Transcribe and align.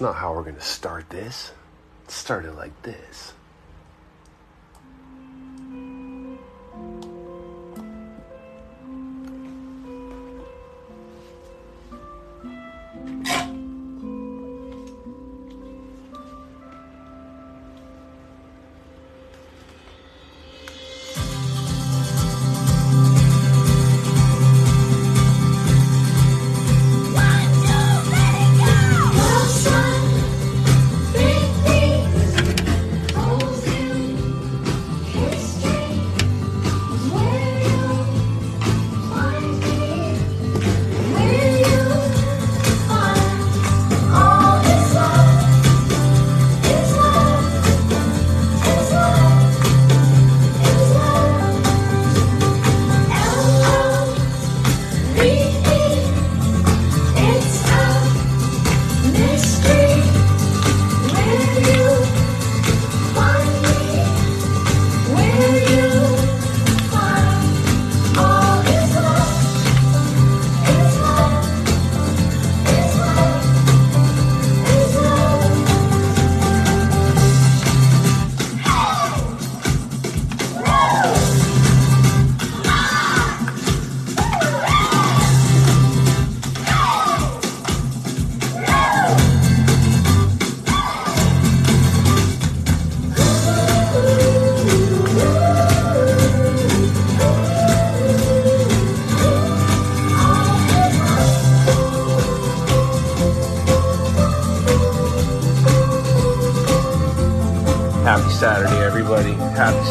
It's 0.00 0.06
not 0.06 0.16
how 0.16 0.32
we're 0.32 0.44
going 0.44 0.54
to 0.54 0.62
start 0.62 1.10
this. 1.10 1.52
It 2.04 2.10
started 2.10 2.54
like 2.54 2.72
this. 2.80 3.34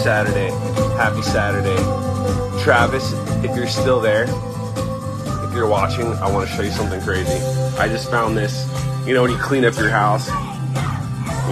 Saturday. 0.09 0.49
Happy 0.97 1.21
Saturday. 1.21 2.63
Travis, 2.63 3.13
if 3.45 3.55
you're 3.55 3.67
still 3.67 4.01
there, 4.01 4.23
if 4.23 5.53
you're 5.53 5.67
watching, 5.67 6.07
I 6.13 6.31
want 6.31 6.49
to 6.49 6.55
show 6.55 6.63
you 6.63 6.71
something 6.71 6.99
crazy. 7.01 7.37
I 7.77 7.87
just 7.87 8.09
found 8.09 8.35
this. 8.35 8.67
You 9.05 9.13
know, 9.13 9.21
when 9.21 9.29
you 9.29 9.37
clean 9.37 9.65
up 9.65 9.77
your 9.77 9.91
house, 9.91 10.27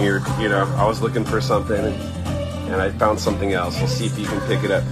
you're, 0.02 0.18
you 0.40 0.48
know, 0.48 0.66
I 0.76 0.88
was 0.88 1.00
looking 1.00 1.24
for 1.24 1.40
something 1.40 1.78
and, 1.78 1.94
and 2.72 2.82
I 2.82 2.90
found 2.90 3.20
something 3.20 3.52
else. 3.52 3.78
We'll 3.78 3.86
see 3.86 4.06
if 4.06 4.18
you 4.18 4.26
can 4.26 4.40
pick 4.48 4.64
it 4.64 4.72
up. 4.72 4.82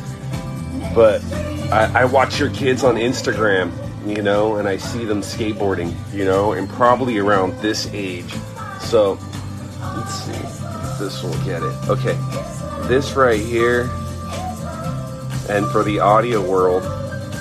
But 0.94 1.24
I, 1.72 2.02
I 2.02 2.04
watch 2.04 2.38
your 2.38 2.50
kids 2.50 2.84
on 2.84 2.94
Instagram, 2.94 3.72
you 4.06 4.22
know, 4.22 4.58
and 4.58 4.68
I 4.68 4.76
see 4.76 5.04
them 5.04 5.22
skateboarding, 5.22 5.92
you 6.14 6.24
know, 6.24 6.52
and 6.52 6.68
probably 6.68 7.18
around 7.18 7.60
this 7.62 7.90
age. 7.92 8.32
So, 8.78 9.18
let's 9.96 10.14
see 10.22 10.66
this 10.98 11.22
will 11.22 11.36
get 11.44 11.62
it. 11.62 11.88
Okay, 11.88 12.16
this 12.88 13.14
right 13.14 13.40
here, 13.40 13.82
and 15.48 15.66
for 15.70 15.82
the 15.82 15.98
audio 16.00 16.40
world, 16.40 16.82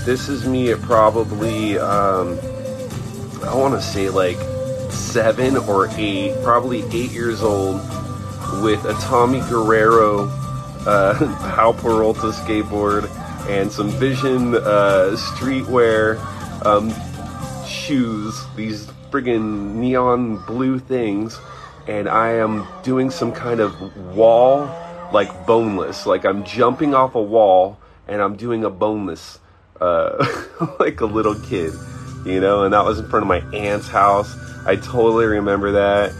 this 0.06 0.30
is 0.30 0.48
me 0.48 0.72
at 0.72 0.82
probably, 0.82 1.78
um, 1.78 2.40
I 3.44 3.56
want 3.56 3.74
to 3.74 3.82
say 3.82 4.10
like 4.10 4.38
seven 4.92 5.58
or 5.58 5.88
eight, 5.98 6.36
probably 6.44 6.84
eight 6.92 7.12
years 7.12 7.42
old, 7.42 7.76
with 8.64 8.84
a 8.86 8.94
Tommy 9.02 9.40
Guerrero 9.42 10.28
uh, 10.86 11.18
Powell 11.56 11.74
Peralta 11.74 12.28
skateboard 12.28 13.10
and 13.48 13.72
some 13.72 13.90
Vision 13.90 14.56
uh, 14.56 15.16
streetwear 15.16 16.18
um, 16.66 16.92
shoes, 17.66 18.44
these 18.56 18.88
friggin' 19.12 19.76
neon 19.76 20.38
blue 20.46 20.80
things, 20.80 21.40
and 21.88 22.10
I 22.10 22.32
am 22.34 22.68
doing 22.84 23.12
some 23.12 23.32
kind 23.32 23.60
of 23.60 23.96
wall, 24.16 24.68
like 25.16 25.48
boneless, 25.48 26.06
like 26.06 26.26
I'm 26.26 26.44
jumping 26.44 26.94
off 26.94 27.16
a 27.16 27.24
wall 27.24 27.80
and 28.06 28.22
I'm 28.22 28.36
doing 28.36 28.66
a 28.66 28.70
boneless, 28.70 29.40
uh, 29.80 30.24
like 30.80 31.00
a 31.00 31.06
little 31.06 31.36
kid, 31.40 31.74
you 32.26 32.42
know, 32.42 32.66
and 32.66 32.74
that 32.74 32.84
was 32.84 33.00
in 33.00 33.08
front 33.08 33.24
of 33.24 33.28
my 33.30 33.40
aunt's 33.58 33.88
house. 33.88 34.36
I 34.66 34.76
totally 34.76 35.26
remember 35.26 35.72
that. 35.72 36.14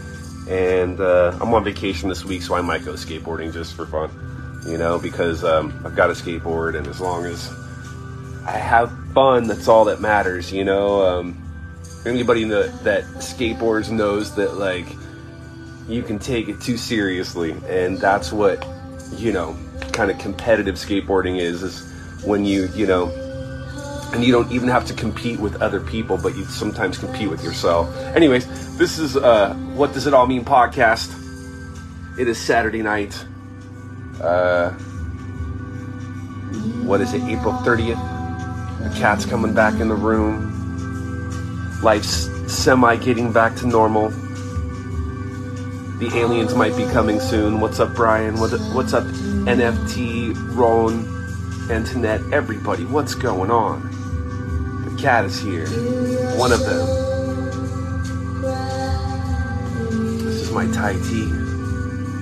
And 0.48 0.98
uh, 1.00 1.36
I'm 1.40 1.52
on 1.52 1.62
vacation 1.62 2.08
this 2.08 2.24
week, 2.24 2.40
so 2.40 2.54
I 2.54 2.62
might 2.62 2.84
go 2.84 2.94
skateboarding 2.94 3.52
just 3.52 3.74
for 3.74 3.84
fun, 3.84 4.10
you 4.66 4.78
know, 4.78 4.98
because 4.98 5.44
um, 5.44 5.78
I've 5.84 5.96
got 5.96 6.08
a 6.08 6.14
skateboard, 6.14 6.76
and 6.76 6.86
as 6.86 7.00
long 7.00 7.26
as 7.26 7.52
I 8.46 8.52
have 8.52 8.92
fun, 9.12 9.48
that's 9.48 9.66
all 9.66 9.84
that 9.86 10.00
matters, 10.00 10.52
you 10.52 10.64
know. 10.64 11.02
Um, 11.04 11.42
anybody 12.06 12.44
that, 12.44 12.84
that 12.84 13.04
skateboards 13.16 13.90
knows 13.90 14.36
that, 14.36 14.54
like, 14.54 14.86
you 15.88 16.02
can 16.02 16.20
take 16.20 16.48
it 16.48 16.60
too 16.60 16.76
seriously, 16.76 17.56
and 17.68 17.98
that's 17.98 18.32
what, 18.32 18.64
you 19.12 19.32
know, 19.32 19.56
kind 19.92 20.10
of 20.10 20.18
competitive 20.18 20.76
skateboarding 20.76 21.38
is, 21.38 21.62
is 21.62 22.24
when 22.24 22.44
you, 22.44 22.68
you 22.74 22.86
know, 22.86 23.10
and 24.12 24.24
you 24.24 24.32
don't 24.32 24.50
even 24.52 24.68
have 24.68 24.86
to 24.86 24.94
compete 24.94 25.38
with 25.40 25.60
other 25.60 25.80
people, 25.80 26.16
but 26.16 26.36
you 26.36 26.44
sometimes 26.44 26.98
compete 26.98 27.28
with 27.28 27.42
yourself. 27.42 27.94
Anyways, 28.14 28.46
this 28.78 28.98
is 28.98 29.16
uh, 29.16 29.54
what 29.74 29.92
does 29.92 30.06
it 30.06 30.14
all 30.14 30.26
mean 30.26 30.44
podcast. 30.44 31.12
It 32.18 32.28
is 32.28 32.38
Saturday 32.38 32.82
night. 32.82 33.14
Uh, 34.20 34.70
what 36.84 37.00
is 37.00 37.12
it? 37.12 37.22
April 37.24 37.52
thirtieth. 37.58 37.98
The 37.98 38.94
cat's 38.96 39.26
coming 39.26 39.52
back 39.52 39.80
in 39.80 39.88
the 39.88 39.94
room. 39.94 40.52
Life's 41.82 42.30
semi 42.50 42.96
getting 42.96 43.32
back 43.32 43.56
to 43.56 43.66
normal. 43.66 44.12
The 45.98 46.14
aliens 46.14 46.54
might 46.54 46.76
be 46.76 46.84
coming 46.84 47.20
soon. 47.20 47.58
What's 47.58 47.80
up, 47.80 47.94
Brian? 47.94 48.38
What, 48.38 48.50
what's 48.74 48.92
up, 48.92 49.04
NFT, 49.04 50.34
Ron, 50.54 51.06
Antoinette, 51.70 52.20
everybody? 52.34 52.84
What's 52.84 53.14
going 53.14 53.50
on? 53.50 53.80
The 54.84 54.94
cat 55.00 55.24
is 55.24 55.40
here. 55.40 55.66
One 56.36 56.52
of 56.52 56.60
them. 56.60 56.86
This 60.22 60.42
is 60.42 60.52
my 60.52 60.70
Thai 60.70 60.96
tea 60.96 61.30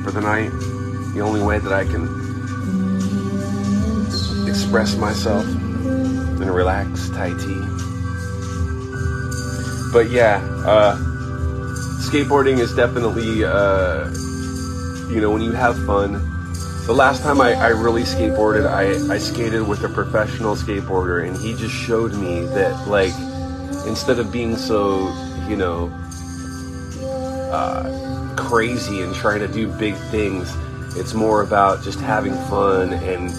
for 0.04 0.12
the 0.12 0.20
night. 0.20 0.52
The 1.14 1.20
only 1.20 1.42
way 1.42 1.58
that 1.58 1.72
I 1.72 1.84
can 1.84 2.04
express 4.48 4.94
myself 4.94 5.44
in 5.48 6.44
a 6.44 6.52
relaxed 6.52 7.12
Thai 7.12 7.30
tea. 7.30 7.60
But 9.92 10.10
yeah, 10.10 10.40
uh, 10.64 11.13
skateboarding 12.14 12.60
is 12.60 12.72
definitely, 12.76 13.44
uh, 13.44 14.08
you 15.12 15.20
know, 15.20 15.32
when 15.32 15.42
you 15.42 15.50
have 15.50 15.76
fun. 15.84 16.12
The 16.86 16.92
last 16.92 17.24
time 17.24 17.40
I, 17.40 17.54
I 17.54 17.70
really 17.70 18.02
skateboarded, 18.02 18.70
I, 18.70 19.12
I 19.12 19.18
skated 19.18 19.66
with 19.66 19.82
a 19.82 19.88
professional 19.88 20.54
skateboarder, 20.54 21.26
and 21.26 21.36
he 21.36 21.56
just 21.56 21.74
showed 21.74 22.14
me 22.14 22.46
that, 22.54 22.86
like, 22.86 23.12
instead 23.88 24.20
of 24.20 24.30
being 24.30 24.56
so, 24.56 25.08
you 25.48 25.56
know, 25.56 25.88
uh, 27.50 28.36
crazy 28.36 29.02
and 29.02 29.12
trying 29.12 29.40
to 29.40 29.48
do 29.48 29.66
big 29.76 29.96
things, 30.12 30.54
it's 30.96 31.14
more 31.14 31.42
about 31.42 31.82
just 31.82 31.98
having 31.98 32.34
fun 32.48 32.92
and, 32.92 33.32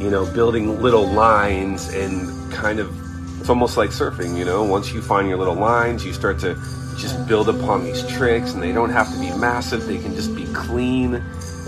you 0.00 0.08
know, 0.08 0.24
building 0.32 0.80
little 0.80 1.08
lines 1.08 1.92
and 1.94 2.52
kind 2.52 2.78
of, 2.78 2.94
it's 3.40 3.48
almost 3.48 3.76
like 3.76 3.90
surfing, 3.90 4.38
you 4.38 4.44
know, 4.44 4.62
once 4.62 4.92
you 4.92 5.02
find 5.02 5.28
your 5.28 5.38
little 5.38 5.56
lines, 5.56 6.06
you 6.06 6.12
start 6.12 6.38
to 6.38 6.54
just 7.00 7.26
build 7.26 7.48
upon 7.48 7.84
these 7.84 8.06
tricks 8.06 8.52
and 8.52 8.62
they 8.62 8.72
don't 8.72 8.90
have 8.90 9.12
to 9.12 9.18
be 9.18 9.30
massive 9.36 9.86
they 9.86 9.98
can 9.98 10.14
just 10.14 10.34
be 10.36 10.44
clean 10.52 11.14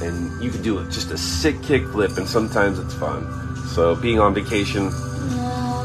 and 0.01 0.43
you 0.43 0.51
can 0.51 0.63
do 0.63 0.85
just 0.91 1.11
a 1.11 1.19
sick 1.19 1.61
kick 1.63 1.85
flip 1.89 2.17
and 2.17 2.29
sometimes 2.29 2.79
it's 2.79 2.95
fun 2.95 3.27
so 3.69 3.95
being 3.97 4.21
on 4.21 4.35
vacation 4.35 4.91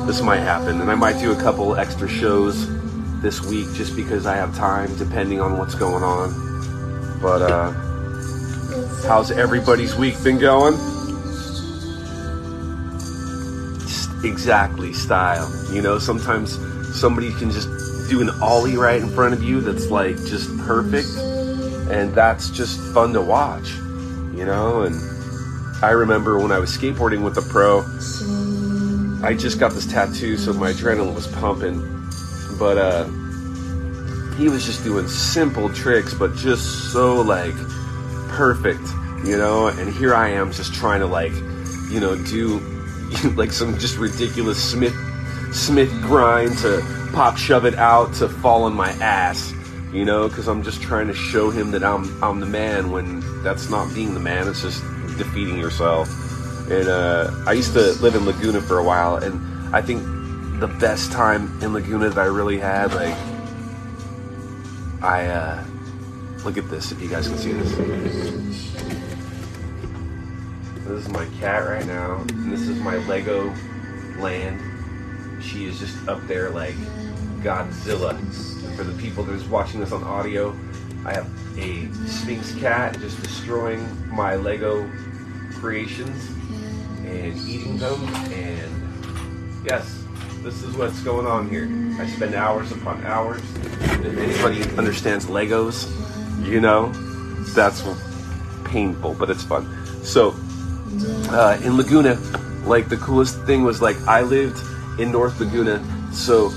this 0.06 0.22
might 0.22 0.40
happen 0.40 0.82
and 0.82 0.92
i 0.92 0.96
might 0.96 1.20
do 1.20 1.32
a 1.32 1.42
couple 1.42 1.76
extra 1.76 2.08
shows 2.08 2.68
this 3.22 3.42
week 3.42 3.68
just 3.74 3.96
because 3.96 4.26
I 4.26 4.36
have 4.36 4.56
time, 4.56 4.96
depending 4.98 5.42
on 5.42 5.58
what's 5.58 5.76
going 5.76 6.04
on. 6.04 7.20
But 7.22 7.42
uh, 7.42 7.72
how's 9.08 9.32
everybody's 9.32 9.96
week 9.96 10.22
been 10.24 10.38
going? 10.40 10.76
exactly 14.24 14.94
style. 14.94 15.48
You 15.72 15.82
know, 15.82 16.00
sometimes 16.00 16.58
somebody 17.00 17.32
can 17.34 17.52
just 17.52 17.70
do 18.08 18.22
an 18.22 18.30
ollie 18.42 18.78
right 18.78 19.02
in 19.02 19.10
front 19.10 19.34
of 19.34 19.44
you 19.44 19.62
that's 19.62 19.88
like 19.88 20.16
just 20.26 20.56
perfect, 20.60 21.10
and 21.90 22.14
that's 22.14 22.50
just 22.50 22.80
fun 22.94 23.14
to 23.14 23.22
watch. 23.22 23.70
You 24.34 24.46
know, 24.46 24.84
and 24.84 24.96
I 25.82 25.92
remember 25.92 26.38
when 26.40 26.52
I 26.52 26.60
was 26.60 26.76
skateboarding 26.76 27.24
with 27.24 27.38
a 27.38 27.42
pro, 27.42 27.80
I 29.28 29.34
just 29.34 29.60
got 29.60 29.74
this 29.74 29.86
tattoo, 29.86 30.38
so 30.38 30.54
my 30.54 30.72
adrenaline 30.72 31.16
was 31.16 31.28
pumping. 31.28 31.82
But 32.60 32.78
uh, 32.78 33.06
he 34.38 34.50
was 34.50 34.66
just 34.66 34.84
doing 34.84 35.08
simple 35.08 35.70
tricks, 35.74 36.14
but 36.14 36.36
just 36.36 36.92
so 36.92 37.22
like 37.22 37.56
perfect, 38.30 38.88
you 39.24 39.38
know. 39.38 39.68
And 39.68 39.94
here 39.94 40.14
I 40.14 40.30
am, 40.30 40.52
just 40.52 40.74
trying 40.74 41.00
to 41.02 41.08
like, 41.08 41.34
you 41.90 42.00
know, 42.00 42.16
do 42.26 42.60
like 43.36 43.52
some 43.52 43.78
just 43.78 43.98
ridiculous 43.98 44.64
Smith 44.64 44.96
Smith 45.52 45.92
grind 46.02 46.58
to 46.60 46.82
pop 47.18 47.36
shove 47.36 47.66
it 47.66 47.74
out 47.74 48.14
to 48.14 48.30
fall 48.30 48.66
on 48.66 48.76
my 48.76 48.92
ass, 49.02 49.52
you 49.92 50.06
know, 50.06 50.28
because 50.30 50.48
I'm 50.48 50.62
just 50.62 50.84
trying 50.84 51.08
to 51.08 51.16
show 51.16 51.50
him 51.50 51.72
that 51.72 51.84
I'm 51.84 52.24
I'm 52.24 52.40
the 52.40 52.46
man 52.46 52.92
when 52.92 53.42
that's 53.42 53.72
not 53.72 53.92
being 53.96 54.14
the 54.14 54.20
man. 54.20 54.48
It's 54.48 54.62
just 54.62 54.84
defeating 55.18 55.58
yourself. 55.58 56.08
And 56.70 56.88
uh, 56.88 57.32
I 57.48 57.54
used 57.54 57.74
to 57.74 57.94
live 58.04 58.14
in 58.14 58.24
Laguna 58.28 58.62
for 58.62 58.78
a 58.78 58.84
while, 58.84 59.16
and 59.16 59.76
I 59.76 59.82
think 59.82 60.04
the 60.60 60.68
best 60.68 61.12
time 61.12 61.60
in 61.64 61.74
Laguna 61.74 62.10
that 62.10 62.20
I 62.20 62.26
really 62.26 62.60
had, 62.60 62.94
like, 62.94 63.18
I 65.02 65.26
uh, 65.26 65.66
look 66.46 66.60
at 66.60 66.70
this 66.70 66.92
if 66.92 67.02
you 67.02 67.10
guys 67.10 67.28
can 67.28 67.40
see 67.40 67.54
this. 67.54 67.72
This 70.86 71.06
is 71.06 71.10
my 71.10 71.26
cat 71.40 71.68
right 71.68 71.86
now, 71.88 72.18
and 72.30 72.52
this 72.52 72.62
is 72.62 72.78
my 72.78 72.98
Lego 73.08 73.52
land. 74.20 74.62
She 75.42 75.66
is 75.66 75.80
just 75.80 76.08
up 76.08 76.22
there 76.28 76.52
like 76.52 76.76
Godzilla. 77.42 78.18
For 78.76 78.84
the 78.84 79.00
people 79.02 79.24
that's 79.24 79.44
watching 79.46 79.80
this 79.80 79.92
on 79.92 80.04
audio, 80.04 80.56
I 81.06 81.14
have 81.14 81.30
a 81.58 81.92
Sphinx 82.08 82.54
cat 82.56 83.00
just 83.00 83.22
destroying 83.22 83.88
my 84.14 84.36
Lego 84.36 84.90
creations 85.54 86.30
and 87.06 87.38
eating 87.48 87.78
them. 87.78 88.04
And 88.34 89.66
yes, 89.66 90.04
this 90.44 90.64
is 90.64 90.76
what's 90.76 91.02
going 91.02 91.26
on 91.26 91.50
here. 91.50 91.68
I 92.00 92.08
spend 92.08 92.36
hours 92.36 92.72
upon 92.72 93.04
hours. 93.06 93.42
If 93.82 94.18
anybody 94.18 94.64
understands 94.78 95.26
Legos, 95.26 95.88
you 96.46 96.62
know, 96.62 96.92
that's 97.56 97.84
painful, 98.66 99.16
but 99.16 99.30
it's 99.30 99.44
fun. 99.44 99.68
So, 100.04 100.36
uh, 101.32 101.60
in 101.64 101.78
Laguna, 101.78 102.16
like 102.66 102.90
the 102.90 102.98
coolest 102.98 103.42
thing 103.44 103.64
was 103.64 103.82
like 103.82 104.00
I 104.08 104.22
lived 104.22 104.60
in 105.00 105.12
North 105.12 105.40
Laguna, 105.40 105.84
so 106.14 106.50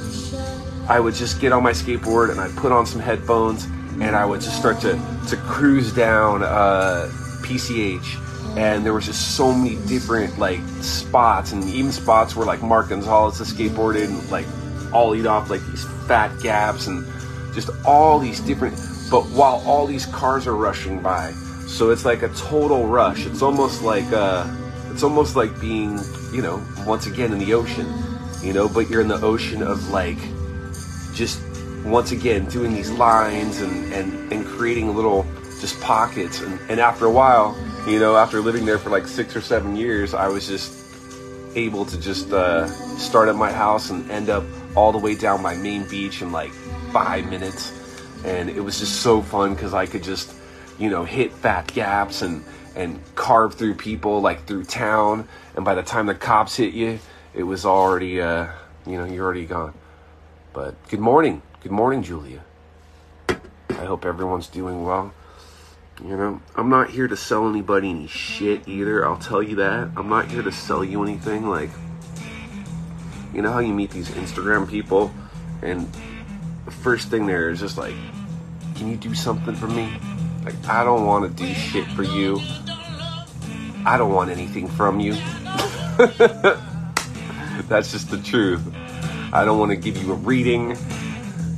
I 0.90 0.98
would 0.98 1.14
just 1.14 1.40
get 1.40 1.52
on 1.52 1.62
my 1.62 1.70
skateboard 1.70 2.32
and 2.32 2.40
I'd 2.40 2.54
put 2.56 2.72
on 2.72 2.84
some 2.84 3.00
headphones 3.00 3.66
and 4.00 4.16
I 4.16 4.24
would 4.24 4.40
just 4.40 4.58
start 4.58 4.80
to 4.80 5.00
to 5.28 5.36
cruise 5.36 5.94
down 5.94 6.42
uh, 6.42 7.08
PCH 7.42 8.56
and 8.58 8.84
there 8.84 8.92
was 8.92 9.06
just 9.06 9.36
so 9.36 9.54
many 9.54 9.76
different 9.86 10.36
like 10.40 10.58
spots 10.80 11.52
and 11.52 11.62
even 11.62 11.92
spots 11.92 12.34
where 12.34 12.44
like 12.44 12.60
Mark 12.60 12.88
Gonzalez 12.88 13.38
skateboarded 13.38 14.06
and 14.06 14.30
like 14.32 14.46
ollied 14.92 15.30
off 15.30 15.48
like 15.48 15.64
these 15.66 15.84
fat 16.08 16.36
gaps 16.42 16.88
and 16.88 17.06
just 17.54 17.70
all 17.86 18.18
these 18.18 18.40
different 18.40 18.74
but 19.12 19.22
while 19.26 19.62
all 19.64 19.86
these 19.86 20.06
cars 20.06 20.48
are 20.48 20.56
rushing 20.56 21.00
by. 21.00 21.30
So 21.68 21.90
it's 21.90 22.04
like 22.04 22.24
a 22.24 22.30
total 22.30 22.88
rush. 22.88 23.26
It's 23.26 23.42
almost 23.42 23.82
like 23.82 24.12
uh 24.12 24.44
it's 24.90 25.04
almost 25.04 25.36
like 25.36 25.60
being 25.60 26.00
you 26.32 26.42
know 26.42 26.60
once 26.84 27.06
again 27.06 27.32
in 27.32 27.38
the 27.38 27.54
ocean 27.54 27.86
you 28.42 28.52
know 28.52 28.68
but 28.68 28.90
you're 28.90 29.00
in 29.00 29.06
the 29.06 29.20
ocean 29.20 29.62
of 29.62 29.88
like 29.90 30.18
just 31.14 31.40
once 31.84 32.12
again 32.12 32.44
doing 32.46 32.74
these 32.74 32.90
lines 32.90 33.60
and 33.60 33.92
and, 33.92 34.32
and 34.32 34.46
creating 34.46 34.94
little 34.94 35.26
just 35.60 35.80
pockets 35.80 36.40
and, 36.40 36.58
and 36.70 36.80
after 36.80 37.06
a 37.06 37.10
while 37.10 37.54
you 37.86 37.98
know, 37.98 38.16
after 38.16 38.40
living 38.40 38.66
there 38.66 38.78
for 38.78 38.90
like 38.90 39.06
six 39.06 39.34
or 39.34 39.40
seven 39.40 39.74
years, 39.74 40.12
I 40.12 40.28
was 40.28 40.46
just 40.46 40.72
able 41.54 41.84
to 41.86 41.98
just 41.98 42.30
uh, 42.30 42.66
start 42.98 43.28
at 43.28 43.36
my 43.36 43.50
house 43.50 43.90
and 43.90 44.08
end 44.10 44.28
up 44.28 44.44
all 44.76 44.92
the 44.92 44.98
way 44.98 45.14
down 45.14 45.42
my 45.42 45.54
main 45.54 45.88
beach 45.88 46.20
in 46.20 46.30
like 46.30 46.52
five 46.92 47.28
minutes. 47.30 47.72
And 48.24 48.50
it 48.50 48.60
was 48.60 48.78
just 48.78 49.00
so 49.00 49.22
fun 49.22 49.54
because 49.54 49.72
I 49.72 49.86
could 49.86 50.02
just, 50.02 50.34
you 50.78 50.90
know, 50.90 51.04
hit 51.04 51.32
fat 51.32 51.68
gaps 51.68 52.20
and, 52.20 52.44
and 52.76 53.00
carve 53.14 53.54
through 53.54 53.74
people 53.74 54.20
like 54.20 54.46
through 54.46 54.64
town. 54.64 55.26
And 55.56 55.64
by 55.64 55.74
the 55.74 55.82
time 55.82 56.06
the 56.06 56.14
cops 56.14 56.56
hit 56.56 56.74
you, 56.74 56.98
it 57.34 57.44
was 57.44 57.64
already, 57.64 58.20
uh, 58.20 58.48
you 58.86 58.98
know, 58.98 59.06
you're 59.06 59.24
already 59.24 59.46
gone. 59.46 59.72
But 60.52 60.74
good 60.88 60.98
morning. 60.98 61.42
Good 61.62 61.70
morning, 61.70 62.02
Julia. 62.02 62.42
I 63.28 63.84
hope 63.84 64.04
everyone's 64.04 64.48
doing 64.48 64.82
well. 64.82 65.14
You 66.02 66.16
know, 66.16 66.42
I'm 66.56 66.68
not 66.68 66.90
here 66.90 67.06
to 67.06 67.16
sell 67.16 67.48
anybody 67.48 67.90
any 67.90 68.08
shit 68.08 68.66
either. 68.66 69.06
I'll 69.06 69.18
tell 69.18 69.44
you 69.44 69.54
that. 69.56 69.90
I'm 69.96 70.08
not 70.08 70.28
here 70.28 70.42
to 70.42 70.50
sell 70.50 70.82
you 70.82 71.04
anything. 71.04 71.48
Like, 71.48 71.70
you 73.32 73.42
know 73.42 73.52
how 73.52 73.60
you 73.60 73.72
meet 73.72 73.92
these 73.92 74.08
Instagram 74.08 74.68
people, 74.68 75.12
and 75.62 75.88
the 76.64 76.72
first 76.72 77.10
thing 77.10 77.26
there 77.26 77.50
is 77.50 77.60
just 77.60 77.78
like, 77.78 77.94
can 78.74 78.90
you 78.90 78.96
do 78.96 79.14
something 79.14 79.54
for 79.54 79.68
me? 79.68 79.88
Like, 80.44 80.56
I 80.66 80.82
don't 80.82 81.06
want 81.06 81.24
to 81.36 81.44
do 81.44 81.54
shit 81.54 81.86
for 81.88 82.02
you. 82.02 82.40
I 83.86 83.94
don't 83.96 84.12
want 84.12 84.30
anything 84.32 84.66
from 84.66 84.98
you. 84.98 85.12
That's 87.68 87.92
just 87.92 88.10
the 88.10 88.20
truth. 88.24 88.66
I 89.32 89.44
don't 89.44 89.58
want 89.58 89.70
to 89.70 89.76
give 89.76 89.96
you 90.02 90.12
a 90.12 90.16
reading. 90.16 90.76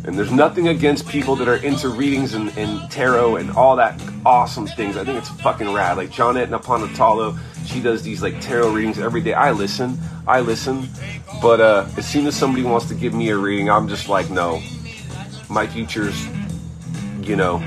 And 0.04 0.18
there's 0.18 0.32
nothing 0.32 0.68
against 0.68 1.08
people 1.08 1.36
that 1.36 1.48
are 1.48 1.56
into 1.56 1.88
readings 1.88 2.34
and, 2.34 2.56
and, 2.58 2.90
tarot 2.90 3.36
and 3.36 3.50
all 3.52 3.76
that 3.76 4.00
awesome 4.26 4.66
things. 4.66 4.96
I 4.96 5.04
think 5.04 5.18
it's 5.18 5.28
fucking 5.40 5.72
rad. 5.72 5.96
Like 5.96 6.10
Johnette 6.10 6.48
Napolitano, 6.48 7.38
she 7.66 7.80
does 7.80 8.02
these 8.02 8.20
like 8.20 8.40
tarot 8.40 8.72
readings 8.72 8.98
every 8.98 9.20
day. 9.20 9.32
I 9.32 9.52
listen, 9.52 9.98
I 10.26 10.40
listen. 10.40 10.88
But 11.40 11.60
uh, 11.60 11.86
as 11.96 12.08
soon 12.08 12.26
as 12.26 12.34
somebody 12.34 12.64
wants 12.64 12.86
to 12.86 12.94
give 12.94 13.14
me 13.14 13.28
a 13.30 13.36
reading, 13.36 13.70
I'm 13.70 13.88
just 13.88 14.08
like, 14.08 14.28
no. 14.28 14.60
My 15.48 15.66
future's, 15.66 16.26
you 17.22 17.36
know, 17.36 17.58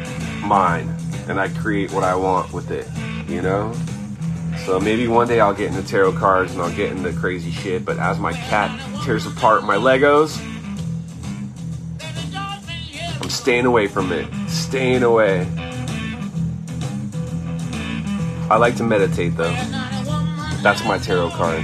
mine. 0.44 0.94
And 1.30 1.40
I 1.40 1.48
create 1.48 1.92
what 1.94 2.04
I 2.04 2.16
want 2.16 2.52
with 2.52 2.70
it, 2.70 2.88
you 3.30 3.42
know? 3.42 3.74
So 4.66 4.80
maybe 4.80 5.08
one 5.08 5.28
day 5.28 5.40
I'll 5.40 5.54
get 5.54 5.68
into 5.72 5.88
tarot 5.88 6.14
cards 6.14 6.52
and 6.54 6.62
I'll 6.62 6.76
get 6.76 6.92
into 6.92 7.14
crazy 7.14 7.52
shit. 7.52 7.86
But 7.86 8.00
as 8.00 8.20
my 8.20 8.34
cat 8.34 8.72
tears 9.04 9.28
apart 9.28 9.64
my 9.64 9.76
Legos, 9.76 10.42
I'm 13.22 13.30
staying 13.30 13.68
away 13.68 13.88
from 13.88 14.12
it. 14.12 14.28
Staying 14.50 15.04
away. 15.04 15.48
I 18.50 18.58
like 18.58 18.76
to 18.78 18.84
meditate 18.84 19.38
though. 19.38 19.54
That's 20.64 20.84
my 20.84 20.98
tarot 20.98 21.30
card. 21.30 21.64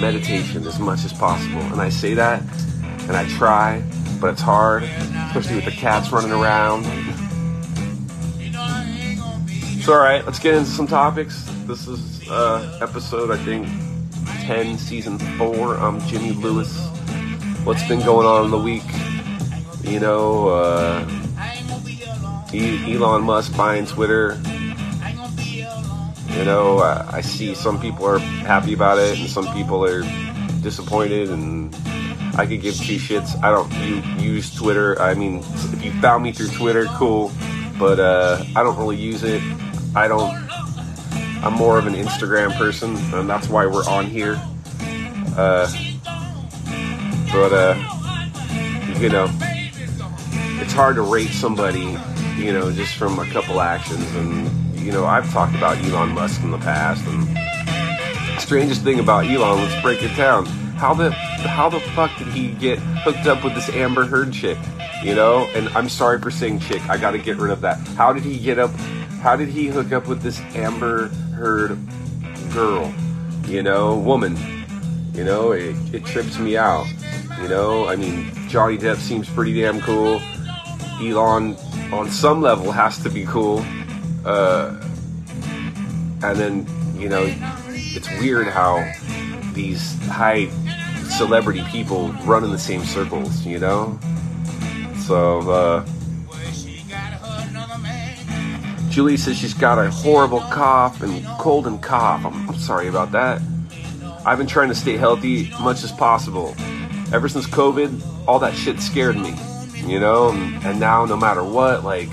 Meditation 0.00 0.66
as 0.66 0.78
much 0.78 1.04
as 1.04 1.12
possible. 1.12 1.60
And 1.60 1.80
I 1.82 1.90
say 1.90 2.14
that 2.14 2.42
and 3.02 3.12
I 3.12 3.28
try, 3.36 3.82
but 4.18 4.32
it's 4.32 4.40
hard, 4.40 4.84
especially 4.84 5.56
with 5.56 5.66
the 5.66 5.72
cats 5.72 6.10
running 6.10 6.32
around. 6.32 6.86
It's 9.80 9.88
alright, 9.88 10.22
let's 10.26 10.38
get 10.38 10.54
into 10.56 10.68
some 10.68 10.86
topics. 10.86 11.42
This 11.64 11.88
is 11.88 12.28
uh, 12.28 12.78
episode, 12.82 13.30
I 13.30 13.38
think, 13.38 13.66
10, 14.44 14.76
season 14.76 15.18
4. 15.38 15.78
I'm 15.78 15.98
Jimmy 16.06 16.32
Lewis. 16.32 16.86
What's 17.64 17.88
been 17.88 18.00
going 18.00 18.26
on 18.26 18.44
in 18.44 18.50
the 18.50 18.58
week? 18.58 18.82
You 19.82 19.98
know, 19.98 20.48
uh, 20.50 21.08
Elon 22.52 23.22
Musk 23.22 23.56
buying 23.56 23.86
Twitter. 23.86 24.38
You 26.28 26.44
know, 26.44 26.80
I, 26.80 27.12
I 27.12 27.20
see 27.22 27.54
some 27.54 27.80
people 27.80 28.04
are 28.04 28.18
happy 28.18 28.74
about 28.74 28.98
it 28.98 29.18
and 29.18 29.30
some 29.30 29.50
people 29.54 29.82
are 29.82 30.02
disappointed, 30.60 31.30
and 31.30 31.74
I 32.36 32.44
could 32.44 32.60
give 32.60 32.74
two 32.74 32.98
shits. 32.98 33.42
I 33.42 33.50
don't 33.50 34.20
use 34.20 34.54
Twitter. 34.54 35.00
I 35.00 35.14
mean, 35.14 35.38
if 35.38 35.82
you 35.82 35.90
found 36.02 36.22
me 36.22 36.32
through 36.32 36.48
Twitter, 36.48 36.84
cool, 36.98 37.32
but 37.78 37.98
uh, 37.98 38.44
I 38.54 38.62
don't 38.62 38.76
really 38.76 38.98
use 38.98 39.22
it. 39.22 39.40
I 39.94 40.08
don't. 40.08 40.34
I'm 41.42 41.54
more 41.54 41.78
of 41.78 41.86
an 41.86 41.94
Instagram 41.94 42.56
person, 42.56 42.96
and 43.14 43.28
that's 43.28 43.48
why 43.48 43.66
we're 43.66 43.88
on 43.88 44.06
here. 44.06 44.40
Uh, 45.36 45.70
but 47.32 47.52
uh, 47.52 48.94
you 48.98 49.08
know 49.08 49.28
it's 50.60 50.72
hard 50.72 50.96
to 50.96 51.02
rate 51.02 51.30
somebody, 51.30 51.96
you 52.36 52.52
know, 52.52 52.70
just 52.70 52.94
from 52.94 53.18
a 53.18 53.26
couple 53.26 53.60
actions. 53.60 54.04
And, 54.14 54.78
you 54.78 54.92
know, 54.92 55.06
I've 55.06 55.30
talked 55.32 55.54
about 55.56 55.78
Elon 55.78 56.10
Musk 56.10 56.42
in 56.42 56.50
the 56.50 56.58
past. 56.58 57.04
And 57.06 58.40
strangest 58.40 58.82
thing 58.82 59.00
about 59.00 59.24
Elon, 59.24 59.62
let's 59.62 59.82
break 59.82 60.02
it 60.02 60.14
down. 60.16 60.46
how 60.76 60.94
the 60.94 61.10
how 61.10 61.68
the 61.68 61.80
fuck 61.80 62.16
did 62.18 62.28
he 62.28 62.52
get 62.52 62.78
hooked 62.78 63.26
up 63.26 63.42
with 63.42 63.54
this 63.54 63.68
Amber 63.70 64.06
Heard 64.06 64.32
chick? 64.32 64.58
You 65.02 65.14
know, 65.14 65.48
and 65.54 65.68
I'm 65.70 65.88
sorry 65.88 66.20
for 66.20 66.30
saying 66.30 66.60
chick. 66.60 66.82
I 66.88 66.98
got 66.98 67.12
to 67.12 67.18
get 67.18 67.38
rid 67.38 67.50
of 67.50 67.62
that. 67.62 67.78
How 67.96 68.12
did 68.12 68.22
he 68.22 68.38
get 68.38 68.58
up? 68.58 68.70
How 69.20 69.36
did 69.36 69.48
he 69.50 69.66
hook 69.66 69.92
up 69.92 70.08
with 70.08 70.22
this 70.22 70.40
Amber 70.54 71.08
Heard 71.34 71.78
girl? 72.54 72.92
You 73.46 73.62
know, 73.62 73.98
woman. 73.98 74.36
You 75.12 75.24
know, 75.24 75.52
it, 75.52 75.76
it 75.92 76.06
trips 76.06 76.38
me 76.38 76.56
out. 76.56 76.86
You 77.42 77.48
know, 77.48 77.86
I 77.86 77.96
mean, 77.96 78.32
Johnny 78.48 78.78
Depp 78.78 78.96
seems 78.96 79.28
pretty 79.28 79.60
damn 79.60 79.80
cool. 79.82 80.22
Elon, 81.02 81.54
on 81.92 82.10
some 82.10 82.40
level, 82.40 82.72
has 82.72 82.98
to 83.02 83.10
be 83.10 83.26
cool. 83.26 83.64
Uh, 84.24 84.80
and 86.22 86.38
then, 86.38 86.66
you 86.98 87.10
know, 87.10 87.24
it's 87.68 88.08
weird 88.20 88.46
how 88.46 88.90
these 89.52 89.98
high 90.04 90.48
celebrity 91.08 91.62
people 91.70 92.08
run 92.24 92.42
in 92.42 92.50
the 92.50 92.58
same 92.58 92.84
circles, 92.84 93.44
you 93.44 93.58
know? 93.58 93.98
So, 95.06 95.50
uh, 95.50 95.86
Julie 98.90 99.16
says 99.16 99.38
she's 99.38 99.54
got 99.54 99.78
a 99.78 99.88
horrible 99.88 100.40
cough 100.40 101.00
and 101.00 101.24
cold 101.38 101.68
and 101.68 101.80
cough. 101.80 102.26
I'm, 102.26 102.48
I'm 102.48 102.58
sorry 102.58 102.88
about 102.88 103.12
that. 103.12 103.40
I've 104.26 104.36
been 104.36 104.48
trying 104.48 104.68
to 104.68 104.74
stay 104.74 104.96
healthy 104.96 105.52
as 105.52 105.60
much 105.60 105.84
as 105.84 105.92
possible. 105.92 106.56
Ever 107.12 107.28
since 107.28 107.46
COVID, 107.46 108.26
all 108.26 108.40
that 108.40 108.52
shit 108.54 108.80
scared 108.80 109.16
me, 109.16 109.32
you 109.76 110.00
know? 110.00 110.30
And, 110.30 110.80
now, 110.80 111.04
no 111.04 111.16
matter 111.16 111.44
what, 111.44 111.84
like, 111.84 112.08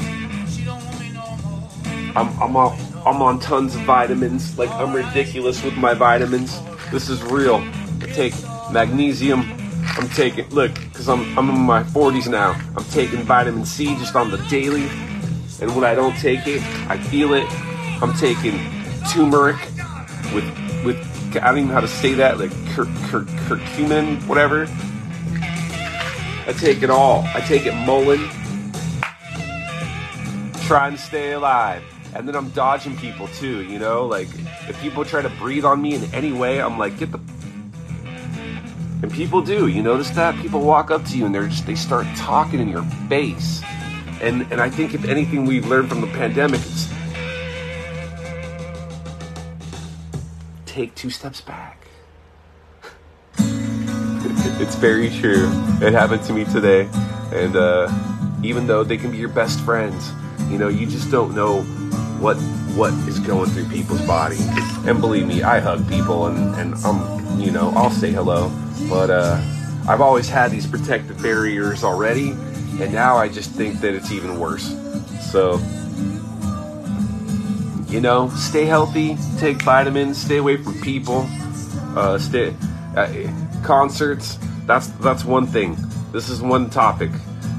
I'm, 2.15 2.29
I'm, 2.39 2.55
I'm 2.55 3.21
on 3.23 3.39
tons 3.39 3.75
of 3.75 3.81
vitamins. 3.81 4.57
Like, 4.59 4.69
I'm 4.69 4.93
ridiculous 4.93 5.63
with 5.63 5.75
my 5.77 5.95
vitamins. 5.95 6.59
This 6.91 7.09
is 7.09 7.23
real. 7.23 7.55
I 8.01 8.05
take 8.13 8.33
magnesium. 8.71 9.41
I'm 9.97 10.09
taking, 10.09 10.47
look, 10.49 10.75
because 10.75 11.09
I'm, 11.09 11.37
I'm 11.39 11.49
in 11.49 11.59
my 11.59 11.81
40s 11.81 12.29
now. 12.29 12.51
I'm 12.77 12.85
taking 12.85 13.23
vitamin 13.23 13.65
C 13.65 13.95
just 13.95 14.15
on 14.15 14.29
the 14.29 14.37
daily. 14.47 14.87
And 15.61 15.75
when 15.75 15.83
I 15.83 15.95
don't 15.95 16.15
take 16.17 16.45
it, 16.47 16.61
I 16.89 16.97
feel 16.97 17.33
it. 17.33 17.45
I'm 18.01 18.13
taking 18.13 18.59
turmeric 19.11 19.57
with, 20.33 20.45
with 20.85 20.97
I 21.35 21.47
don't 21.47 21.57
even 21.57 21.67
know 21.67 21.73
how 21.73 21.81
to 21.81 21.87
say 21.87 22.13
that, 22.15 22.39
like 22.39 22.51
cur, 22.69 22.85
cur, 23.07 23.23
curcumin, 23.47 24.25
whatever. 24.27 24.67
I 26.47 26.53
take 26.57 26.83
it 26.83 26.89
all. 26.89 27.23
I 27.33 27.41
take 27.41 27.65
it 27.65 27.73
mullein. 27.73 28.29
Trying 30.67 30.93
to 30.93 30.97
stay 30.97 31.33
alive 31.33 31.83
and 32.17 32.27
then 32.27 32.35
I'm 32.35 32.49
dodging 32.49 32.97
people 32.97 33.27
too, 33.27 33.63
you 33.63 33.77
know? 33.77 34.05
Like, 34.05 34.27
if 34.67 34.79
people 34.81 35.05
try 35.05 35.21
to 35.21 35.29
breathe 35.29 35.65
on 35.65 35.79
me 35.81 35.93
in 35.93 36.03
any 36.15 36.33
way, 36.33 36.59
I'm 36.59 36.79
like, 36.79 36.97
get 36.97 37.11
the. 37.11 37.19
And 39.03 39.11
people 39.11 39.41
do, 39.41 39.67
you 39.67 39.83
notice 39.83 40.09
that? 40.11 40.35
People 40.41 40.61
walk 40.61 40.89
up 40.89 41.05
to 41.05 41.17
you 41.17 41.27
and 41.27 41.35
they're 41.35 41.47
just, 41.47 41.67
they 41.67 41.75
start 41.75 42.07
talking 42.15 42.59
in 42.59 42.69
your 42.69 42.81
face. 43.07 43.61
And, 44.21 44.51
and 44.51 44.59
I 44.59 44.69
think 44.69 44.93
if 44.93 45.05
anything 45.05 45.45
we've 45.45 45.65
learned 45.67 45.89
from 45.89 46.01
the 46.01 46.07
pandemic 46.07 46.59
is 46.61 46.91
take 50.65 50.93
two 50.93 51.09
steps 51.09 51.41
back. 51.41 51.87
it's 53.39 54.75
very 54.75 55.09
true. 55.09 55.49
It 55.81 55.93
happened 55.93 56.21
to 56.23 56.33
me 56.33 56.45
today. 56.45 56.87
And 57.33 57.55
uh, 57.55 57.91
even 58.43 58.67
though 58.67 58.83
they 58.83 58.97
can 58.97 59.11
be 59.11 59.17
your 59.17 59.29
best 59.29 59.59
friends, 59.61 60.11
you 60.49 60.57
know, 60.57 60.67
you 60.67 60.85
just 60.85 61.09
don't 61.09 61.33
know 61.35 61.61
what 62.19 62.37
what 62.77 62.93
is 63.07 63.19
going 63.19 63.49
through 63.49 63.65
people's 63.69 64.05
body. 64.05 64.37
And 64.85 65.01
believe 65.01 65.27
me, 65.27 65.41
I 65.43 65.59
hug 65.59 65.87
people 65.89 66.27
and 66.27 66.55
and 66.55 66.75
um 66.85 67.39
you 67.39 67.51
know 67.51 67.71
I'll 67.75 67.89
say 67.89 68.11
hello, 68.11 68.51
but 68.89 69.09
uh, 69.09 69.41
I've 69.87 70.01
always 70.01 70.29
had 70.29 70.51
these 70.51 70.67
protective 70.67 71.21
barriers 71.21 71.83
already, 71.83 72.35
and 72.81 72.93
now 72.93 73.17
I 73.17 73.27
just 73.27 73.51
think 73.51 73.81
that 73.81 73.93
it's 73.93 74.11
even 74.11 74.39
worse. 74.39 74.75
So 75.31 75.59
you 77.87 78.01
know, 78.01 78.29
stay 78.29 78.65
healthy, 78.65 79.17
take 79.37 79.61
vitamins, 79.61 80.17
stay 80.17 80.37
away 80.37 80.57
from 80.57 80.79
people, 80.81 81.25
uh, 81.95 82.17
stay 82.17 82.55
uh, 82.95 83.07
concerts. 83.63 84.37
That's 84.65 84.87
that's 84.87 85.23
one 85.23 85.47
thing. 85.47 85.77
This 86.11 86.29
is 86.29 86.41
one 86.41 86.69
topic. 86.69 87.11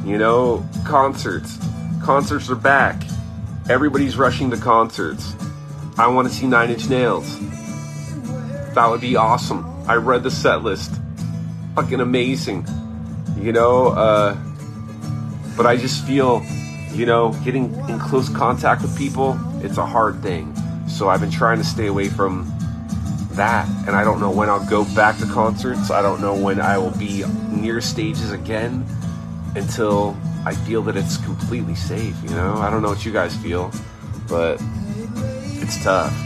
You 0.05 0.19
know, 0.19 0.67
concerts. 0.85 1.59
Concerts 2.03 2.49
are 2.49 2.55
back 2.55 3.03
Everybody's 3.69 4.17
rushing 4.17 4.51
to 4.51 4.57
concerts. 4.57 5.35
I 5.99 6.07
want 6.07 6.27
to 6.27 6.33
see 6.33 6.47
Nine 6.47 6.71
Inch 6.71 6.89
Nails. 6.89 7.39
That 8.75 8.87
would 8.89 9.03
be 9.03 9.15
awesome. 9.15 9.67
I 9.87 9.97
read 9.97 10.23
the 10.23 10.31
set 10.31 10.63
list. 10.63 10.91
Fucking 11.75 12.01
amazing. 12.01 12.67
You 13.39 13.53
know, 13.53 13.89
uh, 13.89 14.39
but 15.59 15.67
I 15.67 15.77
just 15.77 16.07
feel, 16.07 16.41
you 16.93 17.05
know, 17.05 17.33
getting 17.45 17.75
in 17.89 17.99
close 17.99 18.29
contact 18.29 18.81
with 18.81 18.97
people, 18.97 19.37
it's 19.61 19.77
a 19.77 19.85
hard 19.85 20.23
thing. 20.23 20.55
So 20.89 21.09
I've 21.09 21.21
been 21.21 21.33
trying 21.33 21.59
to 21.59 21.65
stay 21.65 21.89
away 21.89 22.09
from 22.09 22.51
that. 23.33 23.69
And 23.89 23.97
I 23.97 24.05
don't 24.05 24.21
know 24.21 24.31
when 24.31 24.49
I'll 24.49 24.65
go 24.71 24.85
back 24.95 25.19
to 25.19 25.27
concerts. 25.27 25.91
I 25.91 26.01
don't 26.01 26.21
know 26.21 26.33
when 26.33 26.61
I 26.61 26.79
will 26.79 26.97
be 26.97 27.25
near 27.51 27.81
stages 27.81 28.31
again 28.31 28.87
until 29.57 30.17
I 30.47 30.55
feel 30.55 30.81
that 30.83 30.97
it's 30.97 31.17
completely 31.17 31.75
safe, 31.75 32.15
you 32.23 32.31
know? 32.31 32.55
I 32.55 32.71
don't 32.71 32.81
know 32.81 32.91
what 32.91 33.05
you 33.05 33.13
guys 33.13 33.35
feel, 33.35 33.73
but 34.29 34.63
it's 35.61 35.83
tough. 35.83 36.17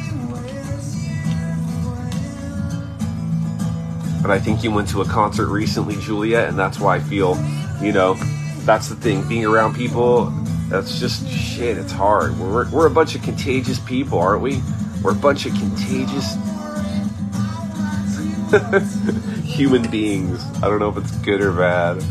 But 4.21 4.31
I 4.31 4.39
think 4.39 4.63
you 4.63 4.71
went 4.71 4.91
to 4.91 5.01
a 5.01 5.07
concert 5.07 5.49
recently, 5.49 5.97
Juliet, 5.97 6.51
and 6.51 6.59
that's 6.59 6.79
why 6.79 6.97
I 6.97 7.01
feel, 7.01 7.43
you 7.81 7.93
know, 7.93 8.15
that's 8.65 8.89
the 8.89 8.97
thing. 8.97 9.27
Being 9.29 9.45
around 9.45 9.75
people, 9.75 10.27
that's 10.69 10.99
just 10.99 11.29
shit. 11.29 11.77
It's 11.77 11.93
hard. 11.93 12.39
We're, 12.39 12.71
we're 12.71 12.87
a 12.87 12.91
bunch 12.91 13.15
of 13.15 13.23
contagious 13.23 13.79
people, 13.81 14.19
aren't 14.19 14.43
we? 14.43 14.63
We're 15.03 15.13
a 15.13 15.15
bunch 15.15 15.47
of 15.47 15.53
contagious 15.53 16.35
human 19.45 19.91
beings. 19.91 20.45
I 20.63 20.69
don't 20.69 20.79
know 20.79 20.89
if 20.89 20.97
it's 20.97 21.17
good 21.19 21.41
or 21.41 21.53
bad. 21.53 22.03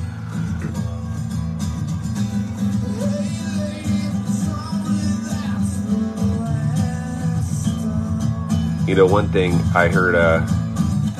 You 8.88 8.96
know, 8.96 9.05
one 9.05 9.29
thing 9.29 9.53
I 9.74 9.88
heard 9.88 10.15
uh, 10.15 10.46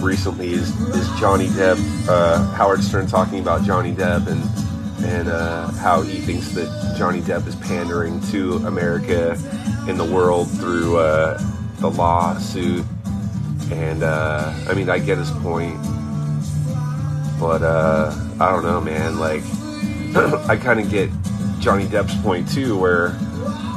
recently 0.01 0.51
is, 0.51 0.77
is 0.89 1.19
Johnny 1.19 1.47
Depp, 1.47 1.77
uh, 2.09 2.43
Howard 2.53 2.83
Stern 2.83 3.07
talking 3.07 3.39
about 3.39 3.63
Johnny 3.63 3.93
Depp 3.93 4.27
and 4.27 4.43
and 5.03 5.27
uh, 5.27 5.72
how 5.72 6.01
he 6.01 6.20
thinks 6.20 6.50
that 6.51 6.96
Johnny 6.98 7.22
Depp 7.22 7.48
is 7.48 7.55
pandering 7.55 8.20
to 8.31 8.58
America 8.67 9.31
in 9.88 9.98
the 9.98 10.05
world 10.05 10.50
through 10.51 10.98
uh, 10.98 11.41
the 11.79 11.89
lawsuit. 11.89 12.86
And 13.72 14.03
uh, 14.03 14.53
I 14.67 14.74
mean, 14.74 14.89
I 14.89 15.00
get 15.00 15.17
his 15.17 15.31
point, 15.31 15.77
but 17.39 17.63
uh, 17.63 18.13
I 18.39 18.51
don't 18.51 18.63
know, 18.63 18.81
man. 18.81 19.17
Like, 19.17 19.43
I 20.50 20.58
kind 20.58 20.79
of 20.79 20.89
get 20.89 21.10
Johnny 21.60 21.86
Depp's 21.86 22.15
point 22.22 22.51
too, 22.51 22.77
where 22.77 23.17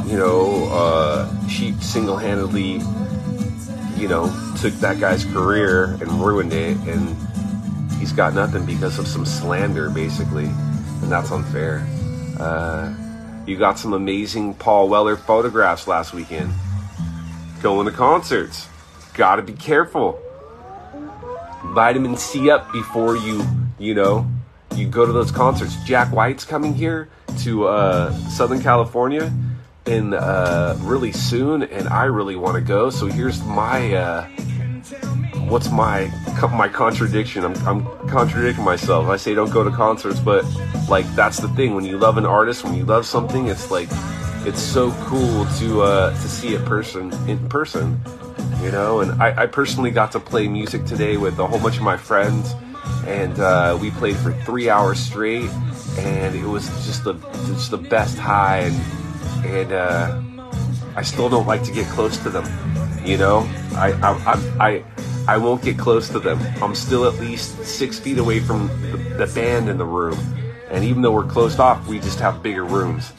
you 0.07 0.19
know 0.19 1.29
she 1.49 1.73
single-handedly 1.75 2.81
you 3.97 4.09
know, 4.09 4.27
took 4.61 4.75
that 4.75 4.99
guy's 5.01 5.25
career 5.25 5.97
and 6.01 6.11
ruined 6.13 6.53
it, 6.53 6.77
and 6.89 7.17
he's 7.99 8.13
got 8.13 8.35
nothing 8.35 8.67
because 8.67 8.99
of 8.99 9.07
some 9.07 9.25
slander, 9.25 9.89
basically, 9.91 10.51
and 11.03 11.11
that's 11.11 11.31
unfair. 11.31 11.87
Uh, 12.39 12.95
you 13.47 13.57
got 13.57 13.79
some 13.79 13.93
amazing 13.93 14.55
Paul 14.55 14.89
Weller 14.89 15.17
photographs 15.17 15.87
last 15.87 16.15
weekend. 16.15 16.53
Going 17.63 17.87
to 17.87 17.93
concerts. 17.93 18.69
Gotta 19.15 19.43
be 19.43 19.53
careful. 19.53 20.21
Vitamin 21.67 22.17
C 22.17 22.51
up 22.51 22.73
before 22.73 23.17
you, 23.17 23.45
you 23.79 23.95
know, 23.95 24.27
you 24.75 24.87
go 24.89 25.07
to 25.07 25.13
those 25.13 25.31
concerts. 25.31 25.77
Jack 25.85 26.13
White's 26.13 26.45
coming 26.45 26.75
here 26.75 27.09
to 27.41 27.67
uh, 27.67 28.13
Southern 28.29 28.61
California 28.61 29.33
in 29.87 30.15
uh, 30.15 30.77
really 30.81 31.13
soon, 31.13 31.63
and 31.63 31.89
I 31.89 32.05
really 32.05 32.37
want 32.37 32.55
to 32.57 32.61
go. 32.61 32.91
So 32.91 33.07
here's 33.07 33.43
my 33.45 33.95
uh, 33.95 34.29
what's 35.49 35.71
my 35.71 36.11
my 36.53 36.69
contradiction? 36.69 37.45
I'm, 37.45 37.55
I'm 37.67 38.09
contradicting 38.09 38.65
myself. 38.65 39.09
I 39.09 39.17
say 39.17 39.35
don't 39.35 39.51
go 39.51 39.65
to 39.65 39.71
concerts, 39.71 40.21
but 40.21 40.45
like 40.89 41.07
that's 41.15 41.39
the 41.39 41.49
thing. 41.49 41.75
When 41.75 41.85
you 41.85 41.99
love 41.99 42.19
an 42.19 42.27
artist, 42.27 42.65
when 42.65 42.75
you 42.75 42.85
love 42.85 43.07
something, 43.07 43.49
it's 43.49 43.71
like 43.71 43.89
it's 44.47 44.61
so 44.61 44.93
cool 45.05 45.47
to 45.59 45.83
uh, 45.83 46.11
to 46.11 46.29
see 46.29 46.55
a 46.55 46.61
person 46.61 47.13
in 47.29 47.49
person. 47.49 48.01
You 48.63 48.71
know, 48.71 49.01
and 49.01 49.23
I, 49.23 49.43
I 49.43 49.47
personally 49.47 49.91
got 49.91 50.13
to 50.13 50.21
play 50.21 50.49
music 50.49 50.87
today 50.87 51.17
with 51.17 51.39
a 51.39 51.47
whole 51.47 51.61
bunch 51.61 51.77
of 51.77 51.83
my 51.83 51.97
friends, 51.97 52.55
and 53.07 53.39
uh, 53.39 53.77
we 53.81 53.91
played 53.91 54.17
for 54.17 54.33
three 54.45 54.71
hours 54.71 54.99
straight, 54.99 55.51
and 55.99 56.35
it 56.35 56.47
was 56.47 56.67
just 56.87 57.05
the 57.05 57.15
just 57.47 57.71
the 57.71 57.79
best 57.79 58.17
high 58.17 58.61
and 58.61 59.05
and 59.45 59.73
uh, 59.73 60.21
I 60.97 61.03
still 61.03 61.29
don't 61.29 61.47
like 61.47 61.63
to 61.65 61.73
get 61.73 61.87
close 61.89 62.17
to 62.19 62.31
them. 62.31 62.47
You 63.05 63.19
know, 63.19 63.49
I, 63.75 63.93
I, 64.03 64.13
I, 64.33 64.67
I 64.69 64.85
won't 65.39 65.63
get 65.63 65.79
close 65.79 66.09
to 66.11 66.19
them. 66.19 66.39
I'm 66.63 66.75
still 66.75 67.07
at 67.07 67.15
least 67.15 67.65
six 67.65 67.99
feet 67.99 68.19
away 68.19 68.41
from 68.41 68.69
the, 68.91 69.25
the 69.25 69.33
band 69.35 69.69
in 69.69 69.79
the 69.79 69.85
room. 69.85 70.19
And 70.71 70.85
even 70.85 71.03
though 71.03 71.13
we're 71.13 71.25
closed 71.27 71.61
off, 71.61 71.87
we 71.87 71.99
just 71.99 72.21
have 72.21 72.43
bigger 72.43 72.65
rooms. 72.65 73.13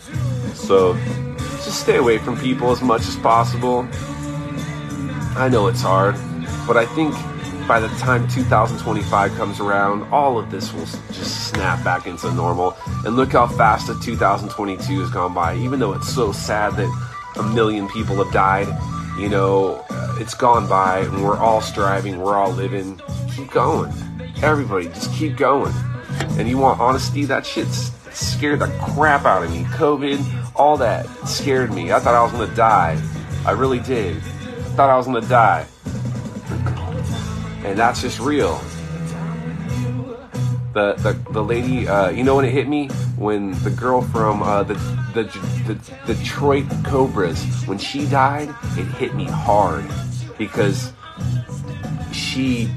So 0.54 0.94
just 1.38 1.82
stay 1.82 1.98
away 1.98 2.20
from 2.20 2.38
people 2.38 2.72
as 2.72 2.82
much 2.82 3.02
as 3.08 3.16
possible. 3.18 3.88
I 5.38 5.50
know 5.52 5.68
it's 5.68 5.82
hard, 5.82 6.16
but 6.68 6.78
I 6.78 6.86
think 6.86 7.14
by 7.68 7.80
the 7.80 7.88
time 7.98 8.28
2025 8.28 9.34
comes 9.36 9.60
around, 9.60 10.04
all 10.14 10.38
of 10.38 10.52
this 10.52 10.72
will 10.74 10.86
just 10.86 11.50
snap 11.50 11.84
back 11.84 12.06
into 12.06 12.32
normal. 12.34 12.78
And 13.06 13.16
look 13.16 13.32
how 13.32 13.48
fast 13.48 13.88
the 13.88 13.96
2022 13.96 15.00
has 15.00 15.10
gone 15.10 15.34
by. 15.34 15.56
Even 15.56 15.80
though 15.80 15.94
it's 15.94 16.14
so 16.14 16.32
sad 16.32 16.76
that 16.76 17.08
a 17.38 17.44
million 17.44 17.90
people 17.90 18.24
have 18.24 18.32
died, 18.32 18.68
you 19.18 19.30
know, 19.30 19.86
uh, 19.90 20.18
it's 20.20 20.34
gone 20.34 20.68
by 20.68 21.00
and 21.00 21.24
we're 21.24 21.38
all 21.38 21.62
striving, 21.62 22.20
we're 22.20 22.36
all 22.36 22.52
living. 22.52 23.02
Keep 23.36 23.52
going. 23.52 23.94
Everybody, 24.42 24.88
just 24.88 25.14
keep 25.14 25.38
going. 25.38 25.74
And 26.38 26.48
you 26.48 26.58
want 26.58 26.80
honesty? 26.80 27.26
That 27.26 27.46
shit 27.46 27.68
scared 27.68 28.60
the 28.60 28.68
crap 28.94 29.26
out 29.26 29.44
of 29.44 29.52
me. 29.52 29.64
COVID, 29.64 30.54
all 30.56 30.78
that 30.78 31.06
scared 31.28 31.74
me. 31.74 31.92
I 31.92 32.00
thought 32.00 32.16
I 32.16 32.24
was 32.24 32.32
gonna 32.32 32.56
die. 32.56 33.02
I 33.46 33.52
really 33.52 33.80
did. 33.80 34.18
I 34.18 34.20
Thought 34.76 34.90
I 34.90 34.98
was 34.98 35.06
gonna 35.06 35.22
die 35.22 35.68
and 37.66 37.78
that's 37.78 38.02
just 38.02 38.20
real. 38.20 38.62
The 40.76 40.94
the, 40.96 41.32
the 41.32 41.42
lady, 41.42 41.88
uh, 41.88 42.10
you 42.10 42.24
know 42.24 42.36
when 42.36 42.44
it 42.44 42.52
hit 42.52 42.68
me 42.68 42.90
when 43.18 43.52
the 43.64 43.70
girl 43.70 44.02
from 44.02 44.44
uh, 44.44 44.64
the, 44.64 44.74
the 45.14 45.24
the 46.06 46.14
Detroit 46.14 46.66
Cobras 46.84 47.42
when 47.66 47.78
she 47.78 48.06
died, 48.06 48.50
it 48.78 48.86
hit 48.98 49.16
me 49.16 49.24
hard 49.24 49.86
because 50.38 50.92
she 52.12 52.70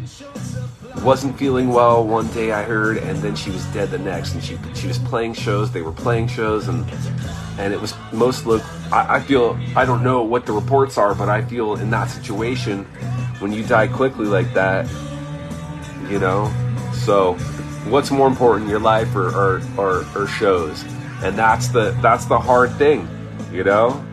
wasn't 1.03 1.37
feeling 1.37 1.69
well 1.69 2.07
one 2.07 2.29
day 2.29 2.53
I 2.53 2.63
heard 2.63 2.99
and 2.99 3.19
then 3.19 3.35
she 3.35 3.51
was 3.51 3.65
dead 3.67 3.91
the 3.91 3.99
next 3.99 4.35
and 4.35 4.43
she 4.43 4.57
she 4.75 4.87
was 4.87 4.99
playing 4.99 5.35
shows 5.35 5.71
they 5.71 5.83
were 5.83 5.93
playing 5.93 6.27
shows 6.27 6.67
and 6.69 6.85
and 7.59 7.73
it 7.73 7.81
was 7.81 7.95
most 8.13 8.47
look 8.47 8.63
I, 8.93 9.17
I 9.17 9.21
feel 9.21 9.59
I 9.77 9.85
don't 9.85 10.03
know 10.03 10.23
what 10.23 10.47
the 10.47 10.53
reports 10.53 10.99
are 10.99 11.15
but 11.15 11.29
I 11.29 11.43
feel 11.43 11.75
in 11.77 11.91
that 11.91 12.11
situation 12.11 12.85
when 13.41 13.53
you 13.53 13.65
die 13.65 13.87
quickly 13.87 14.27
like 14.27 14.53
that, 14.55 14.89
you 16.11 16.19
know. 16.19 16.53
So, 16.93 17.37
what's 17.87 18.11
more 18.11 18.27
important, 18.27 18.69
your 18.69 18.81
life 18.81 19.15
or 19.15 19.29
or, 19.29 19.63
or, 19.77 20.07
or 20.15 20.27
shows? 20.27 20.85
And 21.23 21.37
that's 21.37 21.69
the 21.69 21.97
that's 22.03 22.27
the 22.27 22.39
hard 22.39 22.73
thing, 22.73 23.09
you 23.53 23.65
know. 23.65 24.05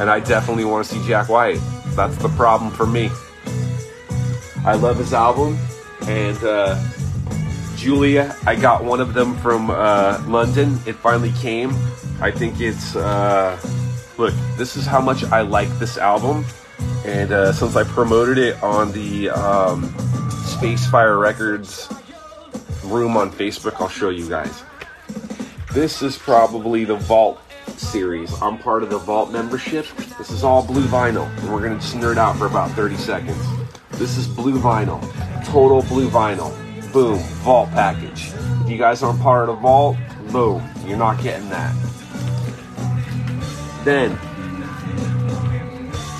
And 0.00 0.10
I 0.10 0.20
definitely 0.20 0.64
want 0.64 0.86
to 0.86 0.94
see 0.94 1.06
Jack 1.06 1.28
White. 1.28 1.60
That's 1.94 2.16
the 2.16 2.28
problem 2.30 2.70
for 2.70 2.86
me. 2.86 3.10
I 4.64 4.74
love 4.74 4.98
his 4.98 5.12
album, 5.12 5.58
and 6.02 6.36
uh, 6.44 6.82
Julia. 7.76 8.36
I 8.46 8.56
got 8.56 8.84
one 8.84 9.00
of 9.00 9.14
them 9.14 9.36
from 9.38 9.70
uh, 9.70 10.22
London. 10.26 10.78
It 10.86 10.94
finally 10.94 11.32
came. 11.32 11.70
I 12.20 12.30
think 12.30 12.60
it's. 12.60 12.96
Uh, 12.96 13.58
look, 14.18 14.34
this 14.56 14.76
is 14.76 14.86
how 14.86 15.00
much 15.00 15.24
I 15.24 15.40
like 15.40 15.68
this 15.78 15.98
album 15.98 16.44
and 17.04 17.32
uh, 17.32 17.52
since 17.52 17.76
I 17.76 17.84
promoted 17.84 18.38
it 18.38 18.62
on 18.62 18.92
the 18.92 19.30
um, 19.30 19.88
Spacefire 20.44 21.20
Records 21.20 21.88
room 22.90 23.16
on 23.16 23.30
Facebook, 23.30 23.80
I'll 23.80 23.88
show 23.88 24.10
you 24.10 24.28
guys. 24.28 24.62
This 25.72 26.02
is 26.02 26.18
probably 26.18 26.84
the 26.84 26.96
Vault 26.96 27.40
series. 27.76 28.32
I'm 28.42 28.58
part 28.58 28.82
of 28.82 28.90
the 28.90 28.98
Vault 28.98 29.30
membership. 29.30 29.86
This 30.18 30.30
is 30.30 30.44
all 30.44 30.64
blue 30.66 30.84
vinyl, 30.84 31.26
and 31.38 31.52
we're 31.52 31.62
gonna 31.62 31.76
just 31.76 31.96
nerd 31.96 32.16
out 32.16 32.36
for 32.36 32.46
about 32.46 32.70
30 32.72 32.96
seconds. 32.96 33.38
This 33.92 34.16
is 34.16 34.26
blue 34.26 34.58
vinyl, 34.58 35.00
total 35.44 35.82
blue 35.82 36.08
vinyl. 36.10 36.52
Boom, 36.92 37.18
Vault 37.44 37.70
package. 37.70 38.32
If 38.64 38.70
you 38.70 38.78
guys 38.78 39.02
aren't 39.02 39.20
part 39.20 39.48
of 39.48 39.56
the 39.56 39.62
Vault, 39.62 39.96
boom, 40.32 40.68
you're 40.84 40.98
not 40.98 41.22
getting 41.22 41.48
that. 41.50 41.74
Then 43.84 44.18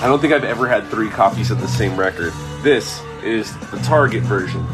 I 0.03 0.07
don't 0.07 0.21
think 0.21 0.33
I've 0.33 0.45
ever 0.45 0.67
had 0.67 0.87
three 0.89 1.11
copies 1.11 1.51
of 1.51 1.61
the 1.61 1.69
same 1.69 1.97
record. 1.99 2.33
This 2.63 3.03
is 3.23 3.55
the 3.71 3.79
Target 3.79 4.23
version. 4.23 4.67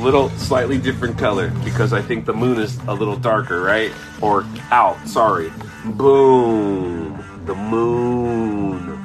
Little 0.00 0.28
slightly 0.30 0.78
different 0.78 1.16
color 1.18 1.50
because 1.64 1.92
I 1.92 2.02
think 2.02 2.26
the 2.26 2.32
moon 2.32 2.58
is 2.58 2.78
a 2.88 2.92
little 2.92 3.16
darker, 3.16 3.60
right? 3.62 3.92
Or 4.20 4.44
out, 4.70 4.96
sorry. 5.06 5.52
Boom. 5.84 7.22
The 7.46 7.54
moon. 7.54 9.00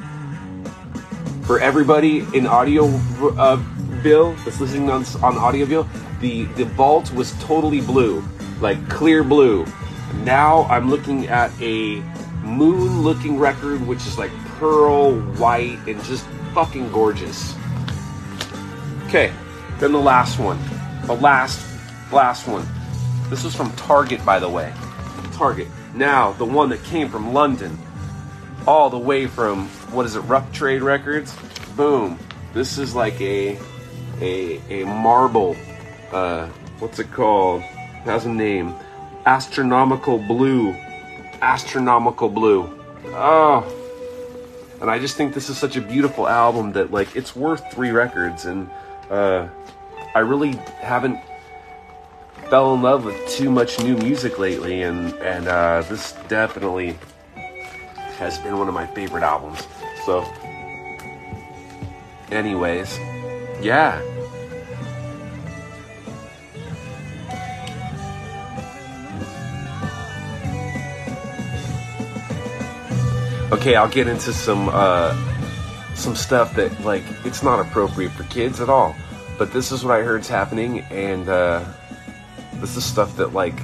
For 1.44 1.60
everybody 1.60 2.26
in 2.34 2.48
audio 2.48 2.86
uh, 3.38 3.58
bill 4.02 4.34
that's 4.46 4.60
listening 4.60 4.90
on, 4.90 5.06
on 5.22 5.38
audio 5.38 5.66
bill, 5.66 5.88
the, 6.22 6.46
the 6.46 6.66
vault 6.66 7.12
was 7.14 7.34
totally 7.44 7.82
blue, 7.82 8.24
like 8.60 8.90
clear 8.90 9.24
blue. 9.24 9.66
Now 10.24 10.64
I'm 10.64 10.90
looking 10.90 11.28
at 11.28 11.52
a 11.62 12.02
moon 12.44 13.02
looking 13.04 13.38
record, 13.38 13.86
which 13.88 14.00
is 14.08 14.18
like 14.18 14.32
pearl 14.58 15.20
white 15.38 15.80
and 15.88 16.04
just 16.04 16.26
fucking 16.54 16.92
gorgeous. 16.92 17.56
Okay, 19.08 19.32
then 19.80 19.92
the 19.92 20.00
last 20.00 20.40
one. 20.40 20.60
The 21.10 21.16
last, 21.16 21.60
last 22.12 22.48
one. 22.48 22.68
This 23.32 23.44
was 23.44 23.56
from 23.56 23.72
Target, 23.72 24.24
by 24.24 24.38
the 24.38 24.48
way. 24.48 24.72
Target. 25.34 25.68
Now, 25.96 26.34
the 26.34 26.46
one 26.46 26.70
that 26.70 26.84
came 26.84 27.10
from 27.10 27.34
London, 27.34 27.76
all 28.68 28.92
the 28.92 29.00
way 29.00 29.26
from, 29.26 29.70
what 29.90 30.06
is 30.06 30.16
it, 30.16 30.20
Rough 30.20 30.52
Trade 30.52 30.84
Records? 30.84 31.36
Boom. 31.76 32.20
This 32.54 32.78
is 32.78 32.94
like 32.94 33.20
a, 33.22 33.58
a, 34.22 34.84
a 34.84 34.86
marble, 34.86 35.56
uh, 36.12 36.46
what's 36.78 37.00
it 37.00 37.12
called? 37.12 37.64
It 37.64 38.06
has 38.06 38.28
a 38.28 38.30
name. 38.30 38.76
Astronomical 39.26 40.20
Blue. 40.20 40.74
Astronomical 41.42 42.30
Blue. 42.30 42.70
Oh, 43.08 43.66
and 44.80 44.92
I 44.92 45.00
just 45.00 45.18
think 45.18 45.34
this 45.34 45.50
is 45.50 45.58
such 45.58 45.76
a 45.76 45.82
beautiful 45.82 46.28
album 46.28 46.74
that 46.74 46.92
like 46.92 47.16
it's 47.16 47.36
worth 47.36 47.64
three 47.74 47.90
records, 47.90 48.46
and 48.46 48.70
uh, 49.10 49.48
I 50.16 50.20
really 50.20 50.54
haven't 50.82 51.20
fell 52.50 52.74
in 52.74 52.82
love 52.82 53.06
with 53.06 53.28
too 53.30 53.52
much 53.52 53.80
new 53.80 53.96
music 53.98 54.40
lately, 54.40 54.82
and 54.82 55.14
and 55.16 55.48
uh, 55.48 55.82
this 55.84 56.14
definitely 56.28 56.98
has 58.18 58.38
been 58.40 58.58
one 58.58 58.68
of 58.68 58.74
my 58.74 58.88
favorite 58.88 59.24
albums. 59.24 59.68
So, 60.06 60.26
anyways, 62.32 62.98
yeah. 63.62 64.02
okay, 73.52 73.76
I'll 73.76 73.90
get 73.90 74.08
into 74.08 74.32
some 74.32 74.70
uh, 74.72 75.16
some 75.96 76.16
stuff 76.16 76.56
that 76.56 76.82
like 76.82 77.04
it's 77.26 77.44
not 77.44 77.60
appropriate 77.60 78.12
for 78.12 78.24
kids 78.24 78.62
at 78.62 78.70
all. 78.70 78.96
But 79.40 79.52
this 79.52 79.72
is 79.72 79.84
what 79.84 80.00
I 80.00 80.04
heard's 80.04 80.28
happening, 80.28 80.82
and 80.92 81.28
uh, 81.28 81.66
this 82.56 82.78
is 82.78 82.86
stuff 82.86 83.16
that 83.18 83.34
like 83.34 83.56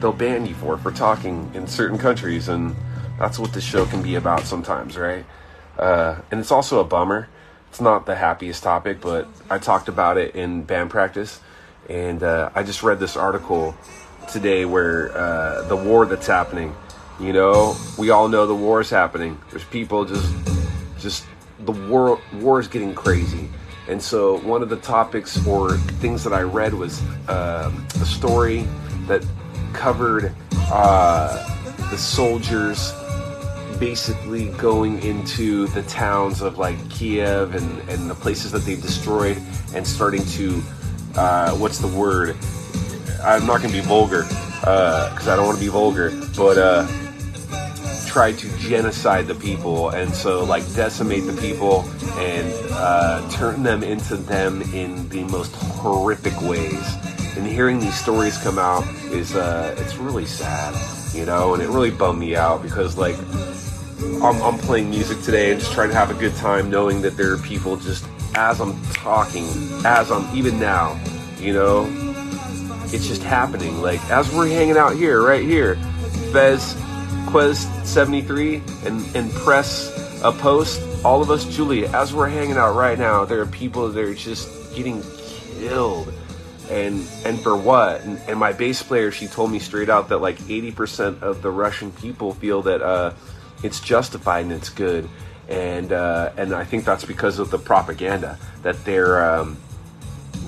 they'll 0.00 0.12
ban 0.12 0.46
you 0.46 0.54
for 0.54 0.76
for 0.76 0.90
talking 0.90 1.48
in 1.54 1.68
certain 1.68 1.98
countries, 1.98 2.48
and 2.48 2.74
that's 3.18 3.38
what 3.38 3.52
this 3.52 3.62
show 3.62 3.86
can 3.86 4.02
be 4.02 4.16
about 4.16 4.42
sometimes, 4.42 4.96
right? 4.96 5.24
Uh, 5.78 6.16
and 6.32 6.40
it's 6.40 6.50
also 6.50 6.80
a 6.80 6.84
bummer. 6.84 7.28
It's 7.68 7.80
not 7.80 8.06
the 8.06 8.16
happiest 8.16 8.64
topic, 8.64 9.00
but 9.00 9.28
I 9.48 9.58
talked 9.58 9.88
about 9.88 10.18
it 10.18 10.34
in 10.34 10.62
band 10.62 10.90
practice, 10.90 11.38
and 11.88 12.22
uh, 12.22 12.50
I 12.54 12.64
just 12.64 12.82
read 12.82 12.98
this 12.98 13.16
article 13.16 13.76
today 14.32 14.64
where 14.64 15.16
uh, 15.16 15.62
the 15.68 15.76
war 15.76 16.06
that's 16.06 16.26
happening 16.26 16.74
you 17.20 17.32
know, 17.32 17.76
we 17.96 18.10
all 18.10 18.28
know 18.28 18.46
the 18.46 18.54
war 18.54 18.80
is 18.80 18.90
happening. 18.90 19.38
There's 19.50 19.64
people 19.64 20.04
just, 20.04 20.34
just 20.98 21.24
the 21.60 21.72
war 21.72 22.20
war 22.34 22.58
is 22.58 22.66
getting 22.66 22.94
crazy. 22.94 23.48
And 23.88 24.02
so 24.02 24.38
one 24.38 24.62
of 24.62 24.68
the 24.68 24.76
topics 24.76 25.46
or 25.46 25.76
things 25.76 26.24
that 26.24 26.32
I 26.32 26.42
read 26.42 26.72
was 26.74 27.02
um, 27.28 27.86
a 28.00 28.06
story 28.06 28.66
that 29.06 29.24
covered 29.72 30.34
uh, 30.72 31.90
the 31.90 31.98
soldiers 31.98 32.92
basically 33.78 34.48
going 34.52 35.02
into 35.02 35.66
the 35.68 35.82
towns 35.82 36.40
of 36.40 36.58
like 36.58 36.76
Kiev 36.88 37.54
and, 37.54 37.88
and 37.90 38.08
the 38.08 38.14
places 38.14 38.52
that 38.52 38.60
they've 38.60 38.80
destroyed 38.80 39.40
and 39.74 39.86
starting 39.86 40.24
to, 40.26 40.62
uh, 41.16 41.50
what's 41.52 41.78
the 41.78 41.88
word? 41.88 42.36
I'm 43.22 43.46
not 43.46 43.60
going 43.60 43.72
to 43.72 43.80
be 43.80 43.80
vulgar 43.80 44.22
because 44.22 45.28
uh, 45.28 45.32
I 45.32 45.36
don't 45.36 45.46
want 45.46 45.58
to 45.58 45.64
be 45.64 45.70
vulgar, 45.70 46.10
but 46.36 46.56
uh, 46.56 46.86
try 48.14 48.30
to 48.30 48.48
genocide 48.58 49.26
the 49.26 49.34
people 49.34 49.88
and 49.88 50.14
so 50.14 50.44
like 50.44 50.62
decimate 50.76 51.26
the 51.26 51.36
people 51.42 51.80
and 52.16 52.54
uh, 52.70 53.28
turn 53.28 53.64
them 53.64 53.82
into 53.82 54.16
them 54.16 54.62
in 54.72 55.08
the 55.08 55.24
most 55.24 55.52
horrific 55.56 56.40
ways 56.42 56.94
and 57.36 57.44
hearing 57.44 57.80
these 57.80 57.98
stories 57.98 58.38
come 58.38 58.56
out 58.56 58.86
is 59.06 59.34
uh, 59.34 59.74
it's 59.78 59.96
really 59.96 60.24
sad 60.24 60.72
you 61.12 61.26
know 61.26 61.54
and 61.54 61.60
it 61.60 61.68
really 61.68 61.90
bummed 61.90 62.20
me 62.20 62.36
out 62.36 62.62
because 62.62 62.96
like 62.96 63.16
I'm, 64.22 64.40
I'm 64.42 64.58
playing 64.58 64.90
music 64.90 65.20
today 65.22 65.50
and 65.50 65.58
just 65.58 65.72
trying 65.72 65.88
to 65.88 65.94
have 65.96 66.10
a 66.10 66.14
good 66.14 66.34
time, 66.36 66.70
knowing 66.70 67.02
that 67.02 67.16
there 67.16 67.32
are 67.32 67.38
people 67.38 67.76
just 67.76 68.06
as 68.36 68.60
I'm 68.60 68.80
talking, 68.92 69.46
as 69.84 70.10
I'm 70.10 70.36
even 70.36 70.60
now, 70.60 71.00
you 71.38 71.52
know, 71.52 71.86
it's 72.86 73.08
just 73.08 73.22
happening. 73.22 73.82
Like 73.82 74.00
as 74.10 74.32
we're 74.32 74.48
hanging 74.48 74.76
out 74.76 74.94
here, 74.94 75.20
right 75.22 75.42
here, 75.42 75.76
Fez, 76.32 76.74
Quest 77.26 77.68
73, 77.86 78.62
and 78.84 79.16
and 79.16 79.30
press 79.32 80.20
a 80.22 80.32
post. 80.32 80.80
All 81.04 81.20
of 81.20 81.30
us, 81.30 81.44
Julia, 81.44 81.88
as 81.90 82.14
we're 82.14 82.28
hanging 82.28 82.56
out 82.56 82.74
right 82.74 82.98
now, 82.98 83.24
there 83.24 83.40
are 83.40 83.46
people 83.46 83.88
that 83.88 84.02
are 84.02 84.14
just 84.14 84.74
getting 84.74 85.02
killed. 85.58 86.12
And 86.70 87.06
and 87.24 87.38
for 87.40 87.56
what? 87.56 88.00
And, 88.02 88.18
and, 88.26 88.38
my 88.38 88.52
bass 88.52 88.82
player 88.82 89.10
she 89.10 89.26
told 89.26 89.50
me 89.52 89.58
straight 89.58 89.90
out 89.90 90.08
that 90.08 90.18
like 90.18 90.38
80% 90.38 91.20
of 91.20 91.42
the 91.42 91.50
russian 91.50 91.92
people 91.92 92.32
feel 92.32 92.62
that 92.62 92.80
uh, 92.80 93.12
it's 93.62 93.80
justified 93.80 94.44
and 94.44 94.52
it's 94.52 94.70
good. 94.70 95.08
And 95.46 95.92
uh, 95.92 96.32
and 96.38 96.54
i 96.54 96.64
think 96.64 96.86
that's 96.86 97.04
because 97.04 97.38
of 97.38 97.50
the 97.50 97.58
propaganda 97.58 98.38
that 98.62 98.82
they're 98.86 99.22
um, 99.30 99.58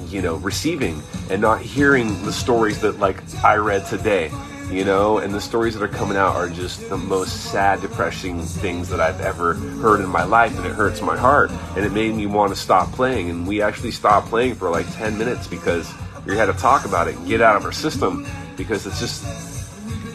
you 0.08 0.22
know 0.22 0.36
receiving 0.36 1.02
and 1.30 1.42
not 1.42 1.60
hearing 1.60 2.24
the 2.24 2.32
stories 2.32 2.80
that 2.80 2.98
like 2.98 3.22
i 3.44 3.56
read 3.56 3.84
today 3.86 4.30
you 4.70 4.84
know 4.84 5.18
and 5.18 5.32
the 5.32 5.40
stories 5.40 5.74
that 5.74 5.82
are 5.82 5.88
coming 5.88 6.16
out 6.16 6.34
are 6.34 6.48
just 6.48 6.88
the 6.88 6.96
most 6.96 7.52
sad 7.52 7.80
depressing 7.80 8.42
things 8.42 8.88
that 8.88 9.00
i've 9.00 9.20
ever 9.20 9.54
heard 9.54 10.00
in 10.00 10.08
my 10.08 10.24
life 10.24 10.56
and 10.56 10.66
it 10.66 10.72
hurts 10.72 11.00
my 11.00 11.16
heart 11.16 11.50
and 11.76 11.84
it 11.84 11.92
made 11.92 12.14
me 12.14 12.26
want 12.26 12.50
to 12.50 12.56
stop 12.56 12.90
playing 12.92 13.30
and 13.30 13.46
we 13.46 13.62
actually 13.62 13.92
stopped 13.92 14.28
playing 14.28 14.54
for 14.54 14.70
like 14.70 14.86
10 14.96 15.16
minutes 15.16 15.46
because 15.46 15.92
we 16.26 16.36
had 16.36 16.46
to 16.46 16.52
talk 16.54 16.84
about 16.84 17.06
it 17.06 17.16
and 17.16 17.26
get 17.26 17.40
out 17.40 17.56
of 17.56 17.64
our 17.64 17.72
system 17.72 18.26
because 18.56 18.86
it's 18.86 18.98
just, 18.98 19.24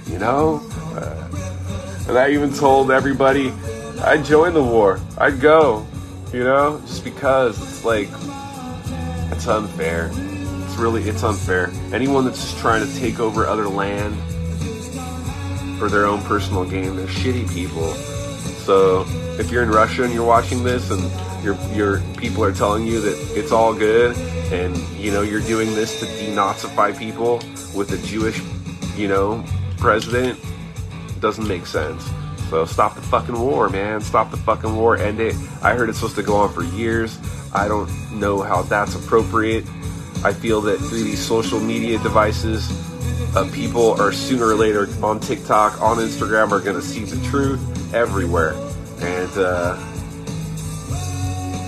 you 0.07 0.19
know. 0.19 0.61
Uh, 0.93 1.27
and 2.09 2.17
I 2.17 2.31
even 2.31 2.53
told 2.53 2.91
everybody 2.91 3.51
I'd 4.01 4.25
join 4.25 4.53
the 4.53 4.63
war. 4.63 4.99
I'd 5.17 5.39
go, 5.39 5.87
you 6.33 6.43
know, 6.43 6.81
just 6.85 7.03
because 7.03 7.61
it's 7.61 7.85
like, 7.85 8.09
it's 9.31 9.47
unfair. 9.47 10.11
It's 10.13 10.75
really, 10.75 11.03
it's 11.03 11.23
unfair. 11.23 11.71
Anyone 11.93 12.25
that's 12.25 12.41
just 12.41 12.57
trying 12.57 12.85
to 12.85 12.99
take 12.99 13.19
over 13.19 13.45
other 13.45 13.69
land 13.69 14.17
for 15.81 15.89
their 15.89 16.05
own 16.05 16.21
personal 16.21 16.63
gain, 16.63 16.95
they're 16.95 17.07
shitty 17.07 17.51
people. 17.51 17.91
So 18.65 19.03
if 19.39 19.49
you're 19.49 19.63
in 19.63 19.71
Russia 19.71 20.03
and 20.03 20.13
you're 20.13 20.23
watching 20.23 20.63
this 20.63 20.91
and 20.91 21.01
your 21.43 21.55
your 21.73 22.01
people 22.17 22.43
are 22.43 22.51
telling 22.51 22.85
you 22.85 23.01
that 23.01 23.17
it's 23.35 23.51
all 23.51 23.73
good 23.73 24.15
and 24.53 24.77
you 24.99 25.09
know 25.11 25.23
you're 25.23 25.41
doing 25.41 25.73
this 25.73 25.99
to 25.99 26.05
denazify 26.05 26.95
people 26.95 27.37
with 27.75 27.91
a 27.93 27.97
Jewish, 28.05 28.39
you 28.95 29.07
know, 29.07 29.43
president 29.79 30.39
doesn't 31.19 31.47
make 31.47 31.65
sense. 31.65 32.07
So 32.51 32.63
stop 32.65 32.93
the 32.93 33.01
fucking 33.01 33.39
war, 33.39 33.67
man. 33.67 34.01
Stop 34.01 34.29
the 34.29 34.37
fucking 34.37 34.75
war. 34.75 34.97
End 34.97 35.19
it. 35.19 35.33
I 35.63 35.73
heard 35.73 35.89
it's 35.89 35.97
supposed 35.97 36.17
to 36.17 36.21
go 36.21 36.35
on 36.35 36.53
for 36.53 36.63
years. 36.63 37.17
I 37.55 37.67
don't 37.67 37.89
know 38.11 38.43
how 38.43 38.61
that's 38.61 38.93
appropriate. 38.93 39.65
I 40.23 40.31
feel 40.31 40.61
that 40.61 40.77
through 40.77 41.05
these 41.05 41.25
social 41.25 41.59
media 41.59 41.97
devices, 41.97 42.69
uh, 43.35 43.49
people 43.53 43.99
are 44.01 44.11
sooner 44.11 44.47
or 44.47 44.55
later 44.55 44.87
on 45.03 45.19
TikTok, 45.19 45.81
on 45.81 45.97
Instagram, 45.97 46.51
are 46.51 46.59
going 46.59 46.75
to 46.75 46.81
see 46.81 47.03
the 47.03 47.23
truth 47.29 47.93
everywhere. 47.93 48.53
And 48.99 49.31
uh, 49.37 49.77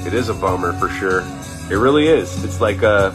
it 0.05 0.13
is 0.13 0.29
a 0.29 0.33
bummer 0.33 0.73
for 0.73 0.89
sure. 0.89 1.21
It 1.71 1.77
really 1.77 2.07
is. 2.07 2.43
It's 2.43 2.59
like, 2.59 2.83
uh, 2.83 3.11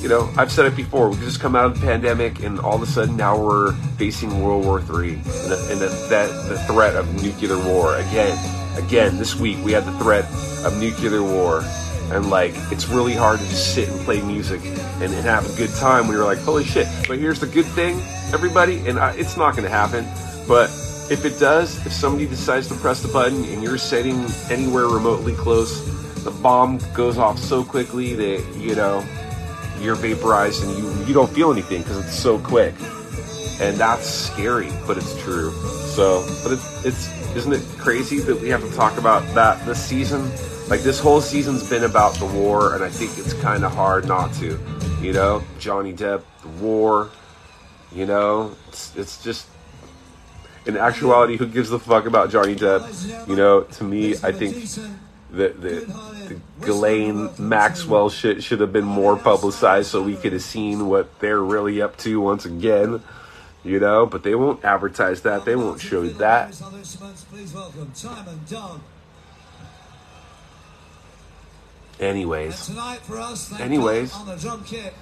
you 0.00 0.08
know, 0.08 0.32
I've 0.36 0.52
said 0.52 0.66
it 0.66 0.76
before. 0.76 1.10
We 1.10 1.16
just 1.16 1.40
come 1.40 1.56
out 1.56 1.66
of 1.66 1.80
the 1.80 1.84
pandemic, 1.84 2.44
and 2.44 2.60
all 2.60 2.76
of 2.76 2.82
a 2.82 2.86
sudden 2.86 3.16
now 3.16 3.36
we're 3.36 3.72
facing 3.96 4.42
World 4.42 4.64
War 4.64 4.78
III 4.78 5.14
and, 5.14 5.24
the, 5.24 5.68
and 5.70 5.80
the, 5.80 6.06
that 6.08 6.48
the 6.48 6.58
threat 6.60 6.94
of 6.94 7.22
nuclear 7.22 7.58
war 7.58 7.96
again. 7.96 8.38
Again, 8.78 9.18
this 9.18 9.34
week 9.34 9.58
we 9.64 9.72
had 9.72 9.84
the 9.84 9.98
threat 9.98 10.24
of 10.64 10.78
nuclear 10.78 11.22
war, 11.22 11.62
and 12.10 12.30
like 12.30 12.54
it's 12.72 12.88
really 12.88 13.14
hard 13.14 13.40
to 13.40 13.48
just 13.48 13.74
sit 13.74 13.88
and 13.88 14.00
play 14.00 14.20
music 14.22 14.64
and, 14.64 15.12
and 15.12 15.24
have 15.24 15.48
a 15.48 15.56
good 15.56 15.70
time 15.76 16.06
when 16.06 16.16
you're 16.16 16.26
like, 16.26 16.38
holy 16.38 16.64
shit. 16.64 16.86
But 17.06 17.18
here's 17.18 17.40
the 17.40 17.46
good 17.46 17.66
thing, 17.66 18.00
everybody, 18.32 18.86
and 18.88 18.98
I, 18.98 19.12
it's 19.12 19.36
not 19.36 19.52
going 19.52 19.64
to 19.64 19.70
happen, 19.70 20.06
but 20.46 20.70
if 21.10 21.24
it 21.24 21.38
does, 21.38 21.84
if 21.86 21.92
somebody 21.92 22.26
decides 22.26 22.68
to 22.68 22.74
press 22.74 23.02
the 23.02 23.08
button 23.08 23.44
and 23.44 23.62
you're 23.62 23.78
sitting 23.78 24.26
anywhere 24.50 24.86
remotely 24.86 25.34
close, 25.34 25.82
the 26.22 26.30
bomb 26.30 26.78
goes 26.94 27.16
off 27.16 27.38
so 27.38 27.64
quickly 27.64 28.14
that, 28.14 28.56
you 28.56 28.74
know, 28.74 29.04
you're 29.80 29.94
vaporized 29.94 30.64
and 30.64 30.76
you, 30.76 31.06
you 31.06 31.14
don't 31.14 31.30
feel 31.30 31.50
anything 31.50 31.82
because 31.82 31.98
it's 32.04 32.18
so 32.18 32.38
quick. 32.38 32.74
And 33.60 33.76
that's 33.76 34.08
scary, 34.08 34.70
but 34.86 34.96
it's 34.96 35.20
true. 35.22 35.50
So, 35.94 36.24
but 36.42 36.52
it's, 36.52 36.84
it's, 36.84 37.36
isn't 37.36 37.52
it 37.52 37.62
crazy 37.78 38.18
that 38.20 38.40
we 38.40 38.48
have 38.50 38.62
to 38.62 38.76
talk 38.76 38.98
about 38.98 39.22
that 39.34 39.64
this 39.66 39.82
season? 39.82 40.30
Like 40.68 40.82
this 40.82 41.00
whole 41.00 41.22
season's 41.22 41.68
been 41.68 41.84
about 41.84 42.14
the 42.16 42.26
war, 42.26 42.74
and 42.74 42.84
I 42.84 42.90
think 42.90 43.16
it's 43.16 43.32
kind 43.34 43.64
of 43.64 43.72
hard 43.72 44.06
not 44.06 44.34
to. 44.34 44.60
You 45.00 45.14
know, 45.14 45.42
Johnny 45.58 45.94
Depp, 45.94 46.22
the 46.42 46.48
war. 46.62 47.10
You 47.90 48.04
know, 48.04 48.54
it's 48.68 48.94
it's 48.94 49.22
just 49.24 49.46
in 50.66 50.76
actuality, 50.76 51.38
who 51.38 51.46
gives 51.46 51.72
a 51.72 51.78
fuck 51.78 52.04
about 52.04 52.28
Johnny 52.28 52.54
Depp? 52.54 53.26
You 53.26 53.34
know, 53.34 53.62
to 53.62 53.84
me, 53.84 54.12
I 54.22 54.30
think 54.30 54.56
the 55.30 55.48
the, 55.48 55.94
the 56.28 56.40
Ghislaine 56.60 57.30
Maxwell 57.38 58.10
shit 58.10 58.44
should 58.44 58.60
have 58.60 58.72
been 58.72 58.84
more 58.84 59.16
publicized 59.16 59.90
so 59.90 60.02
we 60.02 60.16
could 60.16 60.34
have 60.34 60.42
seen 60.42 60.86
what 60.86 61.18
they're 61.20 61.42
really 61.42 61.80
up 61.80 61.96
to 61.98 62.20
once 62.20 62.44
again. 62.44 63.02
You 63.64 63.80
know, 63.80 64.04
but 64.04 64.22
they 64.22 64.34
won't 64.34 64.64
advertise 64.64 65.22
that. 65.22 65.46
They 65.46 65.56
won't 65.56 65.80
show 65.80 66.06
that. 66.06 66.54
Anyways, 72.00 72.70
anyways, 73.58 74.14
Kit, 74.66 74.94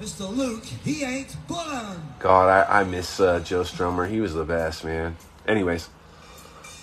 Mr. 0.00 0.34
Luke, 0.34 0.64
he 0.64 1.04
ain't 1.04 1.36
Bullen. 1.46 2.02
God, 2.18 2.48
I, 2.48 2.80
I 2.80 2.84
miss 2.84 3.20
uh, 3.20 3.38
Joe 3.40 3.62
Strummer. 3.62 4.10
He 4.10 4.20
was 4.20 4.34
the 4.34 4.44
best, 4.44 4.84
man. 4.84 5.16
Anyways, 5.46 5.88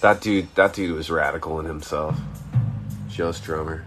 that 0.01 0.21
dude, 0.21 0.53
that 0.56 0.73
dude 0.73 0.95
was 0.95 1.10
radical 1.10 1.60
in 1.60 1.65
himself. 1.65 2.17
Joe 3.10 3.32
Strummer. 3.32 3.84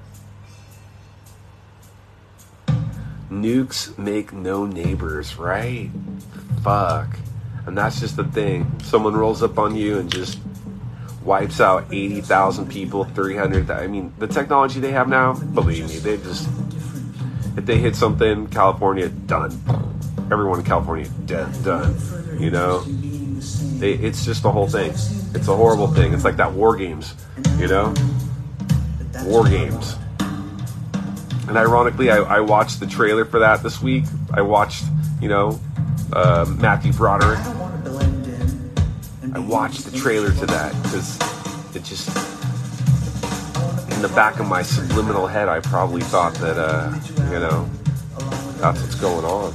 Nukes 3.31 3.97
make 3.97 4.33
no 4.33 4.67
neighbors, 4.67 5.37
right? 5.37 5.89
Fuck. 6.63 7.17
And 7.67 7.79
that's 7.79 8.01
just 8.01 8.17
the 8.17 8.25
thing. 8.25 8.71
Someone 8.83 9.15
rolls 9.15 9.43
up 9.43 9.59
on 9.59 9.77
you 9.77 9.99
and 9.99 10.11
just 10.11 10.39
wipes 11.25 11.61
out 11.61 11.93
80,000 11.93 12.69
people, 12.69 13.05
300. 13.05 13.71
I 13.71 13.87
mean, 13.87 14.13
the 14.19 14.27
technology 14.27 14.81
they 14.81 14.93
have 14.93 15.09
now, 15.09 15.35
believe 15.35 15.89
me, 15.89 15.99
they 15.99 16.17
just 16.17 16.49
if 17.57 17.67
they 17.67 17.79
hit 17.79 17.97
something, 17.97 18.47
California 18.49 19.09
done. 19.09 19.51
Everyone 20.31 20.61
in 20.61 20.65
California 20.65 21.09
dead, 21.27 21.65
done. 21.65 21.97
You 22.39 22.51
know, 22.51 22.81
they, 23.79 23.95
it's 23.95 24.25
just 24.25 24.43
the 24.43 24.53
whole 24.53 24.69
thing. 24.69 24.91
It's 25.35 25.49
a 25.49 25.57
horrible 25.57 25.89
thing. 25.89 26.15
It's 26.15 26.25
like 26.25 26.37
that 26.37 26.53
War 26.53 26.77
Games, 26.77 27.15
you 27.59 27.67
know, 27.67 27.93
War 29.25 29.45
Games. 29.49 29.97
And 31.49 31.59
ironically, 31.59 32.11
I, 32.11 32.19
I 32.19 32.41
watched 32.41 32.79
the 32.79 32.87
trailer 32.87 33.25
for 33.25 33.41
that 33.41 33.63
this 33.63 33.83
week. 33.83 34.05
I 34.33 34.43
watched, 34.43 34.85
you 35.21 35.29
know, 35.29 35.61
uh, 36.13 36.47
Matthew 36.59 36.93
Broderick. 36.93 37.41
I 39.33 39.39
watched 39.39 39.85
the 39.85 39.97
trailer 39.97 40.33
to 40.33 40.47
that 40.47 40.73
because 40.83 41.17
it 41.77 41.85
just 41.85 42.09
in 43.93 44.03
the 44.03 44.09
back 44.15 44.41
of 44.41 44.49
my 44.49 44.63
subliminal 44.63 45.27
head, 45.27 45.49
I 45.49 45.61
probably 45.61 46.01
thought 46.03 46.35
that, 46.35 46.59
uh, 46.59 46.93
you 47.31 47.39
know, 47.39 47.69
that's 48.59 48.81
what's 48.81 48.95
going 48.97 49.25
on. 49.25 49.55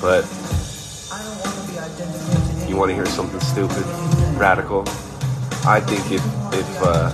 But 0.00 0.24
you 2.68 2.76
want 2.76 2.90
to 2.90 2.94
hear 2.94 3.06
something 3.06 3.40
stupid, 3.40 3.84
radical? 4.38 4.82
I 5.64 5.80
think 5.80 6.12
if 6.12 6.24
if 6.52 6.82
uh, 6.82 7.10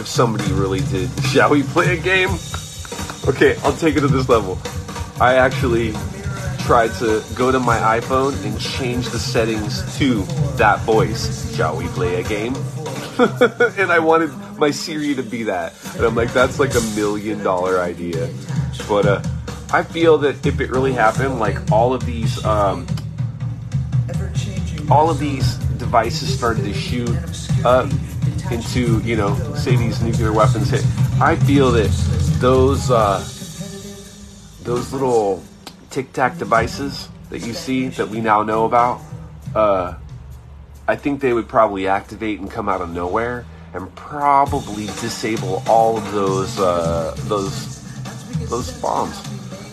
if 0.00 0.06
somebody 0.08 0.52
really 0.52 0.80
did, 0.80 1.08
shall 1.24 1.50
we 1.50 1.62
play 1.62 1.98
a 1.98 2.00
game? 2.00 2.30
Okay, 3.28 3.56
I'll 3.62 3.76
take 3.76 3.96
it 3.96 4.00
to 4.00 4.08
this 4.08 4.28
level. 4.28 4.58
I 5.20 5.34
actually 5.34 5.94
tried 6.66 6.92
to 6.92 7.22
go 7.36 7.52
to 7.52 7.60
my 7.60 7.78
iPhone 7.78 8.44
and 8.44 8.60
change 8.60 9.08
the 9.10 9.20
settings 9.20 9.96
to 9.98 10.22
that 10.56 10.80
voice. 10.80 11.54
Shall 11.54 11.76
we 11.76 11.86
play 11.86 12.20
a 12.20 12.24
game? 12.24 12.56
and 13.78 13.92
I 13.92 14.00
wanted 14.00 14.32
my 14.58 14.72
Siri 14.72 15.14
to 15.14 15.22
be 15.22 15.44
that. 15.44 15.74
And 15.94 16.04
I'm 16.04 16.16
like, 16.16 16.32
that's 16.32 16.58
like 16.58 16.74
a 16.74 16.80
million 16.96 17.44
dollar 17.44 17.78
idea. 17.78 18.28
But 18.88 19.06
uh, 19.06 19.22
I 19.72 19.84
feel 19.84 20.18
that 20.18 20.44
if 20.44 20.60
it 20.60 20.70
really 20.70 20.92
happened, 20.92 21.38
like 21.38 21.70
all 21.70 21.94
of 21.94 22.04
these, 22.04 22.44
um, 22.44 22.84
all 24.90 25.08
of 25.08 25.20
these 25.20 25.54
devices 25.78 26.36
started 26.36 26.64
to 26.64 26.74
shoot 26.74 27.08
up 27.64 27.88
into, 28.50 29.00
you 29.02 29.14
know, 29.14 29.36
say 29.54 29.76
these 29.76 30.02
nuclear 30.02 30.32
weapons 30.32 30.70
hit. 30.70 30.84
I 31.20 31.36
feel 31.36 31.70
that 31.70 31.90
those, 32.40 32.90
uh, 32.90 33.18
those 34.64 34.92
little 34.92 35.44
Tic 35.90 36.12
Tac 36.12 36.38
devices 36.38 37.08
that 37.30 37.40
you 37.40 37.52
see 37.52 37.88
that 37.88 38.08
we 38.08 38.20
now 38.20 38.42
know 38.42 38.64
about 38.64 39.00
uh, 39.54 39.94
I 40.88 40.96
think 40.96 41.20
they 41.20 41.32
would 41.32 41.48
probably 41.48 41.88
activate 41.88 42.40
and 42.40 42.50
come 42.50 42.68
out 42.68 42.80
of 42.80 42.90
nowhere 42.90 43.44
and 43.74 43.92
probably 43.94 44.86
disable 44.86 45.62
all 45.66 45.96
of 45.96 46.12
those 46.12 46.58
uh, 46.60 47.14
those 47.24 47.82
those 48.48 48.70
bombs 48.80 49.20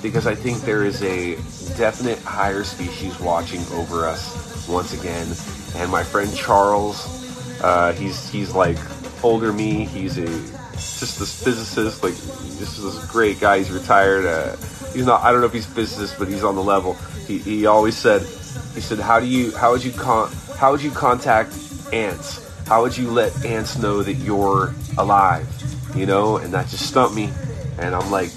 because 0.02 0.26
I 0.26 0.36
think 0.36 0.62
there 0.62 0.86
is 0.86 1.04
a 1.04 1.36
definite 1.78 2.20
higher 2.20 2.64
species 2.64 3.20
watching 3.20 3.62
over 3.74 4.06
us 4.06 4.68
once 4.68 4.94
again. 4.94 5.28
And 5.76 5.92
my 5.92 6.04
friend 6.04 6.34
Charles, 6.36 7.62
uh, 7.62 7.94
he's 7.94 8.30
he's 8.30 8.54
like 8.54 8.78
older 9.24 9.54
me. 9.54 9.86
He's 9.86 10.18
a 10.18 10.26
just 10.26 11.20
this 11.20 11.44
physicist, 11.44 12.04
like 12.04 12.14
this 12.14 12.78
is 12.78 12.96
this 12.96 13.12
great 13.12 13.40
guy. 13.40 13.60
He's 13.60 13.72
retired. 13.72 14.26
Uh, 14.26 14.56
he's 14.94 15.06
not. 15.06 15.22
I 15.22 15.32
don't 15.32 15.42
know 15.42 15.48
if 15.48 15.54
he's 15.54 15.66
physicist, 15.66 16.18
but 16.18 16.28
he's 16.28 16.44
on 16.44 16.56
the 16.56 16.64
level. 16.64 16.94
He, 17.28 17.38
he 17.40 17.66
always 17.66 17.98
said, 17.98 18.22
he 18.22 18.82
said, 18.82 19.00
how 19.00 19.20
do 19.20 19.26
you 19.26 19.56
how 19.56 19.72
would 19.72 19.84
you 19.84 19.92
con 19.92 20.32
how 20.58 20.72
would 20.72 20.82
you 20.82 20.92
contact 20.92 21.54
ants? 21.92 22.40
How 22.68 22.82
would 22.82 22.98
you 22.98 23.10
let 23.12 23.46
ants 23.46 23.78
know 23.78 24.04
that 24.04 24.14
you're 24.14 24.74
alive? 24.98 25.48
You 25.96 26.06
know, 26.06 26.38
and 26.38 26.54
that 26.54 26.68
just 26.68 26.88
stumped 26.88 27.16
me. 27.16 27.32
And 27.80 27.94
I'm 27.94 28.10
like, 28.12 28.32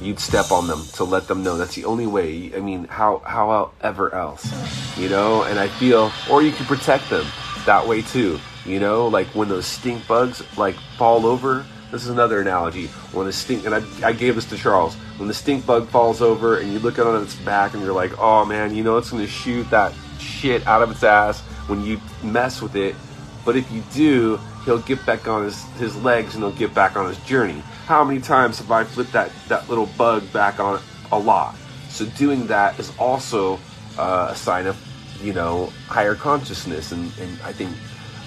you'd 0.00 0.18
step 0.18 0.50
on 0.50 0.66
them 0.66 0.84
to 0.94 1.04
let 1.04 1.28
them 1.28 1.42
know. 1.42 1.56
That's 1.56 1.74
the 1.74 1.84
only 1.84 2.06
way. 2.06 2.52
I 2.54 2.60
mean, 2.60 2.84
how 2.84 3.18
how 3.24 3.72
ever 3.82 4.14
else, 4.14 4.98
you 4.98 5.08
know? 5.08 5.44
And 5.44 5.58
I 5.58 5.68
feel, 5.68 6.12
or 6.30 6.42
you 6.42 6.52
can 6.52 6.66
protect 6.66 7.10
them 7.10 7.26
that 7.66 7.86
way 7.86 8.02
too. 8.02 8.38
You 8.64 8.78
know, 8.78 9.08
like 9.08 9.26
when 9.28 9.48
those 9.48 9.66
stink 9.66 10.06
bugs 10.06 10.42
like 10.56 10.76
fall 10.96 11.26
over. 11.26 11.66
This 11.92 12.04
is 12.04 12.08
another 12.08 12.40
analogy. 12.40 12.86
When 13.12 13.26
the 13.26 13.34
stink, 13.34 13.66
and 13.66 13.74
I, 13.74 13.82
I 14.02 14.12
gave 14.12 14.34
this 14.36 14.46
to 14.46 14.56
Charles. 14.56 14.94
When 15.18 15.28
the 15.28 15.34
stink 15.34 15.66
bug 15.66 15.88
falls 15.88 16.22
over 16.22 16.58
and 16.58 16.72
you 16.72 16.78
look 16.78 16.98
at 16.98 17.06
it 17.06 17.06
on 17.06 17.22
its 17.22 17.34
back 17.36 17.74
and 17.74 17.82
you're 17.82 17.92
like, 17.92 18.18
oh 18.18 18.46
man, 18.46 18.74
you 18.74 18.82
know 18.82 18.96
it's 18.96 19.10
going 19.10 19.22
to 19.22 19.30
shoot 19.30 19.68
that 19.68 19.92
shit 20.18 20.66
out 20.66 20.80
of 20.80 20.90
its 20.90 21.04
ass 21.04 21.42
when 21.68 21.84
you 21.84 22.00
mess 22.22 22.62
with 22.62 22.76
it. 22.76 22.96
But 23.44 23.56
if 23.56 23.70
you 23.70 23.82
do, 23.92 24.40
he'll 24.64 24.78
get 24.78 25.04
back 25.04 25.28
on 25.28 25.44
his, 25.44 25.62
his 25.72 25.94
legs 26.02 26.34
and 26.34 26.42
he'll 26.42 26.54
get 26.54 26.72
back 26.72 26.96
on 26.96 27.06
his 27.08 27.18
journey. 27.26 27.62
How 27.84 28.02
many 28.04 28.20
times 28.20 28.58
have 28.58 28.70
I 28.70 28.84
flipped 28.84 29.12
that, 29.12 29.30
that 29.48 29.68
little 29.68 29.86
bug 29.98 30.32
back 30.32 30.60
on 30.60 30.80
a 31.12 31.18
lot? 31.18 31.56
So 31.90 32.06
doing 32.06 32.46
that 32.46 32.80
is 32.80 32.90
also 32.98 33.60
uh, 33.98 34.28
a 34.30 34.34
sign 34.34 34.64
of, 34.64 34.78
you 35.22 35.34
know, 35.34 35.66
higher 35.88 36.14
consciousness. 36.14 36.92
And, 36.92 37.12
and 37.20 37.38
I 37.42 37.52
think 37.52 37.76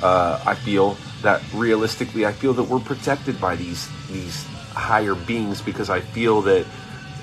uh, 0.04 0.40
I 0.46 0.54
feel 0.54 0.98
that 1.22 1.42
realistically, 1.54 2.26
I 2.26 2.32
feel 2.32 2.54
that 2.54 2.64
we're 2.64 2.80
protected 2.80 3.40
by 3.40 3.56
these 3.56 3.90
these 4.12 4.44
higher 4.74 5.16
beings 5.16 5.62
because 5.62 5.90
I 5.90 6.02
feel 6.02 6.42
that 6.42 6.66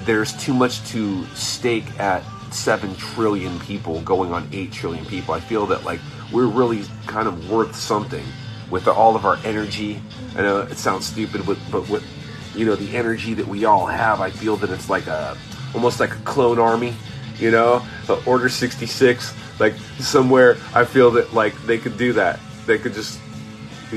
there's 0.04 0.32
too 0.42 0.54
much 0.54 0.84
to 0.90 1.24
stake 1.34 1.98
at 2.00 2.22
seven 2.52 2.94
trillion 2.96 3.58
people 3.60 4.00
going 4.02 4.32
on 4.32 4.48
eight 4.52 4.72
trillion 4.72 5.04
people. 5.06 5.34
I 5.34 5.40
feel 5.40 5.66
that 5.66 5.84
like 5.84 6.00
we're 6.32 6.46
really 6.46 6.82
kind 7.06 7.28
of 7.28 7.50
worth 7.50 7.76
something 7.76 8.24
with 8.70 8.88
all 8.88 9.16
of 9.16 9.24
our 9.24 9.36
energy. 9.44 10.00
I 10.36 10.42
know 10.42 10.60
it 10.60 10.78
sounds 10.78 11.06
stupid, 11.06 11.46
but 11.46 11.58
but 11.70 11.88
with 11.88 12.04
you 12.54 12.66
know 12.66 12.74
the 12.74 12.96
energy 12.96 13.34
that 13.34 13.46
we 13.46 13.64
all 13.64 13.86
have, 13.86 14.20
I 14.20 14.30
feel 14.30 14.56
that 14.56 14.70
it's 14.70 14.90
like 14.90 15.06
a 15.06 15.36
almost 15.74 16.00
like 16.00 16.12
a 16.12 16.20
clone 16.20 16.58
army. 16.58 16.94
You 17.38 17.50
know, 17.50 17.84
Order 18.24 18.48
66, 18.48 19.34
like 19.58 19.74
somewhere. 19.98 20.56
I 20.74 20.84
feel 20.84 21.10
that 21.12 21.32
like 21.32 21.60
they 21.66 21.78
could 21.78 21.96
do 21.96 22.12
that 22.12 22.38
they 22.66 22.78
could 22.78 22.94
just 22.94 23.20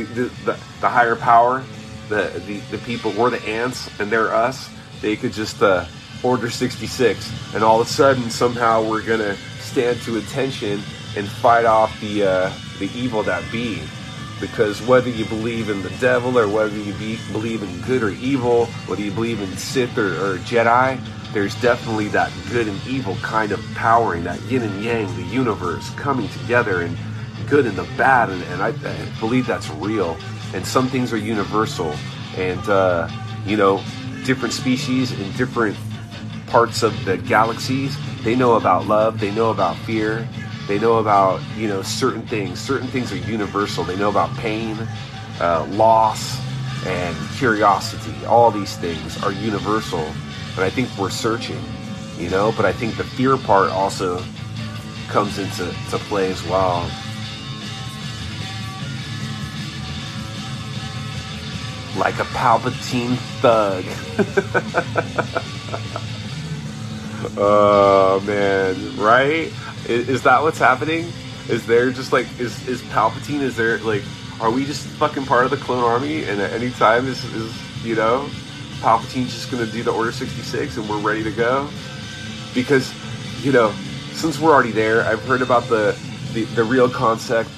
the, 0.03 0.23
the, 0.45 0.59
the 0.81 0.89
higher 0.89 1.15
power, 1.15 1.63
the, 2.09 2.41
the 2.45 2.59
the 2.71 2.77
people, 2.79 3.11
we're 3.11 3.29
the 3.29 3.41
ants 3.43 3.89
and 3.99 4.11
they're 4.11 4.33
us. 4.33 4.69
They 5.01 5.15
could 5.15 5.33
just 5.33 5.61
uh, 5.61 5.85
order 6.23 6.49
66, 6.49 7.53
and 7.53 7.63
all 7.63 7.81
of 7.81 7.87
a 7.87 7.89
sudden 7.89 8.29
somehow 8.29 8.87
we're 8.87 9.05
gonna 9.05 9.35
stand 9.59 10.01
to 10.01 10.17
attention 10.17 10.81
and 11.15 11.27
fight 11.27 11.65
off 11.65 11.99
the 12.01 12.23
uh, 12.23 12.53
the 12.79 12.89
evil 12.95 13.23
that 13.23 13.43
be. 13.51 13.81
Because 14.41 14.81
whether 14.85 15.09
you 15.09 15.23
believe 15.25 15.69
in 15.69 15.81
the 15.81 15.89
devil 16.01 16.37
or 16.37 16.45
whether 16.49 16.75
you 16.75 16.93
be, 16.95 17.17
believe 17.31 17.63
in 17.63 17.81
good 17.81 18.03
or 18.03 18.09
evil, 18.09 18.65
whether 18.85 19.01
you 19.01 19.11
believe 19.11 19.39
in 19.39 19.49
Sith 19.55 19.97
or, 19.97 20.09
or 20.09 20.37
Jedi, 20.39 20.99
there's 21.31 21.59
definitely 21.61 22.09
that 22.09 22.33
good 22.49 22.67
and 22.67 22.85
evil 22.85 23.15
kind 23.21 23.53
of 23.53 23.63
powering, 23.75 24.25
that 24.25 24.41
yin 24.43 24.61
and 24.61 24.83
yang, 24.83 25.07
the 25.15 25.23
universe 25.23 25.89
coming 25.91 26.27
together 26.29 26.81
and 26.81 26.97
good 27.47 27.65
and 27.65 27.77
the 27.77 27.87
bad, 27.97 28.29
and, 28.29 28.41
and 28.43 28.61
I, 28.61 28.69
I, 28.69 29.19
believe 29.19 29.47
that's 29.47 29.69
real. 29.71 30.17
And 30.53 30.65
some 30.65 30.87
things 30.87 31.11
are 31.13 31.17
universal, 31.17 31.93
and 32.37 32.67
uh, 32.69 33.09
you 33.45 33.57
know, 33.57 33.83
different 34.25 34.53
species 34.53 35.11
in 35.11 35.31
different 35.33 35.77
parts 36.47 36.83
of 36.83 36.93
the 37.05 37.17
galaxies, 37.17 37.97
they 38.23 38.35
know 38.35 38.55
about 38.55 38.87
love, 38.87 39.19
they 39.19 39.31
know 39.31 39.51
about 39.51 39.77
fear, 39.77 40.27
they 40.67 40.79
know 40.79 40.97
about 40.97 41.41
you 41.55 41.67
know 41.67 41.81
certain 41.81 42.25
things. 42.25 42.59
Certain 42.59 42.87
things 42.87 43.11
are 43.11 43.17
universal. 43.17 43.83
They 43.83 43.95
know 43.95 44.09
about 44.09 44.35
pain, 44.37 44.77
uh, 45.39 45.65
loss, 45.71 46.39
and 46.85 47.15
curiosity. 47.37 48.25
All 48.25 48.49
these 48.51 48.75
things 48.77 49.21
are 49.23 49.31
universal, 49.31 49.99
and 49.99 50.59
I 50.59 50.69
think 50.69 50.89
we're 50.97 51.11
searching, 51.11 51.61
you 52.17 52.29
know. 52.29 52.51
But 52.55 52.65
I 52.65 52.73
think 52.73 52.97
the 52.97 53.03
fear 53.03 53.37
part 53.37 53.69
also 53.69 54.23
comes 55.07 55.37
into 55.37 55.65
to 55.91 55.97
play 56.09 56.31
as 56.31 56.43
well. 56.45 56.89
Like 61.97 62.19
a 62.19 62.23
Palpatine 62.23 63.15
thug. 63.41 63.85
oh 67.37 68.21
man, 68.25 68.97
right? 68.97 69.51
Is, 69.87 70.09
is, 70.09 70.23
that 70.23 70.41
what's 70.41 70.59
happening? 70.59 71.11
Is 71.49 71.65
there 71.65 71.91
just 71.91 72.11
like 72.11 72.27
is 72.39 72.67
is 72.67 72.81
Palpatine? 72.83 73.41
Is 73.41 73.55
there 73.55 73.77
like 73.79 74.03
are 74.41 74.51
we 74.51 74.65
just 74.65 74.85
fucking 74.87 75.25
part 75.25 75.45
of 75.45 75.51
the 75.51 75.57
clone 75.57 75.83
army? 75.83 76.25
And 76.25 76.41
at 76.41 76.51
any 76.51 76.71
time 76.71 77.07
is 77.07 77.23
is 77.33 77.53
you 77.85 77.95
know 77.95 78.27
Palpatine's 78.79 79.33
just 79.33 79.51
gonna 79.51 79.65
do 79.65 79.83
the 79.83 79.91
Order 79.91 80.11
sixty 80.11 80.41
six 80.41 80.77
and 80.77 80.89
we're 80.89 80.99
ready 80.99 81.23
to 81.23 81.31
go? 81.31 81.69
Because 82.53 82.93
you 83.43 83.51
know 83.51 83.73
since 84.13 84.39
we're 84.39 84.53
already 84.53 84.71
there, 84.71 85.01
I've 85.03 85.23
heard 85.25 85.41
about 85.41 85.63
the 85.69 85.97
the, 86.33 86.43
the 86.55 86.63
real 86.63 86.89
concept 86.89 87.49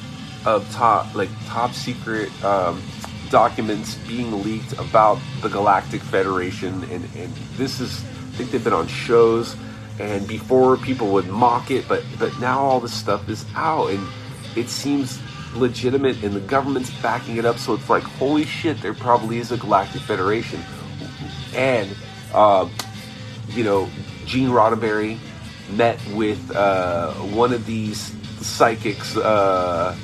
of 0.46 0.70
top 0.72 1.14
like 1.16 1.30
top 1.46 1.74
secret. 1.74 2.30
Um, 2.44 2.82
documents 3.30 3.96
being 4.08 4.44
leaked 4.44 4.74
about 4.74 5.20
the 5.42 5.50
Galactic 5.50 6.02
Federation, 6.02 6.84
and, 6.86 7.04
and 7.16 7.34
this 7.56 7.80
is, 7.80 8.04
I 8.04 8.38
think 8.38 8.52
they've 8.52 8.64
been 8.64 8.74
on 8.74 8.88
shows, 8.88 9.56
and 10.00 10.28
before 10.28 10.78
people 10.78 11.12
would 11.14 11.28
mock 11.28 11.72
it, 11.72 11.88
but 11.88 12.04
but 12.20 12.38
now 12.40 12.60
all 12.60 12.80
this 12.80 12.94
stuff 12.94 13.28
is 13.30 13.46
out, 13.56 13.90
and 13.90 14.08
it 14.56 14.70
seems 14.70 15.20
legitimate, 15.56 16.24
and 16.24 16.36
the 16.36 16.42
government's 16.42 16.92
backing 17.02 17.38
it 17.38 17.46
up, 17.46 17.58
so 17.58 17.74
it's 17.74 17.90
like, 17.90 18.04
holy 18.04 18.46
shit, 18.46 18.82
there 18.82 18.94
probably 18.94 19.40
is 19.40 19.52
a 19.52 19.58
Galactic 19.58 20.02
Federation, 20.02 20.62
and 21.56 21.96
uh, 22.34 22.68
you 23.50 23.64
know, 23.64 23.90
Gene 24.26 24.50
Roddenberry 24.50 25.18
met 25.72 26.00
with 26.14 26.56
uh, 26.56 27.12
one 27.14 27.54
of 27.54 27.66
these 27.66 28.14
psychics. 28.42 29.18
Uh, 29.18 29.96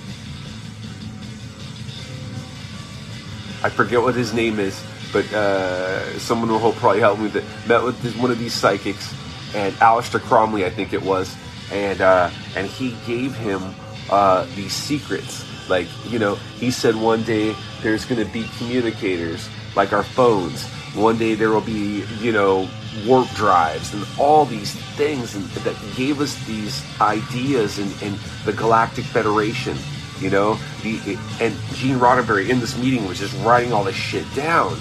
I 3.64 3.70
forget 3.70 4.02
what 4.02 4.14
his 4.14 4.34
name 4.34 4.60
is, 4.60 4.84
but 5.14 5.32
uh, 5.32 6.20
someone 6.20 6.50
will 6.50 6.74
probably 6.74 7.00
help 7.00 7.20
me 7.20 7.28
That. 7.30 7.44
Met 7.66 7.84
with 7.84 8.02
this, 8.02 8.16
one 8.18 8.30
of 8.30 8.38
these 8.38 8.54
psychics, 8.54 9.14
and 9.56 9.74
Aleister 9.76 10.20
Cromley, 10.20 10.66
I 10.66 10.70
think 10.70 10.92
it 10.92 11.02
was, 11.02 11.34
and 11.72 12.02
uh, 12.02 12.30
and 12.58 12.68
he 12.68 12.96
gave 13.08 13.36
him 13.36 13.74
uh, 14.10 14.46
these 14.56 14.74
secrets. 14.74 15.46
Like 15.70 15.88
you 16.10 16.20
know, 16.20 16.36
he 16.36 16.72
said 16.72 16.96
one 16.96 17.24
day 17.24 17.56
there's 17.82 18.04
going 18.04 18.26
to 18.26 18.32
be 18.34 18.46
communicators 18.58 19.48
like 19.78 19.94
our 19.94 20.04
phones. 20.04 20.66
One 20.94 21.18
day 21.18 21.34
there 21.34 21.52
will 21.52 21.62
be 21.62 22.04
you 22.20 22.34
know 22.34 22.68
warp 23.08 23.30
drives 23.30 23.94
and 23.94 24.06
all 24.20 24.46
these 24.46 24.76
things 24.96 25.36
and, 25.36 25.46
that 25.66 25.76
gave 25.96 26.22
us 26.22 26.36
these 26.46 26.84
ideas 27.02 27.80
in, 27.80 27.90
in 28.08 28.20
the 28.46 28.54
Galactic 28.54 29.06
Federation 29.06 29.76
you 30.20 30.30
know, 30.30 30.58
the 30.82 31.18
and 31.42 31.56
Gene 31.74 31.98
Roddenberry 31.98 32.50
in 32.50 32.60
this 32.60 32.78
meeting 32.78 33.08
was 33.08 33.20
just 33.20 33.36
writing 33.44 33.74
all 33.74 33.84
this 33.84 33.96
shit 33.96 34.26
down. 34.36 34.78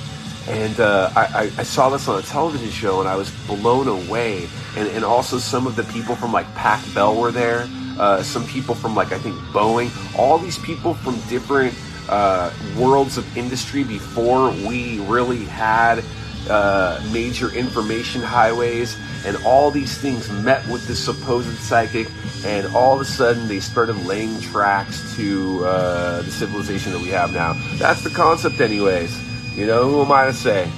And 0.49 0.81
uh, 0.81 1.11
I, 1.15 1.53
I, 1.57 1.63
saw 1.63 1.89
this 1.89 2.09
on 2.09 2.19
a 2.19 2.23
television 2.23 2.69
show 2.69 2.99
and 2.99 3.09
I 3.09 3.15
was 3.15 3.31
blown 3.47 3.87
away. 3.87 4.49
And, 4.77 4.89
and 4.89 5.05
also 5.05 5.39
some 5.39 5.69
of 5.69 5.77
the 5.77 5.85
people 5.85 6.17
from 6.17 6.33
like 6.33 6.53
Pac 6.57 6.83
Bell 6.95 7.21
were 7.21 7.31
there. 7.31 7.69
Uh, 7.97 8.25
some 8.25 8.45
people 8.47 8.75
from 8.75 8.97
like 8.97 9.13
I 9.13 9.19
think 9.19 9.37
Boeing. 9.53 9.91
All 10.19 10.39
these 10.39 10.59
people 10.59 10.95
from 10.95 11.21
different 11.29 11.75
uh, 12.09 12.53
worlds 12.77 13.19
of 13.19 13.37
industry 13.37 13.85
before 13.85 14.51
we 14.51 14.99
really 15.07 15.45
had 15.45 16.03
uh, 16.51 17.01
major 17.13 17.53
information 17.53 18.21
highways 18.21 18.97
and 19.25 19.37
all 19.45 19.71
these 19.71 19.97
things 19.99 20.31
met 20.31 20.67
with 20.69 20.87
this 20.87 21.03
supposed 21.03 21.49
psychic 21.59 22.09
and 22.45 22.67
all 22.75 22.95
of 22.95 23.01
a 23.01 23.05
sudden 23.05 23.47
they 23.49 23.61
started 23.61 23.97
laying 24.05 24.41
tracks 24.41 25.15
to 25.17 25.65
uh, 25.65 26.23
the 26.23 26.31
civilization 26.31 26.93
that 26.93 27.01
we 27.01 27.09
have 27.09 27.33
now. 27.33 27.55
That's 27.77 28.03
the 28.03 28.11
concept, 28.11 28.61
anyways. 28.61 29.17
You 29.57 29.67
know, 29.67 29.89
who 29.89 30.03
am 30.03 30.11
I 30.11 30.27
to 30.27 30.33
say? 30.33 30.71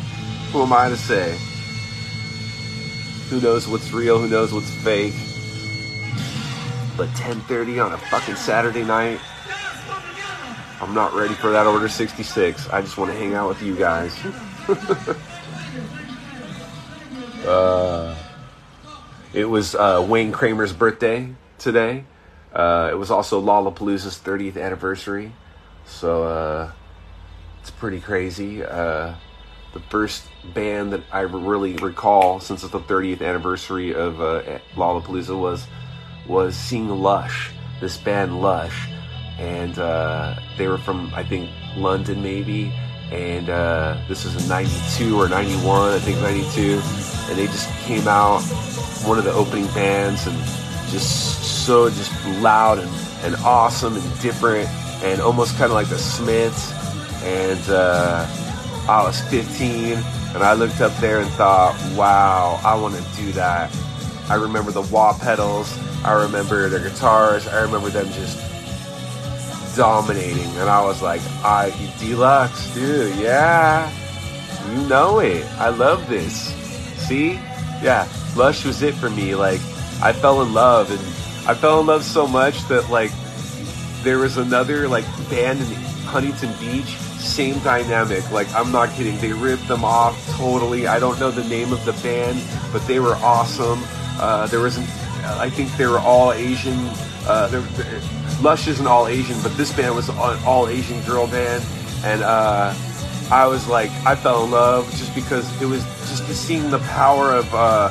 Who 0.53 0.63
am 0.63 0.73
I 0.73 0.89
to 0.89 0.97
say? 0.97 1.39
Who 3.31 3.41
knows 3.41 3.67
what's 3.67 3.93
real? 3.93 4.19
Who 4.19 4.29
knows 4.29 4.53
what's 4.53 4.71
fake? 4.71 5.15
But 6.97 7.09
10:30 7.15 7.85
on 7.85 7.93
a 7.93 7.99
fucking 7.99 8.37
Saturday 8.37 8.85
night, 8.85 9.19
I'm 10.81 10.95
not 10.95 11.15
ready 11.15 11.35
for 11.35 11.51
that 11.51 11.67
order 11.67 11.89
66. 11.89 12.69
I 12.69 12.83
just 12.83 12.99
want 12.99 13.11
to 13.11 13.17
hang 13.17 13.35
out 13.35 13.49
with 13.49 13.63
you 13.63 13.75
guys. 13.75 14.15
uh, 17.47 18.15
it 19.35 19.45
was 19.45 19.75
uh, 19.75 20.05
Wayne 20.09 20.33
Kramer's 20.33 20.73
birthday 20.73 21.35
today. 21.59 22.05
Uh, 22.53 22.89
it 22.93 22.95
was 22.95 23.11
also 23.11 23.43
Lollapalooza's 23.43 24.19
30th 24.19 24.57
anniversary. 24.57 25.33
So 25.87 26.25
uh, 26.25 26.73
it's 27.61 27.71
pretty 27.71 28.01
crazy. 28.01 28.65
Uh, 28.65 29.15
the 29.73 29.81
first 29.91 30.29
band 30.55 30.93
that 30.93 31.03
I 31.11 31.23
really 31.23 31.75
recall 31.77 32.39
since 32.39 32.63
it's 32.63 32.73
the 32.73 32.81
30th 32.81 33.23
anniversary 33.23 33.93
of 33.93 34.21
uh, 34.21 34.61
Lollapalooza 34.77 35.39
was 35.39 35.67
was 36.29 36.57
seeing 36.57 36.89
Lush. 36.89 37.51
This 37.81 37.99
band 37.99 38.41
Lush, 38.41 38.89
and 39.39 39.77
uh, 39.79 40.37
they 40.57 40.69
were 40.69 40.79
from 40.79 41.13
I 41.13 41.25
think 41.25 41.51
London 41.77 42.23
maybe, 42.23 42.73
and 43.11 43.51
uh, 43.51 43.97
this 44.09 44.25
was 44.25 44.43
in 44.43 44.49
'92 44.49 45.19
or 45.19 45.29
'91, 45.29 45.93
I 45.93 45.99
think 45.99 46.21
'92, 46.21 46.81
and 47.31 47.39
they 47.39 47.47
just 47.47 47.69
came 47.81 48.07
out 48.09 48.41
one 49.05 49.19
of 49.19 49.25
the 49.25 49.33
opening 49.33 49.67
bands 49.69 50.27
and 50.27 50.37
just 50.91 51.65
so 51.67 51.89
just 51.91 52.13
loud 52.41 52.79
and, 52.79 52.91
and 53.23 53.37
awesome 53.45 53.97
and 53.97 54.21
different 54.21 54.69
and 55.03 55.21
almost 55.21 55.57
kind 55.57 55.65
of 55.65 55.73
like 55.73 55.89
the 55.89 55.99
Smiths 55.99 56.73
and. 57.23 57.61
Uh, 57.69 58.27
I 58.87 59.03
was 59.03 59.19
15 59.31 59.95
and 60.35 60.43
I 60.43 60.53
looked 60.53 60.83
up 60.83 60.95
there 60.97 61.21
and 61.21 61.31
thought, 61.31 61.75
wow, 61.97 62.61
I 62.63 62.79
want 62.79 62.95
to 62.95 63.17
do 63.17 63.33
that. 63.33 63.75
I 64.29 64.35
remember 64.35 64.73
the 64.73 64.83
wah 64.83 65.17
pedals. 65.19 65.75
I 66.05 66.13
remember 66.25 66.69
their 66.69 66.87
guitars. 66.87 67.49
I 67.49 67.63
remember 67.63 67.89
them 67.89 68.07
just 68.13 68.39
dominating. 69.77 70.51
And 70.57 70.69
I 70.69 70.85
was 70.85 71.03
like, 71.03 71.21
I 71.45 71.73
deluxe, 71.99 72.73
dude, 72.75 73.17
yeah. 73.17 73.91
You 74.71 74.89
know 74.89 75.19
it. 75.19 75.45
I 75.59 75.69
love 75.69 76.09
this. 76.09 76.55
See? 77.07 77.33
Yeah, 77.83 78.09
Lush 78.37 78.65
was 78.65 78.83
it 78.83 78.95
for 78.95 79.11
me. 79.11 79.35
Like, 79.35 79.61
I 80.03 80.13
fell 80.13 80.43
in 80.43 80.53
love 80.55 80.91
and 80.91 81.01
I 81.49 81.55
fell 81.55 81.81
in 81.81 81.87
love 81.87 82.05
so 82.05 82.27
much 82.27 82.67
that 82.69 82.89
like 82.91 83.11
there 84.03 84.19
was 84.19 84.37
another 84.37 84.89
like 84.89 85.05
band 85.29 85.61
in 85.61 85.67
Huntington 86.07 86.53
Beach 86.59 86.97
same 87.25 87.59
dynamic. 87.61 88.31
Like, 88.31 88.53
I'm 88.55 88.71
not 88.71 88.91
kidding. 88.91 89.19
They 89.19 89.33
ripped 89.33 89.67
them 89.67 89.85
off 89.85 90.15
totally. 90.37 90.87
I 90.87 91.01
don't 91.01 91.19
know 91.19 91.31
the 91.31 91.49
name 91.49 91.73
of 91.73 91.85
the 91.85 91.93
band, 91.95 92.41
but 92.73 92.87
they 92.87 93.01
were 93.01 93.15
awesome. 93.17 93.83
Uh, 94.21 94.47
there 94.47 94.61
wasn't, 94.61 94.89
I 95.25 95.51
think 95.51 95.75
they 95.77 95.87
were 95.87 95.99
all 95.99 96.33
Asian. 96.33 96.79
Uh, 97.27 97.49
Lush 98.43 98.69
isn't 98.69 98.87
all 98.87 99.07
Asian, 99.07 99.41
but 99.43 99.57
this 99.57 99.73
band 99.73 99.95
was 99.95 100.09
an 100.09 100.17
all 100.45 100.69
Asian 100.69 101.01
girl 101.03 101.27
band. 101.27 101.65
And 102.05 102.23
uh, 102.23 102.75
I 103.31 103.47
was 103.47 103.69
like, 103.69 103.91
I 104.05 104.15
fell 104.15 104.45
in 104.45 104.51
love 104.51 104.91
just 104.91 105.15
because 105.15 105.45
it 105.63 105.67
was 105.67 105.83
just 106.09 106.27
seeing 106.29 106.71
the 106.71 106.81
power 106.81 107.33
of 107.33 107.53
uh, 107.55 107.89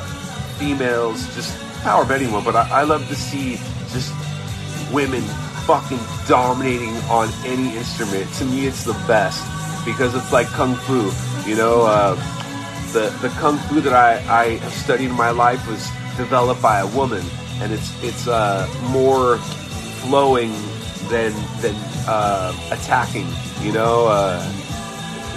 females, 0.58 1.26
just 1.34 1.58
power 1.82 2.02
of 2.02 2.10
anyone. 2.10 2.44
But 2.44 2.56
I, 2.56 2.80
I 2.80 2.82
love 2.84 3.08
to 3.08 3.14
see 3.14 3.56
just 3.90 4.12
women 4.92 5.22
fucking 5.66 5.98
dominating 6.28 6.94
on 7.10 7.28
any 7.44 7.76
instrument. 7.76 8.32
To 8.34 8.44
me, 8.44 8.66
it's 8.66 8.84
the 8.84 8.92
best 9.06 9.42
because 9.84 10.14
it's 10.14 10.32
like 10.32 10.46
kung 10.48 10.74
fu. 10.74 11.10
You 11.48 11.56
know, 11.56 11.82
uh, 11.86 12.14
the 12.92 13.10
the 13.20 13.28
kung 13.40 13.58
fu 13.58 13.80
that 13.80 13.92
I, 13.92 14.16
I 14.42 14.56
have 14.58 14.72
studied 14.72 15.06
in 15.06 15.16
my 15.16 15.30
life 15.30 15.66
was 15.68 15.88
developed 16.16 16.62
by 16.62 16.80
a 16.80 16.86
woman, 16.86 17.22
and 17.60 17.72
it's 17.72 17.92
it's 18.02 18.28
uh, 18.28 18.68
more 18.90 19.38
flowing 20.06 20.52
than 21.08 21.32
than 21.60 21.74
uh, 22.06 22.52
attacking. 22.70 23.28
You 23.62 23.72
know, 23.72 24.06
uh, 24.06 24.42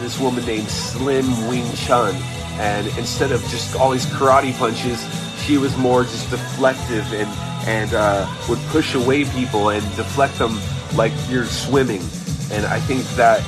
this 0.01 0.19
woman 0.19 0.45
named 0.45 0.69
Yim 0.99 1.47
Wing 1.47 1.65
Chun, 1.75 2.15
and 2.59 2.87
instead 2.97 3.31
of 3.31 3.41
just 3.43 3.75
all 3.75 3.91
these 3.91 4.05
karate 4.05 4.57
punches, 4.57 5.05
she 5.43 5.57
was 5.57 5.75
more 5.77 6.03
just 6.03 6.27
deflective 6.27 7.05
and 7.13 7.29
and 7.67 7.93
uh, 7.93 8.27
would 8.47 8.59
push 8.67 8.95
away 8.95 9.25
people 9.25 9.69
and 9.69 9.83
deflect 9.95 10.37
them 10.37 10.57
like 10.95 11.11
you're 11.29 11.45
swimming. 11.45 12.01
And 12.49 12.65
I 12.65 12.79
think 12.79 13.03
that, 13.17 13.43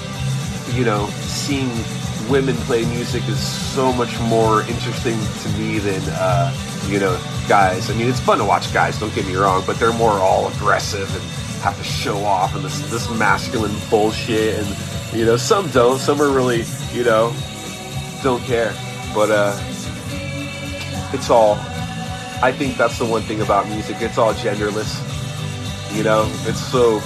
you 0.75 0.83
know, 0.83 1.07
seeing 1.21 1.69
women 2.29 2.55
play 2.57 2.85
music 2.85 3.27
is 3.27 3.39
so 3.39 3.91
much 3.93 4.19
more 4.21 4.61
interesting 4.61 5.17
to 5.41 5.49
me 5.57 5.79
than, 5.79 6.01
uh, 6.13 6.55
you 6.87 6.99
know, 6.99 7.19
guys. 7.47 7.89
I 7.89 7.95
mean, 7.95 8.07
it's 8.07 8.19
fun 8.19 8.37
to 8.37 8.45
watch 8.45 8.73
guys, 8.73 8.99
don't 8.99 9.13
get 9.13 9.25
me 9.25 9.35
wrong, 9.35 9.63
but 9.65 9.77
they're 9.77 9.93
more 9.93 10.11
all 10.11 10.47
aggressive 10.47 11.13
and 11.13 11.23
have 11.61 11.77
to 11.77 11.83
show 11.83 12.17
off 12.19 12.55
and 12.55 12.63
this, 12.63 12.79
this 12.91 13.09
masculine 13.17 13.75
bullshit. 13.89 14.59
And, 14.59 15.17
you 15.17 15.25
know, 15.25 15.37
some 15.37 15.69
don't. 15.69 15.99
Some 15.99 16.21
are 16.21 16.29
really, 16.29 16.63
you 16.93 17.03
know, 17.03 17.33
don't 18.23 18.43
care. 18.43 18.73
But, 19.13 19.31
uh, 19.31 19.59
it's 21.11 21.31
all 21.31 21.57
I 22.41 22.53
think 22.53 22.77
that's 22.77 22.97
the 22.97 23.05
one 23.05 23.21
thing 23.23 23.41
about 23.41 23.67
music. 23.67 23.97
It's 23.99 24.17
all 24.17 24.33
genderless. 24.33 24.95
You 25.93 26.03
know, 26.03 26.23
it's 26.45 26.65
so, 26.71 27.01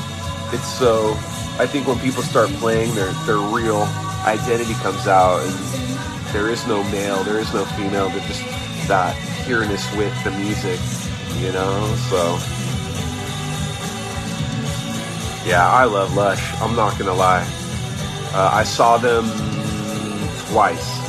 it's 0.52 0.68
so. 0.68 1.14
I 1.58 1.66
think 1.66 1.88
when 1.88 1.98
people 2.00 2.22
start 2.22 2.50
playing, 2.62 2.94
their 2.94 3.12
their 3.26 3.38
real 3.38 3.88
identity 4.24 4.74
comes 4.76 5.08
out, 5.08 5.42
and 5.42 5.54
there 6.34 6.50
is 6.50 6.66
no 6.68 6.84
male, 6.86 7.24
there 7.24 7.40
is 7.40 7.54
no 7.54 7.66
female. 7.66 8.10
They're 8.10 8.28
just 8.28 8.44
that 8.88 9.16
pureness 9.46 9.84
with 9.96 10.14
the 10.24 10.32
music. 10.32 10.80
You 11.42 11.52
know, 11.52 11.96
so 12.10 12.38
yeah, 15.48 15.68
I 15.70 15.86
love 15.86 16.16
Lush. 16.16 16.54
I'm 16.62 16.76
not 16.76 16.98
gonna 16.98 17.14
lie. 17.14 17.46
Uh, 18.34 18.50
I 18.54 18.64
saw 18.64 18.98
them 18.98 19.26
twice 20.50 21.04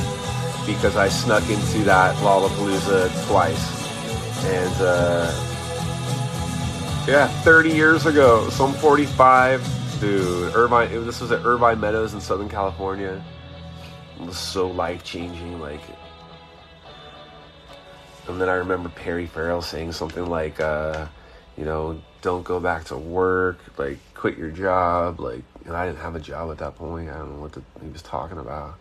because 0.65 0.95
I 0.95 1.09
snuck 1.09 1.47
into 1.49 1.79
that 1.85 2.15
Lollapalooza 2.17 3.27
twice 3.27 3.75
and 4.45 4.75
uh, 4.81 5.31
yeah, 7.07 7.27
30 7.43 7.69
years 7.69 8.05
ago, 8.05 8.49
so 8.49 8.65
I'm 8.65 8.73
45, 8.73 9.61
dude. 9.99 10.55
Irvine, 10.55 10.91
it, 10.91 10.99
this 11.01 11.21
was 11.21 11.31
at 11.31 11.45
Irvine 11.45 11.79
Meadows 11.79 12.13
in 12.13 12.21
Southern 12.21 12.49
California. 12.49 13.23
It 14.19 14.25
was 14.25 14.37
so 14.37 14.67
life 14.67 15.03
changing, 15.03 15.59
like. 15.59 15.81
And 18.27 18.41
then 18.41 18.49
I 18.49 18.55
remember 18.55 18.89
Perry 18.89 19.27
Farrell 19.27 19.61
saying 19.61 19.91
something 19.91 20.25
like, 20.25 20.59
uh, 20.59 21.05
you 21.57 21.65
know, 21.65 22.01
don't 22.21 22.43
go 22.43 22.59
back 22.59 22.85
to 22.85 22.97
work, 22.97 23.59
like 23.77 23.99
quit 24.13 24.37
your 24.37 24.51
job, 24.51 25.19
like. 25.19 25.43
And 25.65 25.75
I 25.75 25.85
didn't 25.85 25.99
have 25.99 26.15
a 26.15 26.19
job 26.19 26.51
at 26.51 26.57
that 26.59 26.75
point. 26.75 27.09
I 27.09 27.17
don't 27.17 27.35
know 27.35 27.41
what 27.41 27.53
the, 27.53 27.61
he 27.81 27.89
was 27.89 28.01
talking 28.01 28.37
about, 28.37 28.75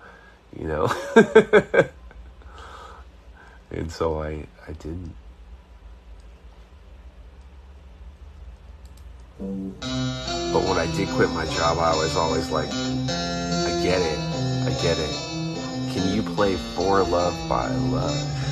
you 0.59 0.67
know. 0.67 0.93
and 3.71 3.91
so 3.91 4.23
I, 4.23 4.47
I 4.69 4.73
didn't. 4.73 5.15
I 10.85 10.87
did 10.89 11.09
quit 11.09 11.31
my 11.31 11.47
job, 11.47 11.79
I 11.79 11.97
was 11.97 12.15
always 12.15 12.51
like, 12.51 12.69
I 12.69 13.81
get 13.83 14.03
it, 14.03 14.19
I 14.67 14.71
get 14.83 14.99
it. 14.99 15.95
Can 15.95 16.15
you 16.15 16.23
play 16.23 16.57
For 16.57 17.03
Love 17.03 17.33
by 17.49 17.69
Love? 17.71 18.44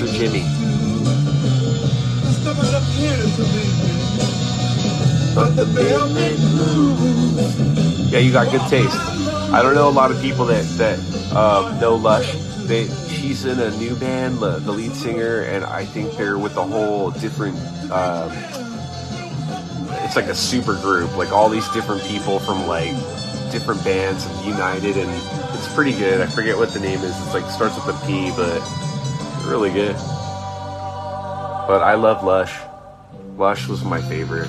After 0.00 0.16
Jimmy. 0.16 0.44
Yeah, 8.10 8.18
you 8.18 8.32
got 8.32 8.50
good 8.50 8.60
taste. 8.68 8.96
I 9.52 9.60
don't 9.62 9.74
know 9.74 9.88
a 9.88 9.90
lot 9.90 10.10
of 10.10 10.20
people 10.20 10.44
that 10.46 10.64
that 10.76 10.98
uh, 11.34 11.76
know 11.80 11.96
Lush. 11.96 12.32
They, 12.66 12.86
she's 13.08 13.46
in 13.46 13.58
a 13.60 13.70
new 13.78 13.96
band, 13.96 14.40
the, 14.40 14.58
the, 14.58 14.70
lead 14.70 14.92
singer, 14.92 15.40
and 15.40 15.64
I 15.64 15.86
think 15.86 16.18
they're 16.18 16.36
with 16.36 16.56
a 16.58 16.64
whole 16.64 17.10
different. 17.12 17.56
Uh, 17.90 18.28
it's 20.04 20.16
like 20.16 20.26
a 20.26 20.34
super 20.34 20.74
group, 20.74 21.16
like 21.16 21.32
all 21.32 21.48
these 21.48 21.66
different 21.70 22.02
people 22.02 22.38
from 22.38 22.66
like 22.66 22.92
different 23.50 23.82
bands 23.84 24.24
have 24.24 24.46
united, 24.46 24.98
and 24.98 25.10
it's 25.54 25.72
pretty 25.74 25.92
good. 25.92 26.20
I 26.20 26.26
forget 26.26 26.58
what 26.58 26.74
the 26.74 26.80
name 26.80 27.00
is. 27.00 27.18
It's 27.22 27.32
like 27.32 27.50
starts 27.50 27.74
with 27.74 27.96
a 27.96 28.06
P, 28.06 28.30
but 28.36 28.60
really 29.48 29.70
good. 29.70 29.96
But 31.66 31.82
I 31.82 31.94
love 31.94 32.22
Lush. 32.22 32.54
Lush 33.36 33.66
was 33.68 33.84
my 33.84 34.00
favorite. 34.02 34.48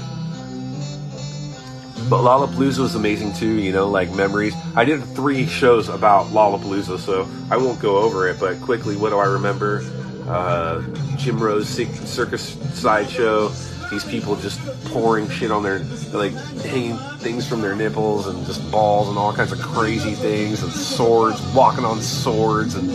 But 2.09 2.23
Lollapalooza 2.23 2.79
was 2.79 2.95
amazing 2.95 3.33
too, 3.33 3.59
you 3.59 3.71
know, 3.71 3.87
like 3.87 4.11
memories. 4.11 4.53
I 4.75 4.83
did 4.83 5.03
three 5.03 5.45
shows 5.45 5.89
about 5.89 6.27
Lollapalooza, 6.27 6.97
so 6.97 7.27
I 7.51 7.57
won't 7.57 7.79
go 7.79 7.97
over 7.97 8.27
it, 8.27 8.39
but 8.39 8.59
quickly, 8.61 8.95
what 8.97 9.11
do 9.11 9.17
I 9.17 9.25
remember? 9.25 9.83
Uh, 10.27 10.81
Jim 11.17 11.39
Rose 11.39 11.69
Circus 11.69 12.57
Sideshow, 12.73 13.49
these 13.91 14.03
people 14.05 14.35
just 14.37 14.59
pouring 14.85 15.29
shit 15.29 15.51
on 15.51 15.61
their, 15.61 15.79
like, 16.13 16.31
hanging 16.63 16.97
things 17.19 17.47
from 17.47 17.61
their 17.61 17.75
nipples 17.75 18.27
and 18.27 18.45
just 18.45 18.71
balls 18.71 19.09
and 19.09 19.17
all 19.17 19.33
kinds 19.33 19.51
of 19.51 19.59
crazy 19.59 20.13
things 20.13 20.63
and 20.63 20.71
swords, 20.71 21.39
walking 21.53 21.85
on 21.85 22.01
swords 22.01 22.75
and 22.75 22.91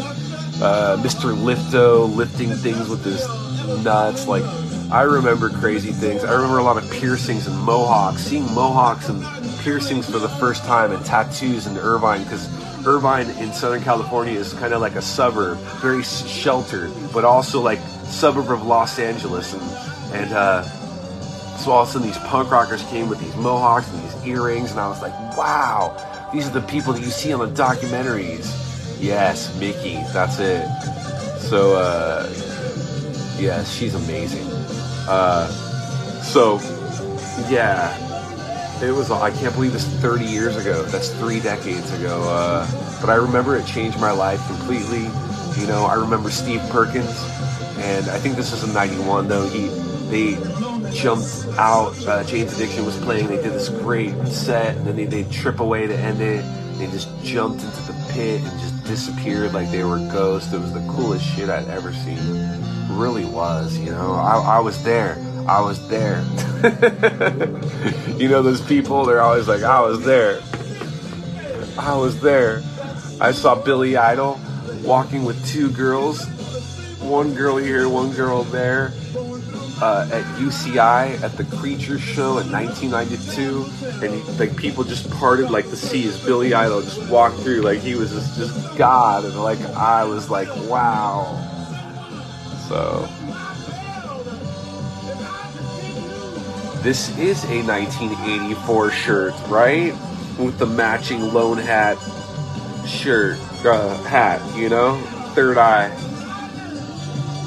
uh, 0.63 0.97
Mr. 1.03 1.35
Lifto 1.35 2.15
lifting 2.15 2.51
things 2.51 2.89
with 2.89 3.05
his 3.05 3.27
nuts. 3.85 4.27
Like, 4.27 4.45
I 4.91 5.03
remember 5.03 5.51
crazy 5.51 5.93
things. 5.93 6.25
I 6.25 6.33
remember 6.33 6.59
a 6.59 6.63
lot 6.63 6.77
of 6.77 6.89
piercings 6.91 7.47
and 7.47 7.59
mohawks, 7.59 8.23
seeing 8.23 8.45
mohawks 8.55 9.09
and 9.09 9.25
piercings 9.61 10.09
for 10.09 10.19
the 10.19 10.29
first 10.29 10.63
time 10.65 10.93
and 10.93 11.05
tattoos 11.05 11.67
in 11.67 11.77
Irvine 11.79 12.23
because 12.23 12.47
Irvine 12.87 13.31
in 13.31 13.53
Southern 13.53 13.83
California 13.83 14.39
is 14.39 14.53
kind 14.55 14.75
of 14.75 14.81
like 14.81 14.95
a 14.95 15.03
suburb, 15.03 15.59
very 15.81 16.03
sheltered, 16.03 16.93
but 17.13 17.25
also 17.25 17.61
like 17.61 17.79
suburb 18.07 18.51
of 18.51 18.67
Los 18.67 18.99
Angeles. 18.99 19.55
And, 19.55 19.63
and 20.15 20.33
uh, 20.33 20.63
so 21.57 21.73
all 21.73 21.83
of 21.83 21.89
a 21.89 21.93
sudden 21.93 22.07
these 22.07 22.19
punk 22.19 22.51
rockers 22.51 22.83
came 22.85 23.09
with 23.09 23.21
these 23.21 23.35
mohawks 23.37 23.91
and 23.91 24.03
these 24.05 24.27
earrings, 24.27 24.71
and 24.71 24.79
I 24.79 24.89
was 24.89 25.01
like, 25.01 25.15
wow, 25.37 26.31
these 26.33 26.47
are 26.47 26.53
the 26.53 26.61
people 26.61 26.93
that 26.93 27.01
you 27.01 27.11
see 27.11 27.33
on 27.33 27.41
the 27.41 27.63
documentaries. 27.63 28.64
Yes, 29.05 29.55
Miki, 29.61 29.97
that's 30.15 30.39
it. 30.39 30.67
So, 31.39 31.77
uh, 31.77 32.27
yeah, 33.39 33.63
she's 33.63 33.95
amazing. 33.95 34.47
Uh, 35.07 35.47
so, 36.23 36.59
yeah, 37.51 37.93
it 38.83 38.93
was. 38.93 39.11
I 39.11 39.31
can't 39.31 39.55
believe 39.55 39.75
it's 39.75 39.85
30 39.85 40.25
years 40.25 40.57
ago. 40.57 40.85
That's 40.85 41.11
three 41.11 41.39
decades 41.39 41.93
ago. 41.93 42.23
Uh, 42.23 42.67
but 43.03 43.11
I 43.11 43.17
remember 43.17 43.59
it 43.59 43.67
changed 43.67 44.01
my 44.01 44.11
life 44.11 44.45
completely. 44.47 45.03
You 45.61 45.67
know, 45.67 45.85
I 45.85 45.97
remember 45.97 46.31
Steve 46.31 46.63
Perkins, 46.71 47.23
and 47.77 48.09
I 48.09 48.17
think 48.17 48.37
this 48.37 48.55
is 48.55 48.65
in 48.65 48.73
'91 48.73 49.29
though. 49.29 49.47
He 49.47 49.69
they 50.09 50.93
jumped 50.95 51.47
out. 51.59 51.95
Uh, 52.07 52.25
Jane's 52.25 52.55
Addiction 52.55 52.87
was 52.87 52.97
playing. 52.97 53.27
They 53.27 53.37
did 53.37 53.53
this 53.53 53.69
great 53.69 54.17
set, 54.29 54.79
and 54.79 54.87
then 54.87 54.97
they 54.97 55.05
they 55.05 55.25
trip 55.25 55.61
away 55.61 55.87
to 55.87 55.95
end 55.95 56.23
it. 56.23 56.43
They 56.79 56.87
just 56.87 57.09
jumped 57.23 57.63
into 57.63 57.93
the 57.93 57.94
pit 58.15 58.41
and 58.41 58.61
just 58.61 58.85
disappeared 58.85 59.53
like 59.53 59.71
they 59.71 59.83
were 59.83 59.99
ghosts. 59.99 60.53
It 60.53 60.61
was 60.61 60.73
the 60.73 60.87
coolest 60.89 61.27
shit 61.27 61.51
I'd 61.51 61.69
ever 61.69 61.93
seen 61.93 62.17
really 62.89 63.25
was. 63.25 63.77
You 63.77 63.91
know, 63.91 64.13
I, 64.15 64.57
I 64.57 64.59
was 64.61 64.83
there. 64.85 65.17
I 65.49 65.61
was 65.61 65.87
there. 65.89 66.25
you 68.17 68.29
know, 68.29 68.43
those 68.43 68.61
people, 68.63 69.05
they're 69.05 69.21
always 69.21 69.49
like, 69.49 69.63
I 69.63 69.81
was 69.81 70.05
there. 70.05 70.41
I 71.77 71.97
was 71.97 72.21
there. 72.21 72.63
I 73.21 73.33
saw 73.33 73.57
Billy 73.57 73.97
Idol 73.97 74.41
walking 74.83 75.25
with 75.25 75.45
two 75.47 75.71
girls, 75.71 76.25
one 77.01 77.35
girl 77.35 77.57
here, 77.57 77.89
one 77.89 78.13
girl 78.13 78.45
there, 78.45 78.93
uh, 79.81 80.09
at 80.13 80.25
UCI 80.39 81.21
at 81.23 81.37
the 81.37 81.45
Creature 81.57 81.99
Show 81.99 82.39
in 82.39 82.51
1992, 82.51 84.05
and 84.05 84.15
he, 84.15 84.23
like 84.39 84.57
people 84.57 84.85
just 84.85 85.11
parted 85.11 85.51
like 85.51 85.69
the 85.71 85.77
seas. 85.77 86.23
Billy 86.25 86.55
Idol 86.55 86.83
just 86.83 87.09
walked 87.09 87.39
through 87.39 87.63
like 87.63 87.81
he 87.81 87.95
was 87.95 88.13
just, 88.13 88.37
just 88.37 88.77
God, 88.79 89.25
and 89.25 89.37
like 89.43 89.61
I 89.77 90.05
was 90.05 90.31
like, 90.31 90.49
wow. 90.69 91.41
So 92.69 93.09
this 96.83 97.17
is 97.19 97.45
a 97.45 97.63
1984 97.63 98.91
shirt, 98.91 99.35
right? 99.49 99.93
With 100.39 100.59
the 100.59 100.67
matching 100.67 101.33
lone 101.33 101.59
hat 101.59 101.97
shirt, 102.87 103.39
uh, 103.65 103.97
hat, 104.05 104.41
you 104.57 104.69
know, 104.69 105.01
third 105.35 105.59
eye. 105.59 105.89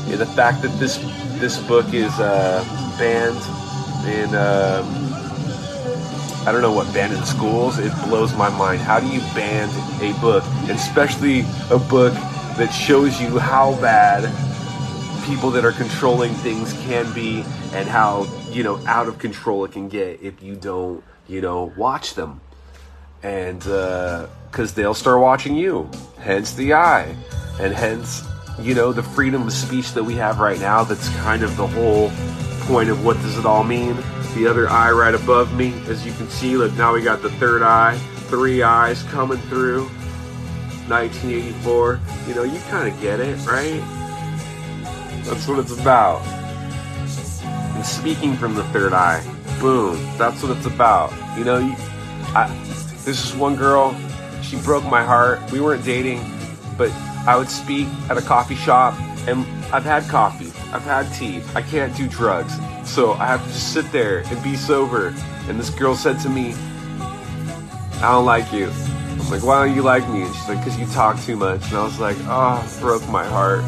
Yeah, 0.07 0.15
the 0.15 0.25
fact 0.25 0.61
that 0.61 0.79
this 0.79 0.97
this 1.39 1.59
book 1.67 1.93
is 1.93 2.11
uh, 2.19 2.63
banned 2.97 3.37
in 4.07 4.35
um, 4.35 5.07
I 6.47 6.51
don't 6.53 6.61
know 6.61 6.71
what 6.71 6.91
banned 6.93 7.11
in 7.11 7.25
schools. 7.25 7.77
It 7.77 7.91
blows 8.05 8.33
my 8.35 8.49
mind. 8.49 8.79
How 8.79 9.01
do 9.01 9.07
you 9.07 9.19
ban 9.35 9.67
a 10.01 10.17
book, 10.21 10.45
especially 10.69 11.41
a 11.69 11.77
book 11.77 12.13
that 12.55 12.69
shows 12.69 13.19
you 13.19 13.37
how 13.37 13.79
bad 13.81 14.23
people 15.25 15.51
that 15.51 15.65
are 15.65 15.73
controlling 15.73 16.33
things 16.35 16.71
can 16.83 17.13
be 17.13 17.43
and 17.73 17.87
how, 17.89 18.25
you 18.49 18.63
know, 18.63 18.77
out 18.87 19.07
of 19.07 19.19
control 19.19 19.65
it 19.65 19.73
can 19.73 19.89
get 19.89 20.21
if 20.21 20.41
you 20.41 20.55
don't, 20.55 21.03
you 21.27 21.41
know, 21.41 21.73
watch 21.75 22.13
them. 22.13 22.39
And, 23.23 23.59
because 23.59 24.71
uh, 24.71 24.75
they'll 24.75 24.93
start 24.93 25.19
watching 25.19 25.53
you. 25.53 25.89
Hence 26.17 26.53
the 26.53 26.73
eye. 26.75 27.13
And 27.59 27.73
hence, 27.73 28.25
you 28.59 28.73
know, 28.73 28.91
the 28.91 29.03
freedom 29.03 29.43
of 29.43 29.53
speech 29.53 29.93
that 29.93 30.03
we 30.03 30.15
have 30.15 30.39
right 30.39 30.59
now 30.59 30.83
that's 30.83 31.09
kind 31.17 31.43
of 31.43 31.55
the 31.57 31.67
whole 31.67 32.09
point 32.67 32.89
of 32.89 33.05
what 33.05 33.17
does 33.17 33.37
it 33.37 33.45
all 33.45 33.63
mean. 33.63 33.95
The 34.35 34.47
other 34.47 34.69
eye 34.69 34.91
right 34.91 35.15
above 35.15 35.53
me, 35.53 35.73
as 35.87 36.05
you 36.05 36.11
can 36.13 36.29
see, 36.29 36.57
look, 36.57 36.73
now 36.73 36.93
we 36.93 37.01
got 37.01 37.21
the 37.21 37.31
third 37.31 37.61
eye, 37.61 37.97
three 38.29 38.63
eyes 38.63 39.03
coming 39.03 39.39
through. 39.39 39.89
1984. 40.89 41.99
You 42.27 42.35
know, 42.35 42.43
you 42.43 42.59
kind 42.69 42.91
of 42.91 42.99
get 43.01 43.19
it, 43.19 43.37
right? 43.45 43.81
That's 45.25 45.47
what 45.47 45.59
it's 45.59 45.77
about. 45.77 46.25
And 47.75 47.85
speaking 47.85 48.35
from 48.35 48.55
the 48.55 48.63
third 48.65 48.93
eye, 48.93 49.21
boom, 49.59 49.97
that's 50.17 50.41
what 50.41 50.55
it's 50.55 50.65
about. 50.65 51.11
You 51.37 51.43
know, 51.43 51.57
you, 51.59 51.75
I, 52.33 52.47
this 53.03 53.25
is 53.25 53.35
one 53.35 53.55
girl, 53.55 53.95
she 54.41 54.55
broke 54.61 54.85
my 54.85 55.03
heart. 55.03 55.51
We 55.51 55.59
weren't 55.59 55.83
dating, 55.83 56.21
but 56.77 56.89
I 57.27 57.35
would 57.35 57.49
speak 57.49 57.87
at 58.09 58.17
a 58.17 58.21
coffee 58.21 58.55
shop, 58.55 58.97
and 59.27 59.45
I've 59.73 59.83
had 59.83 60.07
coffee, 60.07 60.47
I've 60.71 60.83
had 60.83 61.13
tea. 61.13 61.41
I 61.53 61.61
can't 61.61 61.95
do 61.95 62.07
drugs, 62.07 62.53
so 62.89 63.13
I 63.13 63.25
have 63.25 63.45
to 63.45 63.49
just 63.49 63.73
sit 63.73 63.91
there 63.91 64.19
and 64.27 64.41
be 64.41 64.55
sober. 64.55 65.13
And 65.49 65.59
this 65.59 65.69
girl 65.69 65.93
said 65.93 66.19
to 66.21 66.29
me, 66.29 66.55
I 67.95 68.11
don't 68.13 68.25
like 68.25 68.53
you. 68.53 68.69
I'm 68.69 69.29
like, 69.29 69.43
why 69.43 69.65
don't 69.65 69.75
you 69.75 69.81
like 69.81 70.07
me? 70.09 70.21
And 70.21 70.33
she's 70.33 70.47
like, 70.47 70.59
because 70.59 70.79
you 70.79 70.85
talk 70.87 71.21
too 71.21 71.35
much. 71.35 71.67
And 71.67 71.77
I 71.77 71.83
was 71.83 71.99
like, 71.99 72.15
oh, 72.21 72.77
broke 72.79 73.05
my 73.09 73.25
heart. 73.25 73.61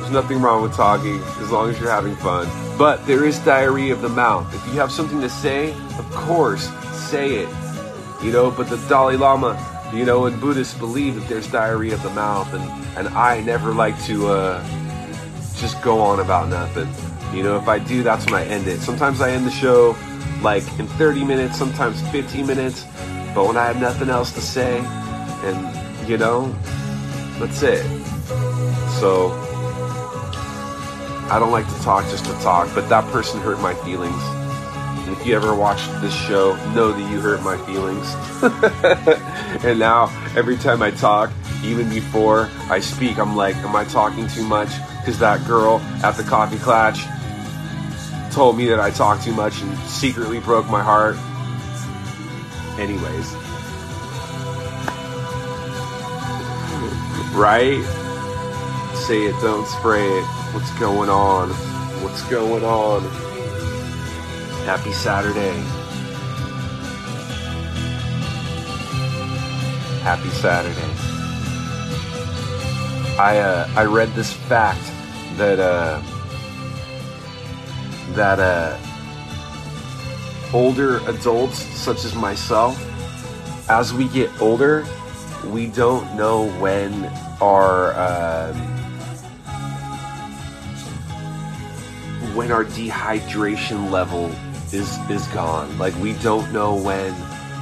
There's 0.00 0.10
nothing 0.10 0.42
wrong 0.42 0.62
with 0.62 0.74
talking 0.74 1.18
as 1.40 1.50
long 1.50 1.70
as 1.70 1.80
you're 1.80 1.90
having 1.90 2.14
fun. 2.16 2.46
But 2.76 3.06
there 3.06 3.24
is 3.24 3.38
diarrhea 3.38 3.94
of 3.94 4.02
the 4.02 4.10
mouth. 4.10 4.54
If 4.54 4.66
you 4.66 4.78
have 4.80 4.92
something 4.92 5.22
to 5.22 5.30
say, 5.30 5.72
of 5.98 6.10
course, 6.12 6.68
say 6.92 7.36
it. 7.36 7.48
You 8.22 8.32
know, 8.32 8.50
but 8.50 8.68
the 8.68 8.76
Dalai 8.88 9.16
Lama, 9.16 9.54
you 9.92 10.04
know, 10.04 10.26
and 10.26 10.40
Buddhists 10.40 10.74
believe 10.74 11.14
that 11.14 11.28
there's 11.28 11.50
diarrhea 11.50 11.94
of 11.94 12.02
the 12.02 12.10
mouth, 12.10 12.52
and, 12.52 12.62
and 12.98 13.08
I 13.16 13.40
never 13.42 13.72
like 13.72 14.00
to 14.04 14.28
uh, 14.28 14.64
just 15.56 15.80
go 15.82 16.00
on 16.00 16.20
about 16.20 16.48
nothing. 16.48 16.88
You 17.36 17.42
know, 17.42 17.56
if 17.56 17.68
I 17.68 17.78
do, 17.78 18.02
that's 18.02 18.24
when 18.26 18.34
I 18.34 18.44
end 18.46 18.66
it. 18.66 18.80
Sometimes 18.80 19.20
I 19.20 19.30
end 19.30 19.46
the 19.46 19.50
show 19.50 19.96
like 20.42 20.64
in 20.78 20.86
30 20.86 21.24
minutes, 21.24 21.56
sometimes 21.56 22.00
15 22.10 22.46
minutes, 22.46 22.84
but 23.34 23.46
when 23.46 23.56
I 23.56 23.66
have 23.66 23.80
nothing 23.80 24.08
else 24.08 24.32
to 24.32 24.40
say, 24.40 24.78
and 25.44 26.08
you 26.08 26.18
know, 26.18 26.54
that's 27.38 27.62
it. 27.62 27.84
So, 29.00 29.30
I 31.28 31.38
don't 31.40 31.50
like 31.50 31.66
to 31.66 31.82
talk 31.82 32.04
just 32.04 32.24
to 32.26 32.32
talk, 32.34 32.72
but 32.74 32.88
that 32.88 33.04
person 33.12 33.40
hurt 33.40 33.60
my 33.60 33.74
feelings. 33.74 34.22
If 35.08 35.24
you 35.24 35.36
ever 35.36 35.54
watched 35.54 35.88
this 36.00 36.14
show, 36.14 36.56
know 36.74 36.90
that 36.90 37.10
you 37.10 37.20
hurt 37.20 37.40
my 37.42 37.56
feelings. 37.58 38.12
and 39.64 39.78
now, 39.78 40.06
every 40.36 40.56
time 40.56 40.82
I 40.82 40.90
talk, 40.90 41.30
even 41.62 41.88
before 41.88 42.50
I 42.68 42.80
speak, 42.80 43.18
I'm 43.18 43.36
like, 43.36 43.54
am 43.56 43.76
I 43.76 43.84
talking 43.84 44.26
too 44.26 44.44
much? 44.44 44.70
Because 44.98 45.18
that 45.20 45.46
girl 45.46 45.78
at 46.02 46.16
the 46.16 46.24
coffee 46.24 46.58
clutch 46.58 47.04
told 48.32 48.58
me 48.58 48.66
that 48.66 48.80
I 48.80 48.90
talk 48.90 49.22
too 49.22 49.32
much 49.32 49.62
and 49.62 49.78
secretly 49.78 50.40
broke 50.40 50.66
my 50.68 50.82
heart. 50.82 51.16
Anyways. 52.78 53.32
Right? 57.32 57.82
Say 59.06 59.26
it, 59.26 59.40
don't 59.40 59.66
spray 59.66 60.04
it. 60.04 60.24
What's 60.52 60.76
going 60.78 61.08
on? 61.08 61.50
What's 62.02 62.22
going 62.28 62.64
on? 62.64 63.25
Happy 64.66 64.92
Saturday. 64.92 65.60
Happy 70.02 70.28
Saturday. 70.30 70.92
I 73.16 73.38
uh, 73.38 73.68
I 73.76 73.84
read 73.84 74.12
this 74.16 74.32
fact 74.32 74.82
that 75.36 75.60
uh, 75.60 76.02
that 78.16 78.40
uh, 78.40 78.76
older 80.52 80.98
adults 81.08 81.58
such 81.58 82.04
as 82.04 82.16
myself, 82.16 82.76
as 83.70 83.94
we 83.94 84.08
get 84.08 84.32
older, 84.40 84.84
we 85.44 85.68
don't 85.68 86.16
know 86.16 86.50
when 86.58 87.04
our 87.40 87.94
um, 87.94 88.56
when 92.34 92.50
our 92.50 92.64
dehydration 92.64 93.92
level 93.92 94.28
is 94.72 94.98
is 95.10 95.26
gone. 95.28 95.76
Like 95.78 95.94
we 95.96 96.14
don't 96.14 96.52
know 96.52 96.74
when 96.74 97.12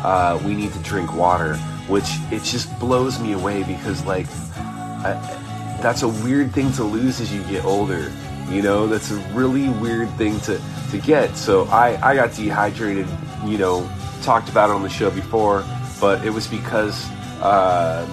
uh, 0.04 0.40
we 0.44 0.54
need 0.54 0.72
to 0.72 0.78
drink 0.80 1.14
water, 1.14 1.56
which 1.88 2.08
it 2.30 2.42
just 2.42 2.78
blows 2.78 3.18
me 3.18 3.32
away 3.32 3.62
because 3.62 4.04
like 4.04 4.26
I, 4.66 5.78
that's 5.82 6.02
a 6.02 6.08
weird 6.08 6.52
thing 6.52 6.72
to 6.72 6.84
lose 6.84 7.20
as 7.20 7.32
you 7.32 7.42
get 7.44 7.64
older. 7.64 8.12
You 8.48 8.62
know, 8.62 8.86
that's 8.86 9.10
a 9.10 9.16
really 9.32 9.68
weird 9.68 10.10
thing 10.12 10.38
to 10.40 10.60
to 10.90 10.98
get. 10.98 11.36
So 11.36 11.64
I 11.66 11.98
I 12.02 12.14
got 12.14 12.34
dehydrated. 12.34 13.06
You 13.44 13.58
know, 13.58 13.90
talked 14.22 14.48
about 14.48 14.70
it 14.70 14.74
on 14.74 14.82
the 14.82 14.88
show 14.88 15.10
before, 15.10 15.64
but 16.00 16.24
it 16.24 16.30
was 16.30 16.46
because 16.46 17.08
uh, 17.40 18.06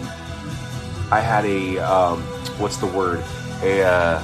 I 1.12 1.20
had 1.20 1.46
a 1.46 1.78
um, 1.80 2.22
what's 2.58 2.78
the 2.78 2.88
word 2.88 3.24
a 3.64 3.84
uh, 3.84 4.22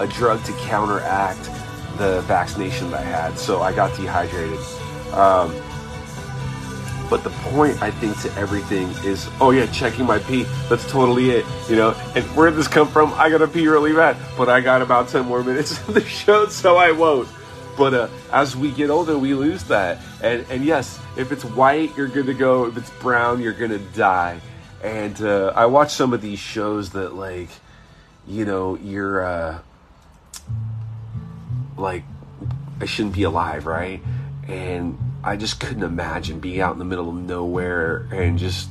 a 0.00 0.06
drug 0.06 0.42
to 0.44 0.52
counteract 0.52 1.50
the 1.96 2.22
vaccination 2.22 2.90
that 2.90 3.00
I 3.00 3.04
had, 3.04 3.38
so 3.38 3.62
I 3.62 3.72
got 3.72 3.96
dehydrated. 3.96 4.58
Um, 5.12 5.54
but 7.10 7.22
the 7.22 7.30
point 7.30 7.80
I 7.82 7.90
think 7.90 8.18
to 8.22 8.34
everything 8.34 8.88
is, 9.04 9.28
oh 9.40 9.50
yeah, 9.50 9.66
checking 9.66 10.06
my 10.06 10.18
pee. 10.18 10.44
That's 10.68 10.90
totally 10.90 11.30
it, 11.30 11.46
you 11.68 11.76
know. 11.76 11.90
And 12.14 12.24
where 12.36 12.48
did 12.48 12.58
this 12.58 12.68
come 12.68 12.88
from? 12.88 13.12
I 13.14 13.28
gotta 13.28 13.46
pee 13.46 13.68
really 13.68 13.92
bad, 13.92 14.16
but 14.36 14.48
I 14.48 14.60
got 14.60 14.82
about 14.82 15.08
ten 15.08 15.26
more 15.26 15.44
minutes 15.44 15.78
of 15.88 15.94
the 15.94 16.04
show, 16.04 16.48
so 16.48 16.76
I 16.76 16.90
won't. 16.92 17.28
But 17.76 17.94
uh, 17.94 18.08
as 18.32 18.56
we 18.56 18.70
get 18.70 18.90
older, 18.90 19.18
we 19.18 19.34
lose 19.34 19.64
that. 19.64 20.00
And 20.22 20.46
and 20.50 20.64
yes, 20.64 20.98
if 21.16 21.30
it's 21.30 21.44
white, 21.44 21.96
you're 21.96 22.08
to 22.08 22.34
go. 22.34 22.66
If 22.66 22.76
it's 22.76 22.90
brown, 22.90 23.40
you're 23.40 23.52
gonna 23.52 23.78
die. 23.94 24.40
And 24.82 25.20
uh, 25.22 25.52
I 25.54 25.66
watch 25.66 25.92
some 25.92 26.12
of 26.12 26.20
these 26.20 26.38
shows 26.38 26.90
that 26.90 27.14
like, 27.14 27.50
you 28.26 28.44
know, 28.44 28.76
you're. 28.76 29.24
Uh, 29.24 29.58
like 31.76 32.04
I 32.80 32.86
shouldn't 32.86 33.14
be 33.14 33.22
alive, 33.22 33.66
right? 33.66 34.02
And 34.48 34.98
I 35.22 35.36
just 35.36 35.60
couldn't 35.60 35.82
imagine 35.82 36.40
being 36.40 36.60
out 36.60 36.72
in 36.72 36.78
the 36.78 36.84
middle 36.84 37.08
of 37.08 37.14
nowhere 37.14 38.08
and 38.12 38.38
just 38.38 38.68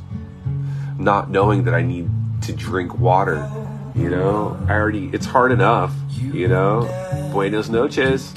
not 0.98 1.30
knowing 1.30 1.64
that 1.64 1.74
I 1.74 1.82
need 1.82 2.10
to 2.44 2.54
drink 2.54 2.98
water. 3.00 3.50
You 3.96 4.10
know, 4.10 4.58
I 4.68 4.74
already, 4.74 5.10
it's 5.14 5.26
hard 5.26 5.52
enough, 5.52 5.94
you 6.20 6.48
know. 6.48 6.90
Buenos 7.32 7.70
noches. 7.70 8.34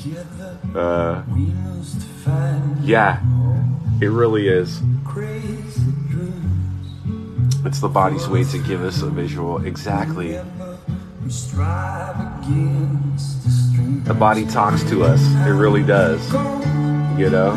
Uh, 0.74 1.22
yeah, 2.82 3.20
it 4.00 4.08
really 4.08 4.48
is. 4.48 4.80
It's 7.64 7.80
the 7.80 7.88
body's 7.88 8.28
way 8.28 8.44
to 8.44 8.58
give 8.58 8.82
us 8.82 9.02
a 9.02 9.10
visual. 9.10 9.64
Exactly. 9.64 10.38
The 14.04 14.14
body 14.14 14.46
talks 14.46 14.84
to 14.84 15.02
us. 15.02 15.20
It 15.46 15.50
really 15.50 15.82
does. 15.82 16.24
You 17.18 17.30
know? 17.30 17.56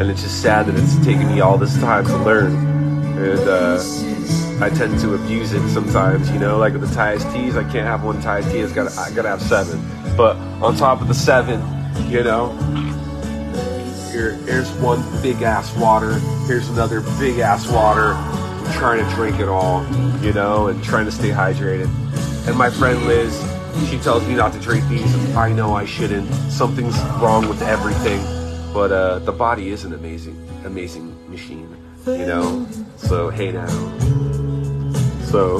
And 0.00 0.10
it's 0.10 0.22
just 0.22 0.40
sad 0.40 0.66
that 0.66 0.74
it's 0.74 0.96
taken 1.04 1.26
me 1.26 1.40
all 1.40 1.58
this 1.58 1.78
time 1.80 2.06
to 2.06 2.16
learn. 2.18 2.54
And 3.18 3.40
uh, 3.40 3.78
I 4.64 4.70
tend 4.70 4.98
to 5.00 5.14
abuse 5.14 5.52
it 5.52 5.68
sometimes, 5.68 6.30
you 6.30 6.38
know, 6.38 6.56
like 6.56 6.72
with 6.72 6.88
the 6.88 6.94
Thai 6.94 7.18
teas, 7.18 7.56
I 7.56 7.62
can't 7.62 7.86
have 7.86 8.04
one 8.04 8.22
Thai 8.22 8.40
tea, 8.40 8.64
I 8.64 8.72
gotta 8.72 9.28
have 9.28 9.42
seven. 9.42 9.84
But 10.16 10.36
on 10.62 10.76
top 10.76 11.02
of 11.02 11.08
the 11.08 11.14
seven, 11.14 11.60
you 12.10 12.22
know, 12.22 12.52
here, 14.10 14.32
here's 14.46 14.70
one 14.74 15.02
big 15.20 15.42
ass 15.42 15.76
water, 15.76 16.18
here's 16.46 16.68
another 16.70 17.02
big 17.18 17.40
ass 17.40 17.70
water. 17.70 18.14
Trying 18.74 19.08
to 19.08 19.14
drink 19.14 19.38
it 19.38 19.48
all, 19.48 19.86
you 20.22 20.32
know, 20.32 20.66
and 20.66 20.82
trying 20.82 21.04
to 21.04 21.12
stay 21.12 21.30
hydrated. 21.30 21.88
And 22.48 22.58
my 22.58 22.68
friend 22.68 23.06
Liz, 23.06 23.32
she 23.88 23.98
tells 23.98 24.26
me 24.26 24.34
not 24.34 24.52
to 24.54 24.58
drink 24.58 24.88
these. 24.88 25.36
I 25.36 25.52
know 25.52 25.74
I 25.74 25.84
shouldn't. 25.84 26.28
Something's 26.50 26.98
wrong 27.20 27.48
with 27.48 27.62
everything. 27.62 28.20
But 28.74 28.90
uh, 28.90 29.18
the 29.20 29.32
body 29.32 29.68
is 29.68 29.84
an 29.84 29.92
amazing, 29.92 30.36
amazing 30.64 31.14
machine, 31.30 31.68
you 32.06 32.26
know? 32.26 32.66
So, 32.96 33.30
hey 33.30 33.52
now. 33.52 33.68
So, 35.24 35.58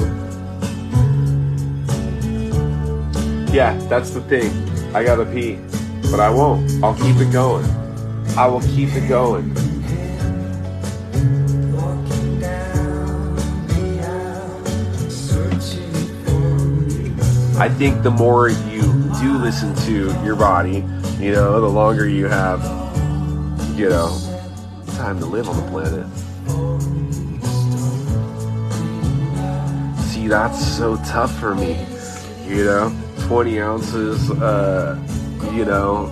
yeah, 3.53 3.77
that's 3.87 4.09
the 4.09 4.21
thing. 4.27 4.51
I 4.95 5.03
gotta 5.03 5.25
pee. 5.25 5.59
But 6.11 6.19
I 6.19 6.29
won't. 6.29 6.83
I'll 6.83 6.95
keep 6.95 7.15
it 7.17 7.31
going. 7.31 7.65
I 8.35 8.47
will 8.47 8.61
keep 8.61 8.89
it 8.95 9.07
going. 9.07 9.55
I 17.63 17.69
think 17.69 18.03
the 18.03 18.11
more 18.11 18.49
you 18.49 18.81
do 19.21 19.37
listen 19.37 19.73
to 19.85 20.07
your 20.21 20.35
body, 20.35 20.83
you 21.17 21.31
know, 21.31 21.61
the 21.61 21.69
longer 21.69 22.05
you 22.09 22.27
have, 22.27 22.61
you 23.77 23.87
know, 23.87 24.19
time 24.97 25.17
to 25.19 25.25
live 25.25 25.47
on 25.47 25.55
the 25.55 25.71
planet. 25.71 26.05
See, 30.07 30.27
that's 30.27 30.61
so 30.75 30.97
tough 31.05 31.33
for 31.39 31.55
me, 31.55 31.79
you 32.45 32.65
know, 32.65 32.93
20 33.27 33.61
ounces, 33.61 34.29
uh, 34.29 34.99
you 35.53 35.63
know, 35.63 36.07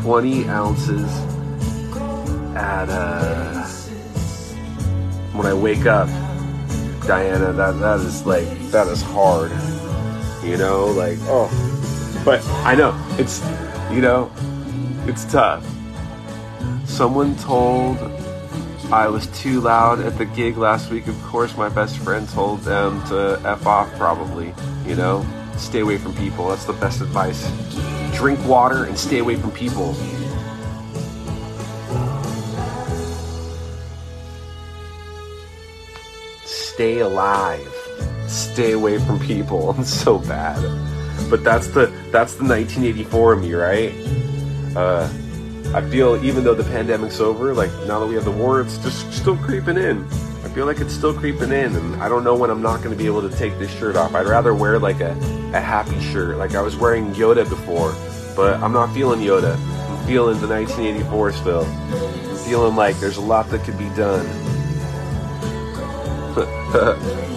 20 0.00 0.48
ounces 0.48 1.10
at, 2.56 2.88
uh, 2.88 3.66
when 5.34 5.44
I 5.44 5.52
wake 5.52 5.84
up 5.84 6.08
Diana, 7.06 7.52
that 7.52 7.78
that 7.80 8.00
is 8.00 8.24
like 8.26 8.48
that 8.70 8.88
is 8.88 9.02
hard. 9.02 9.52
You 10.42 10.56
know, 10.56 10.86
like 10.86 11.18
oh, 11.22 11.50
but 12.24 12.44
I 12.64 12.74
know 12.74 12.94
it's 13.18 13.42
you 13.90 14.00
know 14.00 14.30
it's 15.06 15.24
tough. 15.24 15.64
Someone 16.86 17.36
told 17.36 17.98
I 18.92 19.08
was 19.08 19.26
too 19.38 19.60
loud 19.60 20.00
at 20.00 20.18
the 20.18 20.24
gig 20.24 20.56
last 20.56 20.90
week. 20.90 21.06
Of 21.06 21.20
course, 21.24 21.56
my 21.56 21.68
best 21.68 21.98
friend 21.98 22.28
told 22.28 22.60
them 22.60 23.04
to 23.08 23.40
f 23.44 23.66
off. 23.66 23.92
Probably, 23.96 24.54
you 24.86 24.94
know, 24.94 25.26
stay 25.56 25.80
away 25.80 25.98
from 25.98 26.14
people. 26.14 26.48
That's 26.48 26.64
the 26.64 26.74
best 26.74 27.00
advice. 27.00 27.50
Drink 28.14 28.38
water 28.46 28.84
and 28.84 28.96
stay 28.96 29.18
away 29.18 29.36
from 29.36 29.50
people. 29.52 29.94
Stay 36.74 36.98
alive. 36.98 37.72
Stay 38.26 38.72
away 38.72 38.98
from 38.98 39.20
people. 39.20 39.70
I'm 39.76 39.84
so 39.84 40.18
bad. 40.18 40.60
But 41.30 41.44
that's 41.44 41.68
the 41.68 41.86
that's 42.10 42.34
the 42.34 42.44
1984 42.44 43.36
me, 43.36 43.54
right? 43.54 43.92
Uh, 44.76 45.08
I 45.72 45.80
feel 45.88 46.22
even 46.24 46.44
though 46.44 46.54
the 46.54 46.64
pandemic's 46.64 47.20
over, 47.20 47.54
like 47.54 47.70
now 47.86 48.00
that 48.00 48.06
we 48.06 48.14
have 48.16 48.24
the 48.24 48.32
war, 48.32 48.60
it's 48.60 48.78
just 48.78 49.12
still 49.12 49.36
creeping 49.36 49.76
in. 49.76 50.04
I 50.44 50.48
feel 50.48 50.66
like 50.66 50.78
it's 50.78 50.92
still 50.92 51.14
creeping 51.14 51.52
in, 51.52 51.74
and 51.74 51.96
I 52.02 52.08
don't 52.08 52.24
know 52.24 52.34
when 52.34 52.50
I'm 52.50 52.62
not 52.62 52.82
going 52.82 52.90
to 52.90 52.96
be 52.96 53.06
able 53.06 53.28
to 53.28 53.34
take 53.36 53.58
this 53.58 53.70
shirt 53.78 53.96
off. 53.96 54.14
I'd 54.14 54.26
rather 54.26 54.54
wear 54.54 54.78
like 54.78 55.00
a, 55.00 55.12
a 55.54 55.60
happy 55.60 55.98
shirt. 56.00 56.36
Like 56.36 56.54
I 56.54 56.60
was 56.60 56.76
wearing 56.76 57.12
Yoda 57.14 57.48
before, 57.48 57.94
but 58.36 58.60
I'm 58.62 58.72
not 58.72 58.92
feeling 58.92 59.20
Yoda. 59.20 59.56
I'm 59.56 60.06
feeling 60.06 60.40
the 60.40 60.48
1984 60.48 61.32
still. 61.32 61.64
I'm 61.64 62.36
feeling 62.44 62.76
like 62.76 62.98
there's 62.98 63.16
a 63.16 63.22
lot 63.22 63.48
that 63.50 63.64
could 63.64 63.78
be 63.78 63.88
done. 63.90 64.43
Oh 66.36 67.30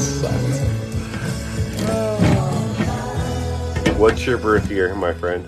was 0.00 0.60
What's 3.98 4.24
your 4.26 4.38
birth 4.38 4.70
year, 4.70 4.94
my 4.94 5.12
friend? 5.12 5.46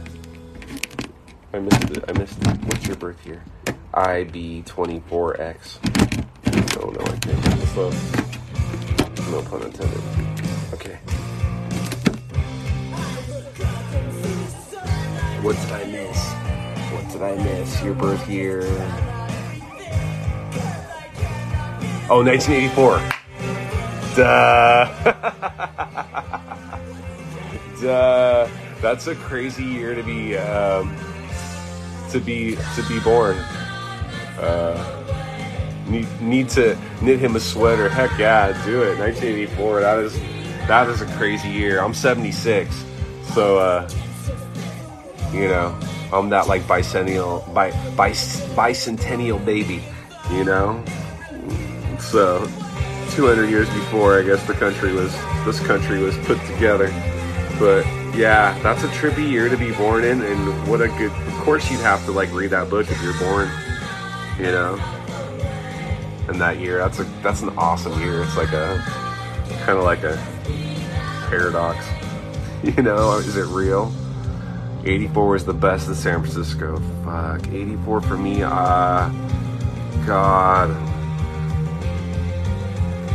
I 1.55 1.59
missed 1.59 1.91
it. 1.91 2.05
I 2.07 2.13
missed 2.13 2.39
it. 2.47 2.65
What's 2.65 2.87
your 2.87 2.97
birth 2.97 3.27
year? 3.27 3.43
IB24X. 3.95 5.79
Oh 6.79 6.91
no, 6.91 7.01
I 7.01 7.17
can't 7.19 7.43
get 7.43 7.59
this 7.59 7.77
up. 7.79 7.95
No 9.31 9.43
pun 9.43 9.63
intended. 9.63 10.03
Okay. 10.75 10.97
What 15.41 15.57
did 15.57 15.73
I 15.73 15.85
miss? 15.85 16.33
What 16.93 17.09
did 17.11 17.23
I 17.23 17.35
miss? 17.37 17.83
Your 17.83 17.95
birth 17.95 18.29
year. 18.29 18.63
Oh, 22.11 22.23
1984. 22.23 23.22
Duh. 24.15 24.85
Duh. 27.81 28.49
that's 28.81 29.07
a 29.07 29.15
crazy 29.15 29.65
year 29.65 29.95
to 29.95 30.03
be 30.03 30.37
um, 30.37 30.95
to 32.11 32.21
be 32.21 32.57
to 32.77 32.83
be 32.89 33.01
born. 33.01 33.37
Uh, 34.39 34.77
need 35.89 36.07
need 36.21 36.49
to 36.51 36.79
knit 37.01 37.19
him 37.19 37.37
a 37.37 37.41
sweater. 37.41 37.89
Heck 37.89 38.19
yeah, 38.19 38.53
do 38.65 38.83
it. 38.83 38.99
1984. 38.99 39.81
That 39.81 39.99
is 39.99 40.21
that 40.69 40.89
is 40.89 41.01
a 41.01 41.07
crazy 41.17 41.49
year. 41.49 41.81
I'm 41.81 41.95
76, 41.95 42.85
so 43.33 43.59
uh, 43.59 43.89
you 45.33 45.49
know 45.49 45.79
I'm 46.13 46.29
that 46.29 46.49
like 46.49 46.63
bicentennial 46.63 47.53
by 47.55 47.71
bicentennial 47.71 49.45
baby. 49.45 49.83
You 50.31 50.45
know, 50.45 50.85
so 51.99 52.47
200 53.15 53.49
years 53.51 53.69
before 53.71 54.19
I 54.19 54.23
guess 54.23 54.47
the 54.47 54.55
country 54.55 54.93
was 54.93 55.13
this 55.45 55.61
country 55.61 56.03
was 56.03 56.17
put 56.19 56.39
together. 56.47 56.89
But 57.59 57.85
yeah, 58.17 58.59
that's 58.63 58.83
a 58.83 58.89
trippy 58.89 59.29
year 59.29 59.49
to 59.49 59.57
be 59.57 59.73
born 59.73 60.05
in, 60.05 60.23
and 60.23 60.69
what 60.69 60.81
a 60.81 60.89
good. 60.89 61.13
Of 61.13 61.35
course, 61.35 61.71
you'd 61.71 61.81
have 61.81 62.05
to 62.07 62.13
like 62.13 62.33
read 62.33 62.51
that 62.51 62.71
book 62.71 62.91
if 62.91 63.03
you're 63.03 63.19
born. 63.19 63.49
You 64.39 64.53
know, 64.53 64.75
in 66.29 66.39
that 66.39 66.59
year, 66.59 66.79
that's 66.79 66.99
a 66.99 67.05
that's 67.23 67.43
an 67.43 67.51
awesome 67.51 68.01
year. 68.01 68.23
It's 68.23 68.37
like 68.37 68.53
a 68.53 68.83
kind 69.65 69.79
of 69.79 69.85
like 69.85 70.03
a 70.03 70.17
paradox. 71.29 71.87
You 72.63 72.81
know, 72.81 73.19
is 73.19 73.37
it 73.37 73.47
real? 73.47 73.93
84 74.85 75.29
was 75.31 75.45
the 75.45 75.53
best 75.53 75.89
in 75.89 75.97
San 75.97 76.21
Francisco. 76.21 76.81
Fuck, 77.05 77.49
84 77.49 78.01
for 78.03 78.17
me. 78.17 78.45
Uh, 78.45 79.09
God, 80.07 80.71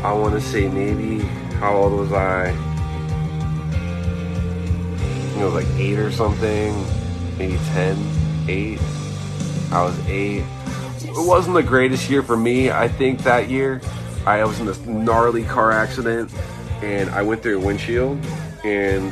I 0.04 0.14
want 0.14 0.34
to 0.36 0.42
say 0.42 0.68
maybe 0.68 1.20
how 1.60 1.76
old 1.76 1.94
was 1.94 2.14
I? 2.14 2.56
it 5.40 5.44
was 5.44 5.54
like 5.54 5.68
eight 5.80 6.00
or 6.00 6.12
something, 6.12 6.74
maybe 7.38 7.58
10, 7.74 7.98
eight. 8.48 8.80
I 9.72 9.84
was 9.84 10.00
eight. 10.08 10.44
It 11.02 11.28
wasn't 11.28 11.56
the 11.56 11.64
greatest 11.64 12.10
year 12.10 12.24
for 12.24 12.36
me. 12.36 12.72
I 12.72 12.88
think 12.88 13.24
that 13.24 13.50
year 13.50 13.82
I 14.26 14.44
was 14.46 14.60
in 14.60 14.66
this 14.66 14.84
gnarly 14.86 15.44
car 15.44 15.72
accident 15.72 16.32
and 16.82 17.10
I 17.12 17.22
went 17.22 17.44
through 17.44 17.62
a 17.62 17.66
windshield 17.66 18.18
and 18.64 19.12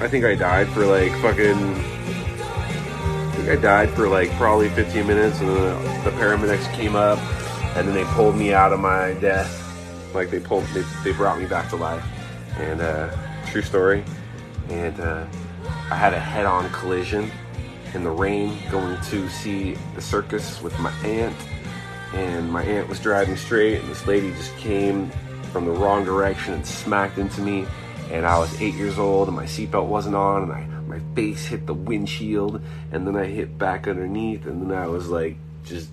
I 0.00 0.08
think 0.08 0.24
I 0.24 0.34
died 0.34 0.68
for 0.68 0.84
like 0.84 1.12
fucking. 1.20 1.56
I 1.56 3.34
think 3.34 3.48
I 3.48 3.56
died 3.56 3.90
for 3.90 4.08
like 4.08 4.30
probably 4.32 4.68
15 4.70 5.06
minutes 5.06 5.40
and 5.40 5.48
then 5.48 6.04
the 6.04 6.10
paramedics 6.10 6.70
came 6.74 6.96
up 6.96 7.18
and 7.76 7.88
then 7.88 7.94
they 7.94 8.04
pulled 8.12 8.36
me 8.36 8.52
out 8.52 8.72
of 8.72 8.80
my 8.80 9.14
death. 9.14 9.61
Like 10.14 10.30
they 10.30 10.40
pulled, 10.40 10.64
they, 10.66 10.84
they 11.04 11.12
brought 11.12 11.38
me 11.38 11.46
back 11.46 11.68
to 11.70 11.76
life. 11.76 12.04
And 12.58 12.80
uh, 12.80 13.10
true 13.46 13.62
story. 13.62 14.04
And 14.68 14.98
uh, 15.00 15.26
I 15.90 15.96
had 15.96 16.14
a 16.14 16.20
head-on 16.20 16.70
collision 16.70 17.30
in 17.94 18.04
the 18.04 18.10
rain 18.10 18.58
going 18.70 19.00
to 19.02 19.28
see 19.28 19.74
the 19.94 20.00
circus 20.00 20.62
with 20.62 20.78
my 20.78 20.92
aunt 21.04 21.36
and 22.14 22.50
my 22.50 22.62
aunt 22.62 22.88
was 22.88 23.00
driving 23.00 23.36
straight 23.36 23.80
and 23.80 23.88
this 23.90 24.06
lady 24.06 24.30
just 24.32 24.56
came 24.56 25.10
from 25.52 25.64
the 25.66 25.70
wrong 25.70 26.04
direction 26.04 26.54
and 26.54 26.66
smacked 26.66 27.18
into 27.18 27.40
me 27.40 27.66
and 28.10 28.26
I 28.26 28.38
was 28.38 28.60
eight 28.60 28.74
years 28.74 28.98
old 28.98 29.28
and 29.28 29.36
my 29.36 29.44
seatbelt 29.44 29.86
wasn't 29.86 30.14
on 30.14 30.44
and 30.44 30.52
I 30.52 30.66
my 30.86 31.00
face 31.14 31.46
hit 31.46 31.66
the 31.66 31.74
windshield 31.74 32.60
and 32.90 33.06
then 33.06 33.16
I 33.16 33.24
hit 33.24 33.56
back 33.58 33.88
underneath 33.88 34.46
and 34.46 34.70
then 34.70 34.76
I 34.76 34.86
was 34.86 35.08
like 35.08 35.36
just 35.64 35.90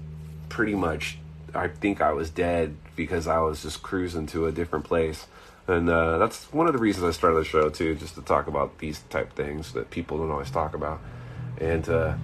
pretty 0.49 0.75
much 0.75 1.17
I 1.53 1.67
think 1.67 2.01
I 2.01 2.11
was 2.11 2.29
dead 2.29 2.75
because 2.99 3.27
I 3.27 3.39
was 3.39 3.63
just 3.63 3.81
cruising 3.81 4.27
to 4.27 4.47
a 4.47 4.51
different 4.51 4.85
place 4.85 5.25
and 5.69 5.87
uh, 5.87 6.17
that's 6.17 6.51
one 6.51 6.65
of 6.65 6.73
the 6.73 6.79
reasons 6.79 7.05
I 7.05 7.11
started 7.11 7.37
the 7.37 7.45
show 7.45 7.69
too, 7.69 7.93
just 7.93 8.15
to 8.15 8.21
talk 8.23 8.47
about 8.47 8.79
these 8.79 9.01
type 9.11 9.33
things 9.33 9.73
that 9.73 9.91
people 9.91 10.17
don't 10.17 10.31
always 10.31 10.49
talk 10.49 10.73
about. 10.73 10.99
And 11.59 11.87
uh, 11.87 12.15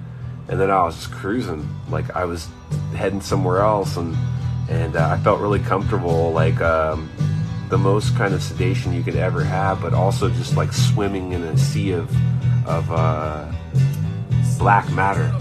and 0.48 0.60
then 0.60 0.72
I 0.72 0.84
was 0.84 0.96
just 0.96 1.12
cruising, 1.12 1.68
like 1.90 2.10
I 2.16 2.26
was 2.26 2.48
heading 2.96 3.22
somewhere 3.22 3.60
else, 3.60 3.98
and 3.98 4.18
and 4.68 4.96
uh, 4.96 5.10
I 5.10 5.20
felt 5.20 5.42
really 5.42 5.60
comfortable, 5.60 6.32
like 6.32 6.60
um, 6.60 7.08
the 7.70 7.78
most 7.78 8.16
kind 8.16 8.34
of 8.34 8.42
sedation 8.42 8.94
you 8.94 9.04
could 9.04 9.16
ever 9.16 9.44
have, 9.44 9.80
but 9.80 9.94
also 9.94 10.28
just 10.30 10.58
like 10.58 10.74
swimming 10.74 11.34
in 11.34 11.44
a 11.44 11.56
sea 11.56 11.92
of 11.92 12.10
of 12.68 12.92
uh, 12.92 13.52
black 14.58 14.92
matter, 14.92 15.32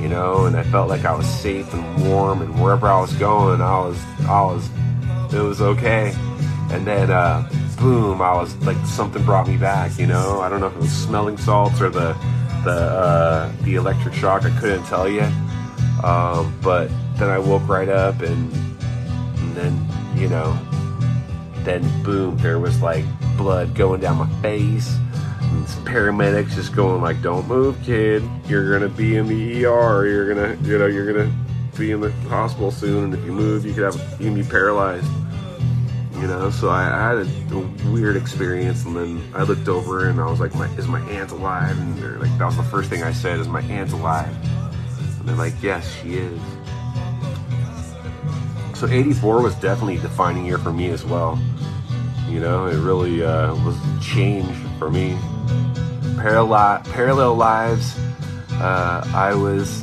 you 0.00 0.08
know. 0.08 0.46
And 0.46 0.56
I 0.56 0.62
felt 0.64 0.88
like 0.88 1.04
I 1.04 1.14
was 1.14 1.26
safe 1.26 1.72
and 1.74 2.08
warm, 2.08 2.42
and 2.42 2.60
wherever 2.60 2.86
I 2.86 3.00
was 3.00 3.12
going, 3.14 3.60
I 3.60 3.78
was 3.80 3.98
I 4.20 4.42
was 4.42 4.68
it 5.32 5.42
was 5.42 5.60
okay 5.60 6.12
and 6.70 6.86
then 6.86 7.10
uh, 7.10 7.48
boom, 7.78 8.22
I 8.22 8.32
was 8.34 8.54
like 8.58 8.76
something 8.86 9.22
brought 9.24 9.48
me 9.48 9.56
back. 9.56 9.98
You 9.98 10.06
know, 10.06 10.40
I 10.40 10.48
don't 10.48 10.60
know 10.60 10.68
if 10.68 10.74
it 10.74 10.80
was 10.80 10.92
smelling 10.92 11.36
salts 11.36 11.80
or 11.80 11.90
the 11.90 12.12
the 12.64 12.70
uh, 12.70 13.52
the 13.62 13.74
electric 13.74 14.14
shock. 14.14 14.44
I 14.44 14.56
couldn't 14.60 14.84
tell 14.84 15.08
you. 15.08 15.22
Um, 16.04 16.56
but 16.62 16.88
then 17.16 17.28
I 17.28 17.38
woke 17.38 17.68
right 17.68 17.88
up, 17.88 18.20
and, 18.20 18.52
and 18.52 19.56
then 19.56 19.86
you 20.14 20.28
know, 20.28 20.56
then 21.64 21.82
boom, 22.02 22.36
there 22.38 22.58
was 22.58 22.80
like 22.80 23.04
blood 23.36 23.74
going 23.74 24.00
down 24.00 24.18
my 24.18 24.42
face. 24.42 24.96
Paramedics 25.84 26.54
just 26.54 26.74
going 26.74 27.02
like, 27.02 27.20
"Don't 27.22 27.46
move, 27.48 27.76
kid. 27.82 28.22
You're 28.46 28.72
gonna 28.72 28.88
be 28.88 29.16
in 29.16 29.26
the 29.26 29.64
ER. 29.64 30.06
You're 30.06 30.34
gonna, 30.34 30.56
you 30.62 30.78
know, 30.78 30.86
you're 30.86 31.12
gonna 31.12 31.32
be 31.76 31.90
in 31.90 32.00
the 32.00 32.12
hospital 32.28 32.70
soon. 32.70 33.04
And 33.04 33.14
if 33.14 33.24
you 33.24 33.32
move, 33.32 33.64
you 33.64 33.72
could 33.74 33.84
have, 33.84 33.96
you 34.20 34.26
can 34.26 34.34
be 34.34 34.44
paralyzed." 34.44 35.06
you 36.20 36.26
know. 36.26 36.50
So 36.50 36.68
I, 36.68 36.82
I 36.82 37.08
had 37.08 37.26
a, 37.26 37.54
a, 37.56 37.90
weird 37.90 38.16
experience, 38.16 38.84
and 38.84 38.94
then 38.94 39.22
I 39.34 39.42
looked 39.42 39.68
over 39.68 40.08
and 40.08 40.20
I 40.20 40.30
was 40.30 40.40
like, 40.40 40.54
my, 40.54 40.66
"Is 40.76 40.86
my 40.86 41.00
aunt 41.10 41.30
alive?" 41.32 41.78
And 41.78 41.96
they're 41.98 42.18
like, 42.18 42.36
"That 42.38 42.46
was 42.46 42.56
the 42.56 42.62
first 42.64 42.90
thing 42.90 43.02
I 43.02 43.12
said, 43.12 43.40
is 43.40 43.48
my 43.48 43.62
aunt 43.62 43.92
alive?" 43.92 44.34
And 45.18 45.28
they're 45.28 45.36
like, 45.36 45.54
"Yes, 45.62 45.90
she 46.00 46.14
is." 46.14 46.40
So 48.74 48.86
'84 48.86 49.42
was 49.42 49.54
definitely 49.56 49.96
a 49.96 50.00
defining 50.00 50.46
year 50.46 50.58
for 50.58 50.72
me 50.72 50.90
as 50.90 51.04
well. 51.04 51.38
You 52.28 52.40
know, 52.40 52.66
it 52.66 52.78
really 52.78 53.24
uh, 53.24 53.54
was 53.64 53.76
change 54.00 54.54
for 54.78 54.90
me. 54.90 55.18
Parallel 56.16 56.82
parallel 56.84 57.34
lives. 57.34 57.96
Uh, 58.52 59.02
I 59.14 59.34
was 59.34 59.82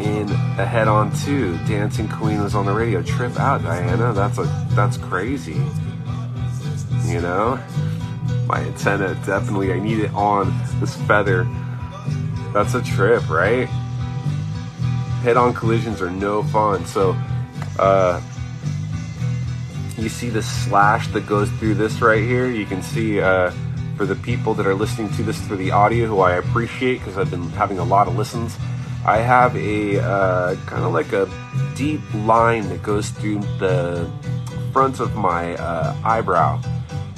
in 0.00 0.28
a 0.58 0.64
head 0.64 0.88
on 0.88 1.12
two. 1.18 1.56
Dancing 1.66 2.08
Queen 2.08 2.42
was 2.42 2.54
on 2.54 2.66
the 2.66 2.72
radio. 2.72 3.02
Trip 3.02 3.38
out, 3.38 3.62
Diana. 3.62 4.12
That's 4.12 4.38
a 4.38 4.44
that's 4.70 4.96
crazy. 4.96 5.60
You 7.04 7.20
know? 7.20 7.58
My 8.46 8.60
antenna 8.60 9.14
definitely 9.26 9.72
I 9.72 9.78
need 9.78 10.00
it 10.00 10.12
on 10.14 10.54
this 10.80 10.96
feather. 11.02 11.46
That's 12.52 12.74
a 12.74 12.82
trip, 12.82 13.28
right? 13.28 13.66
Head 15.22 15.36
on 15.36 15.52
collisions 15.52 16.00
are 16.00 16.10
no 16.10 16.42
fun. 16.44 16.86
So 16.86 17.16
uh 17.78 18.20
you 19.96 20.08
see 20.08 20.28
the 20.28 20.42
slash 20.42 21.08
that 21.08 21.26
goes 21.26 21.50
through 21.52 21.74
this 21.74 22.00
right 22.00 22.22
here. 22.22 22.50
You 22.50 22.66
can 22.66 22.82
see 22.82 23.20
uh 23.20 23.52
for 23.98 24.06
the 24.06 24.16
people 24.16 24.54
that 24.54 24.66
are 24.66 24.74
listening 24.74 25.12
to 25.16 25.22
this 25.22 25.38
through 25.42 25.58
the 25.58 25.72
audio, 25.72 26.06
who 26.06 26.20
I 26.20 26.36
appreciate 26.36 27.00
because 27.00 27.18
I've 27.18 27.30
been 27.30 27.50
having 27.50 27.78
a 27.78 27.84
lot 27.84 28.08
of 28.08 28.16
listens 28.16 28.56
I 29.08 29.18
have 29.18 29.56
a 29.56 30.00
uh, 30.00 30.56
kind 30.66 30.84
of 30.84 30.92
like 30.92 31.12
a 31.12 31.28
deep 31.74 32.00
line 32.12 32.68
that 32.68 32.82
goes 32.82 33.10
through 33.10 33.40
the 33.58 34.10
front 34.72 35.00
of 35.00 35.14
my 35.14 35.54
uh, 35.54 35.96
eyebrow, 36.04 36.60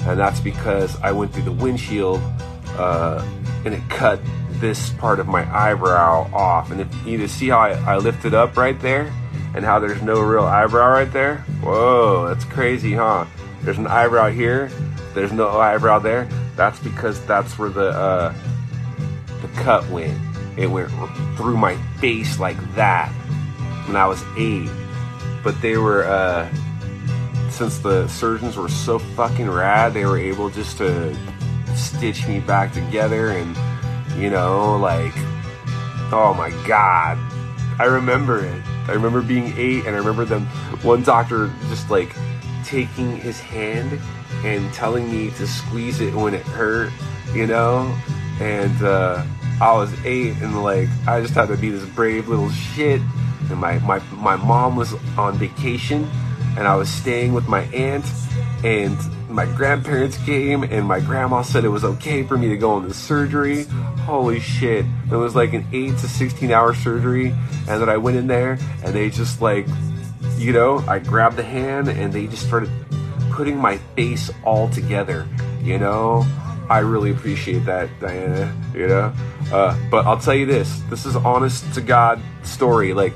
and 0.01 0.19
that's 0.19 0.39
because 0.39 0.95
I 1.01 1.11
went 1.11 1.33
through 1.33 1.43
the 1.43 1.51
windshield 1.51 2.21
uh, 2.77 3.27
and 3.65 3.73
it 3.73 3.81
cut 3.89 4.19
this 4.61 4.91
part 4.91 5.19
of 5.19 5.27
my 5.27 5.43
eyebrow 5.53 6.29
off. 6.33 6.71
And 6.71 6.79
if 6.79 7.05
you 7.05 7.27
see 7.27 7.49
how 7.49 7.59
I, 7.59 7.71
I 7.71 7.97
lift 7.97 8.25
it 8.25 8.33
up 8.33 8.55
right 8.55 8.79
there, 8.79 9.11
and 9.53 9.65
how 9.65 9.79
there's 9.79 10.01
no 10.01 10.21
real 10.21 10.45
eyebrow 10.45 10.91
right 10.91 11.11
there. 11.11 11.39
Whoa, 11.61 12.27
that's 12.29 12.45
crazy, 12.45 12.93
huh? 12.93 13.25
There's 13.63 13.77
an 13.77 13.87
eyebrow 13.87 14.29
here. 14.29 14.71
There's 15.13 15.33
no 15.33 15.49
eyebrow 15.49 15.99
there. 15.99 16.29
That's 16.61 16.79
because 16.79 17.25
that's 17.25 17.57
where 17.57 17.71
the 17.71 17.89
uh, 17.89 18.35
the 19.41 19.47
cut 19.63 19.89
went. 19.89 20.15
It 20.59 20.67
went 20.67 20.91
through 21.35 21.57
my 21.57 21.75
face 21.99 22.39
like 22.39 22.55
that 22.75 23.09
when 23.87 23.95
I 23.95 24.05
was 24.05 24.23
eight. 24.37 24.69
But 25.43 25.59
they 25.59 25.77
were, 25.77 26.03
uh, 26.03 26.47
since 27.49 27.79
the 27.79 28.07
surgeons 28.09 28.57
were 28.57 28.69
so 28.69 28.99
fucking 28.99 29.49
rad, 29.49 29.95
they 29.95 30.05
were 30.05 30.19
able 30.19 30.51
just 30.51 30.77
to 30.77 31.17
stitch 31.75 32.27
me 32.27 32.39
back 32.39 32.73
together 32.73 33.29
and, 33.29 33.57
you 34.15 34.29
know, 34.29 34.77
like, 34.77 35.13
oh 36.13 36.35
my 36.37 36.51
god. 36.67 37.17
I 37.79 37.85
remember 37.85 38.45
it. 38.45 38.61
I 38.87 38.91
remember 38.91 39.23
being 39.23 39.51
eight 39.57 39.87
and 39.87 39.95
I 39.95 39.97
remember 39.97 40.25
them, 40.25 40.45
one 40.83 41.01
doctor 41.01 41.51
just 41.69 41.89
like 41.89 42.15
taking 42.63 43.17
his 43.17 43.39
hand 43.39 43.99
and 44.43 44.73
telling 44.73 45.11
me 45.11 45.31
to 45.31 45.47
squeeze 45.47 46.01
it 46.01 46.13
when 46.13 46.33
it 46.33 46.43
hurt, 46.43 46.91
you 47.33 47.47
know? 47.47 47.95
And, 48.39 48.83
uh, 48.83 49.25
I 49.61 49.73
was 49.73 49.93
eight 50.05 50.37
and 50.41 50.63
like 50.63 50.89
I 51.05 51.21
just 51.21 51.35
had 51.35 51.49
to 51.49 51.55
be 51.55 51.69
this 51.69 51.85
brave 51.85 52.27
little 52.27 52.49
shit. 52.49 52.99
And 53.51 53.59
my, 53.59 53.77
my, 53.79 53.99
my 54.13 54.35
mom 54.35 54.75
was 54.75 54.95
on 55.19 55.37
vacation 55.37 56.09
and 56.57 56.67
I 56.67 56.75
was 56.75 56.89
staying 56.89 57.33
with 57.33 57.47
my 57.47 57.61
aunt 57.65 58.03
and 58.63 58.97
my 59.29 59.45
grandparents 59.45 60.17
came 60.17 60.63
and 60.63 60.83
my 60.87 60.99
grandma 60.99 61.43
said 61.43 61.63
it 61.63 61.69
was 61.69 61.83
okay 61.83 62.23
for 62.23 62.39
me 62.39 62.49
to 62.49 62.57
go 62.57 62.77
into 62.77 62.91
surgery. 62.91 63.65
Holy 64.05 64.39
shit. 64.39 64.83
It 65.11 65.15
was 65.15 65.35
like 65.35 65.53
an 65.53 65.67
8 65.71 65.89
to 65.89 66.07
16 66.07 66.51
hour 66.51 66.73
surgery. 66.73 67.27
And 67.67 67.79
then 67.81 67.87
I 67.87 67.97
went 67.97 68.17
in 68.17 68.25
there 68.25 68.57
and 68.83 68.95
they 68.95 69.11
just 69.11 69.41
like, 69.41 69.67
you 70.37 70.53
know, 70.53 70.79
I 70.87 70.97
grabbed 70.97 71.35
the 71.35 71.43
hand 71.43 71.87
and 71.87 72.11
they 72.11 72.25
just 72.25 72.47
started 72.47 72.71
putting 73.31 73.57
my 73.57 73.77
face 73.95 74.29
all 74.43 74.69
together, 74.69 75.27
you 75.61 75.77
know? 75.77 76.25
I 76.69 76.79
really 76.79 77.11
appreciate 77.11 77.65
that, 77.65 77.89
Diana, 77.99 78.55
you 78.73 78.87
know? 78.87 79.13
Uh, 79.51 79.77
but 79.89 80.05
I'll 80.05 80.19
tell 80.19 80.35
you 80.35 80.45
this 80.45 80.79
this 80.89 81.05
is 81.05 81.15
honest 81.15 81.73
to 81.73 81.81
God 81.81 82.21
story. 82.43 82.93
Like, 82.93 83.13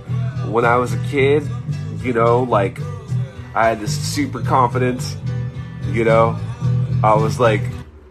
when 0.48 0.66
I 0.66 0.76
was 0.76 0.94
a 0.94 1.00
kid, 1.06 1.48
you 2.02 2.14
know, 2.14 2.44
like, 2.44 2.80
I 3.54 3.70
had 3.70 3.80
this 3.80 3.98
super 3.98 4.42
confidence 4.42 5.16
you 5.92 6.04
know, 6.04 6.38
I 7.04 7.16
was 7.16 7.40
like, 7.40 7.62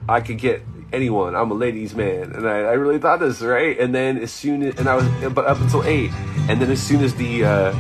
I 0.09 0.21
could 0.21 0.39
get 0.39 0.63
anyone. 0.93 1.35
I'm 1.35 1.51
a 1.51 1.55
ladies' 1.55 1.95
man, 1.95 2.33
and 2.33 2.49
I, 2.49 2.59
I 2.61 2.73
really 2.73 2.99
thought 2.99 3.21
this, 3.21 3.43
right? 3.43 3.79
And 3.79 3.95
then 3.95 4.19
as 4.19 4.33
soon 4.33 4.63
as, 4.63 4.79
and 4.79 4.89
I 4.89 4.97
was, 4.97 5.33
but 5.33 5.47
up 5.47 5.61
until 5.61 5.83
eight, 5.85 6.11
and 6.49 6.61
then 6.61 6.71
as 6.71 6.83
soon 6.83 7.03
as 7.03 7.15
the, 7.15 7.45
uh, 7.45 7.75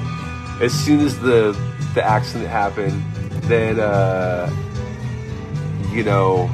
as 0.60 0.72
soon 0.72 1.00
as 1.00 1.18
the 1.20 1.58
the 1.94 2.02
accident 2.02 2.48
happened, 2.48 3.02
then, 3.48 3.80
uh, 3.80 4.50
you 5.92 6.02
know, 6.02 6.50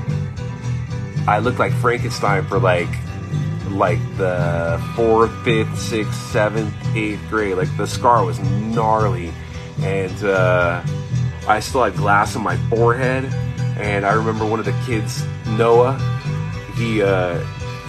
I 1.27 1.39
looked 1.39 1.59
like 1.59 1.73
Frankenstein 1.75 2.45
for 2.47 2.59
like, 2.59 2.89
like 3.69 4.01
the 4.17 4.81
fourth, 4.97 5.33
fifth, 5.45 5.79
sixth, 5.79 6.15
seventh, 6.31 6.75
eighth 6.95 7.21
grade. 7.29 7.57
Like 7.57 7.75
the 7.77 7.87
scar 7.87 8.25
was 8.25 8.39
gnarly, 8.41 9.33
and. 9.81 10.25
uh 10.25 10.83
I 11.49 11.61
still 11.61 11.83
had 11.83 11.97
glass 11.97 12.37
on 12.37 12.43
my 12.43 12.57
forehead, 12.69 13.25
and 13.79 14.05
I 14.05 14.13
remember 14.13 14.45
one 14.45 14.59
of 14.61 14.67
the 14.67 14.79
kids, 14.85 15.25
Noah, 15.57 15.99
he 16.77 17.03
uh, 17.03 17.39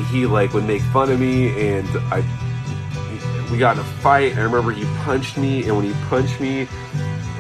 he 0.10 0.26
like 0.26 0.54
would 0.54 0.64
make 0.64 0.82
fun 0.84 1.12
of 1.12 1.20
me, 1.20 1.50
and 1.70 1.88
I 2.12 2.24
we 3.52 3.58
got 3.58 3.76
in 3.76 3.82
a 3.82 3.86
fight. 4.02 4.38
I 4.38 4.42
remember 4.42 4.72
he 4.72 4.86
punched 5.04 5.38
me, 5.38 5.68
and 5.68 5.76
when 5.76 5.86
he 5.86 5.94
punched 6.08 6.40
me, 6.40 6.68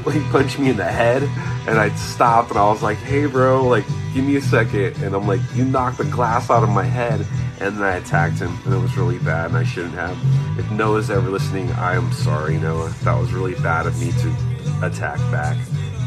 he 0.10 0.20
punched 0.32 0.60
me 0.60 0.70
in 0.70 0.78
the 0.78 0.84
head, 0.84 1.24
and 1.68 1.78
I 1.78 1.89
stopped, 1.95 2.52
and 2.52 2.60
I 2.60 2.70
was 2.70 2.82
like, 2.82 2.97
"Hey, 2.97 3.26
bro, 3.26 3.68
like, 3.68 3.86
give 4.14 4.26
me 4.26 4.36
a 4.36 4.41
second. 4.41 5.02
And 5.04 5.16
I'm 5.16 5.28
like, 5.28 5.41
"You 5.56 5.66
knocked 5.66 5.97
the 5.97 6.06
glass 6.06 6.49
out 6.49 6.64
of 6.64 6.70
my 6.70 6.84
head." 6.84 7.26
And 7.60 7.78
then 7.78 7.84
I 7.84 7.97
attacked 7.97 8.39
him, 8.39 8.58
and 8.66 8.74
it 8.74 8.80
was 8.80 8.97
really 8.97 9.20
bad, 9.20 9.47
and 9.47 9.58
I 9.58 9.64
shouldn't 9.64 9.93
have. 9.93 10.18
If 10.58 10.70
Noah's 10.72 11.12
ever 11.12 11.30
listening, 11.30 11.72
I 11.74 11.95
am 11.95 12.12
sorry, 12.12 12.58
Noah. 12.58 12.89
That 13.04 13.20
was 13.20 13.32
really 13.34 13.54
bad 13.56 13.86
of 13.86 13.99
me 13.99 14.12
to 14.12 14.86
attack 14.86 15.18
back. 15.32 15.58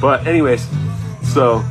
But 0.01 0.27
anyways, 0.27 0.67
so 1.23 1.65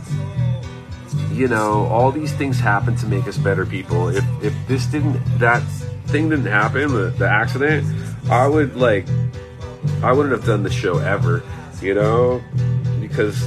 you 1.34 1.48
know, 1.48 1.88
all 1.88 2.12
these 2.12 2.32
things 2.34 2.60
happen 2.60 2.96
to 2.98 3.08
make 3.08 3.28
us 3.28 3.38
better 3.38 3.66
people. 3.66 4.10
If 4.10 4.24
if 4.42 4.54
this 4.68 4.86
didn't 4.86 5.20
that 5.40 5.64
thing 6.08 6.30
didn't 6.30 6.46
happen, 6.46 6.94
the, 6.94 7.10
the 7.18 7.28
accident, 7.28 7.86
I 8.30 8.48
would 8.48 8.76
like 8.76 9.08
I 10.02 10.12
wouldn't 10.12 10.34
have 10.34 10.46
done 10.46 10.64
the 10.64 10.72
show 10.72 11.00
ever, 11.00 11.44
you 11.84 11.94
know? 11.94 12.42
Because 13.02 13.46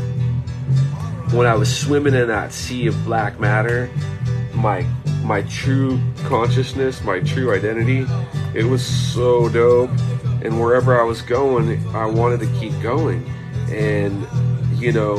when 1.32 1.46
I 1.46 1.54
was 1.54 1.74
swimming 1.74 2.14
in 2.14 2.28
that 2.28 2.52
sea 2.52 2.86
of 2.86 3.04
black 3.04 3.40
matter, 3.40 3.90
my 4.54 4.82
my 5.22 5.42
true 5.42 6.00
consciousness, 6.24 7.02
my 7.02 7.20
true 7.20 7.52
identity, 7.52 8.06
it 8.54 8.64
was 8.64 8.84
so 8.84 9.48
dope. 9.48 9.90
And 10.44 10.60
wherever 10.60 11.00
I 11.00 11.02
was 11.02 11.22
going, 11.22 11.84
I 11.88 12.06
wanted 12.06 12.40
to 12.40 12.46
keep 12.60 12.78
going. 12.80 13.28
And 13.70 14.26
you 14.78 14.92
know, 14.92 15.16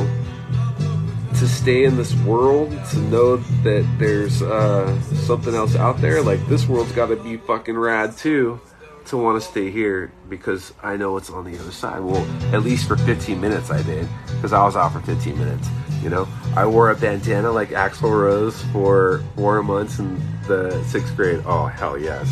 to 1.38 1.48
stay 1.48 1.84
in 1.84 1.96
this 1.96 2.14
world, 2.22 2.70
to 2.90 2.98
know 2.98 3.36
that 3.36 3.86
there's 3.98 4.42
uh, 4.42 5.00
something 5.26 5.54
else 5.54 5.76
out 5.76 6.00
there, 6.00 6.22
like 6.22 6.44
this 6.46 6.66
world's 6.66 6.92
got 6.92 7.06
to 7.06 7.16
be 7.16 7.36
fucking 7.36 7.76
rad 7.76 8.16
too, 8.16 8.60
to 9.08 9.16
want 9.16 9.42
to 9.42 9.48
stay 9.48 9.70
here 9.70 10.12
because 10.28 10.72
I 10.82 10.96
know 10.96 11.16
it's 11.16 11.30
on 11.30 11.44
the 11.44 11.58
other 11.58 11.72
side. 11.72 12.00
Well, 12.00 12.24
at 12.54 12.62
least 12.62 12.88
for 12.88 12.96
15 12.96 13.40
minutes 13.40 13.70
I 13.70 13.82
did, 13.82 14.08
because 14.26 14.52
I 14.52 14.64
was 14.64 14.76
out 14.76 14.92
for 14.92 15.00
15 15.00 15.38
minutes. 15.38 15.68
You 16.02 16.10
know, 16.10 16.28
I 16.54 16.66
wore 16.66 16.90
a 16.90 16.94
bandana 16.94 17.50
like 17.50 17.70
Axl 17.70 18.10
Rose 18.10 18.62
for 18.72 19.22
four 19.34 19.62
months 19.62 19.98
in 19.98 20.20
the 20.46 20.82
sixth 20.84 21.16
grade. 21.16 21.42
Oh 21.44 21.66
hell 21.66 21.98
yes. 21.98 22.30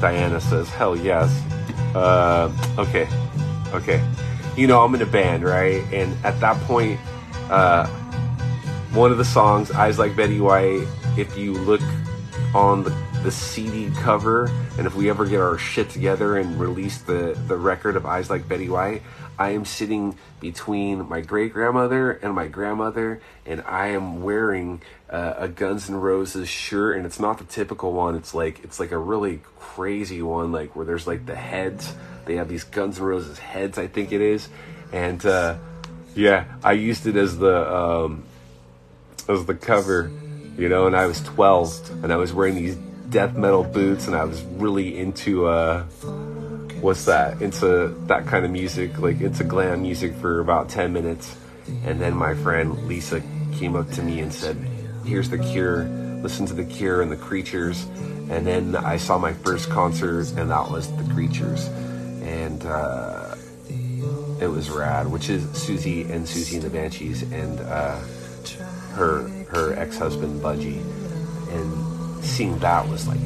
Diana 0.00 0.40
says 0.40 0.68
hell 0.68 0.96
yes. 0.96 1.30
Uh, 1.94 2.52
okay, 2.78 3.08
okay 3.74 4.02
you 4.58 4.66
know, 4.66 4.84
I'm 4.84 4.92
in 4.96 5.02
a 5.02 5.06
band, 5.06 5.44
right? 5.44 5.84
And 5.92 6.12
at 6.24 6.40
that 6.40 6.60
point, 6.62 6.98
uh, 7.48 7.86
one 8.92 9.12
of 9.12 9.18
the 9.18 9.24
songs, 9.24 9.70
Eyes 9.70 10.00
Like 10.00 10.16
Betty 10.16 10.40
White, 10.40 10.84
if 11.16 11.38
you 11.38 11.52
look 11.52 11.80
on 12.54 12.82
the, 12.82 12.90
the 13.22 13.30
CD 13.30 13.90
cover, 14.00 14.46
and 14.78 14.86
if 14.86 14.94
we 14.94 15.10
ever 15.10 15.26
get 15.26 15.40
our 15.40 15.58
shit 15.58 15.90
together 15.90 16.36
and 16.36 16.58
release 16.58 16.98
the, 16.98 17.38
the 17.48 17.56
record 17.56 17.96
of 17.96 18.06
Eyes 18.06 18.30
Like 18.30 18.48
Betty 18.48 18.68
White, 18.68 19.02
I 19.38 19.50
am 19.50 19.64
sitting 19.64 20.16
between 20.40 21.08
my 21.08 21.20
great 21.20 21.52
grandmother 21.52 22.12
and 22.12 22.34
my 22.34 22.48
grandmother, 22.48 23.20
and 23.46 23.62
I 23.62 23.88
am 23.88 24.22
wearing 24.22 24.82
uh, 25.10 25.34
a 25.36 25.48
Guns 25.48 25.88
N' 25.88 25.96
Roses 25.96 26.48
shirt, 26.48 26.96
and 26.96 27.06
it's 27.06 27.20
not 27.20 27.38
the 27.38 27.44
typical 27.44 27.92
one. 27.92 28.14
It's 28.14 28.34
like 28.34 28.62
it's 28.64 28.80
like 28.80 28.92
a 28.92 28.98
really 28.98 29.40
crazy 29.58 30.22
one, 30.22 30.52
like 30.52 30.76
where 30.76 30.86
there's 30.86 31.06
like 31.06 31.26
the 31.26 31.36
heads 31.36 31.94
they 32.24 32.36
have 32.36 32.48
these 32.48 32.64
Guns 32.64 32.98
N' 32.98 33.04
Roses 33.04 33.38
heads, 33.38 33.78
I 33.78 33.86
think 33.86 34.12
it 34.12 34.20
is, 34.20 34.48
and 34.92 35.24
uh, 35.24 35.56
yeah, 36.14 36.44
I 36.62 36.72
used 36.72 37.06
it 37.06 37.16
as 37.16 37.38
the 37.38 37.74
um, 37.74 38.24
as 39.28 39.44
the 39.44 39.54
cover, 39.54 40.10
you 40.56 40.68
know. 40.68 40.86
And 40.86 40.96
I 40.96 41.06
was 41.06 41.20
12, 41.22 42.04
and 42.04 42.12
I 42.12 42.16
was 42.16 42.32
wearing 42.32 42.54
these 42.54 42.76
death 43.10 43.36
metal 43.36 43.64
boots, 43.64 44.06
and 44.06 44.16
I 44.16 44.24
was 44.24 44.42
really 44.42 44.98
into 44.98 45.46
uh, 45.46 45.84
what's 46.80 47.04
that? 47.06 47.40
Into 47.42 47.88
that 48.06 48.26
kind 48.26 48.44
of 48.44 48.50
music, 48.50 48.98
like 48.98 49.20
into 49.20 49.44
glam 49.44 49.82
music 49.82 50.14
for 50.16 50.40
about 50.40 50.68
10 50.68 50.92
minutes, 50.92 51.36
and 51.84 52.00
then 52.00 52.14
my 52.14 52.34
friend 52.34 52.86
Lisa 52.86 53.22
came 53.54 53.76
up 53.76 53.90
to 53.92 54.02
me 54.02 54.20
and 54.20 54.32
said, 54.32 54.56
"Here's 55.04 55.30
the 55.30 55.38
Cure. 55.38 55.84
Listen 56.22 56.46
to 56.46 56.54
the 56.54 56.64
Cure 56.64 57.02
and 57.02 57.10
the 57.10 57.16
Creatures." 57.16 57.86
And 58.30 58.46
then 58.46 58.76
I 58.76 58.98
saw 58.98 59.16
my 59.16 59.32
first 59.32 59.70
concert, 59.70 60.32
and 60.36 60.50
that 60.50 60.70
was 60.70 60.94
the 60.96 61.14
Creatures 61.14 61.70
and 62.28 62.66
uh, 62.66 63.34
it 64.40 64.48
was 64.48 64.70
rad. 64.70 65.10
Which 65.10 65.30
is 65.30 65.44
Siouxsie 65.46 66.10
and 66.10 66.26
Siouxsie 66.26 66.54
and 66.54 66.62
the 66.62 66.70
Banshees 66.70 67.22
and 67.22 67.60
uh, 67.60 67.98
her 68.94 69.28
her 69.50 69.74
ex 69.74 69.98
husband 69.98 70.40
Budgie, 70.42 70.82
and 71.52 71.97
seeing 72.22 72.58
that 72.58 72.88
was 72.88 73.06
like 73.06 73.20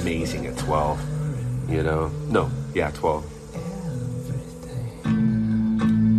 amazing 0.00 0.46
at 0.46 0.56
twelve. 0.58 1.00
You 1.68 1.82
know, 1.82 2.08
no, 2.28 2.50
yeah, 2.74 2.90
twelve. 2.90 3.24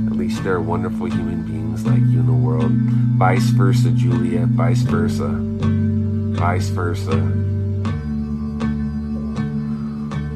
At 0.08 0.18
least 0.18 0.44
there 0.44 0.54
are 0.54 0.62
wonderful 0.62 1.08
human 1.08 1.44
beings 1.44 1.86
like 1.86 2.00
you 2.00 2.20
in 2.20 2.28
the 2.28 2.34
world. 2.34 2.72
Vice 2.72 3.50
versa, 3.50 3.92
Juliet. 3.92 4.48
Vice 4.50 4.82
versa. 4.82 5.28
Vice 5.28 6.70
versa. 6.70 7.18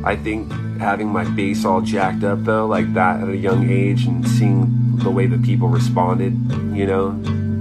I 0.05 0.15
think 0.15 0.51
having 0.79 1.09
my 1.09 1.25
face 1.35 1.65
all 1.65 1.81
jacked 1.81 2.23
up 2.23 2.43
though, 2.43 2.65
like 2.67 2.93
that 2.93 3.21
at 3.21 3.29
a 3.29 3.35
young 3.35 3.69
age, 3.69 4.05
and 4.05 4.25
seeing 4.27 4.97
the 4.97 5.09
way 5.11 5.27
that 5.27 5.41
people 5.43 5.67
responded, 5.67 6.33
you 6.73 6.85
know, 6.85 7.11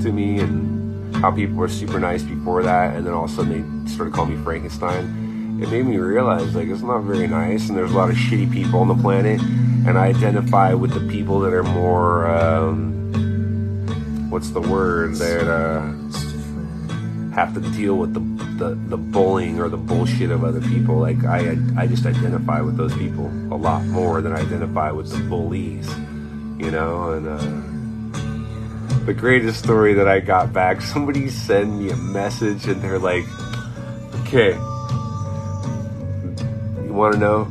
to 0.03 0.13
me, 0.13 0.39
and 0.39 1.15
how 1.17 1.31
people 1.31 1.57
were 1.57 1.69
super 1.69 1.99
nice 1.99 2.23
before 2.23 2.63
that, 2.63 2.95
and 2.95 3.07
then 3.07 3.13
all 3.13 3.25
of 3.25 3.31
a 3.31 3.35
sudden 3.35 3.53
they 3.53 3.76
started 3.97 4.13
calling 4.13 4.37
me 4.37 4.45
Frankenstein. 4.45 5.59
It 5.63 5.71
made 5.71 5.87
me 5.87 5.97
realize 5.97 6.55
like 6.55 6.69
it's 6.69 6.83
not 6.83 7.01
very 7.01 7.27
nice, 7.27 7.71
and 7.71 7.79
there's 7.79 7.93
a 7.93 7.97
lot 7.97 8.11
of 8.11 8.17
shitty 8.17 8.53
people 8.53 8.81
on 8.81 8.89
the 8.89 8.95
planet, 8.95 9.41
and 9.41 9.99
I 9.99 10.09
identify 10.09 10.75
with 10.75 10.93
the 10.93 11.01
people 11.09 11.41
that 11.41 11.55
are 11.55 11.63
more, 11.63 12.27
um, 12.27 13.11
what's 14.29 14.51
the 14.51 14.61
word 14.61 15.15
that 15.15 15.51
uh, 15.51 15.81
have 17.35 17.55
to 17.55 17.61
deal 17.73 17.97
with 17.97 18.13
the 18.13 18.21
the 18.59 18.75
the 18.75 18.99
bullying 18.99 19.59
or 19.59 19.71
the 19.71 19.79
bullshit 19.79 20.31
of 20.31 20.45
other 20.45 20.61
people. 20.61 20.99
Like 20.99 21.25
I 21.25 21.57
I 21.79 21.87
just 21.87 22.05
identify 22.05 22.61
with 22.61 22.77
those 22.77 22.95
people 22.99 23.29
a 23.51 23.57
lot 23.57 23.83
more 23.87 24.21
than 24.21 24.33
I 24.33 24.41
identify 24.41 24.91
with 24.91 25.11
the 25.11 25.21
bullies, 25.27 25.89
you 26.59 26.71
know. 26.71 27.13
And 27.13 27.27
uh, 27.27 29.07
the 29.07 29.15
greatest 29.15 29.59
story 29.65 29.95
that 29.95 30.07
I 30.07 30.21
got 30.21 30.53
back, 30.53 30.81
somebody 30.93 31.31
sent 31.31 31.79
me 31.79 31.89
a 31.89 31.97
message 31.97 32.67
and 32.67 32.83
they're 32.83 32.99
like, 32.99 33.25
"Okay, 34.27 34.53
you 36.85 36.93
want 36.93 37.15
to 37.15 37.21
know 37.21 37.45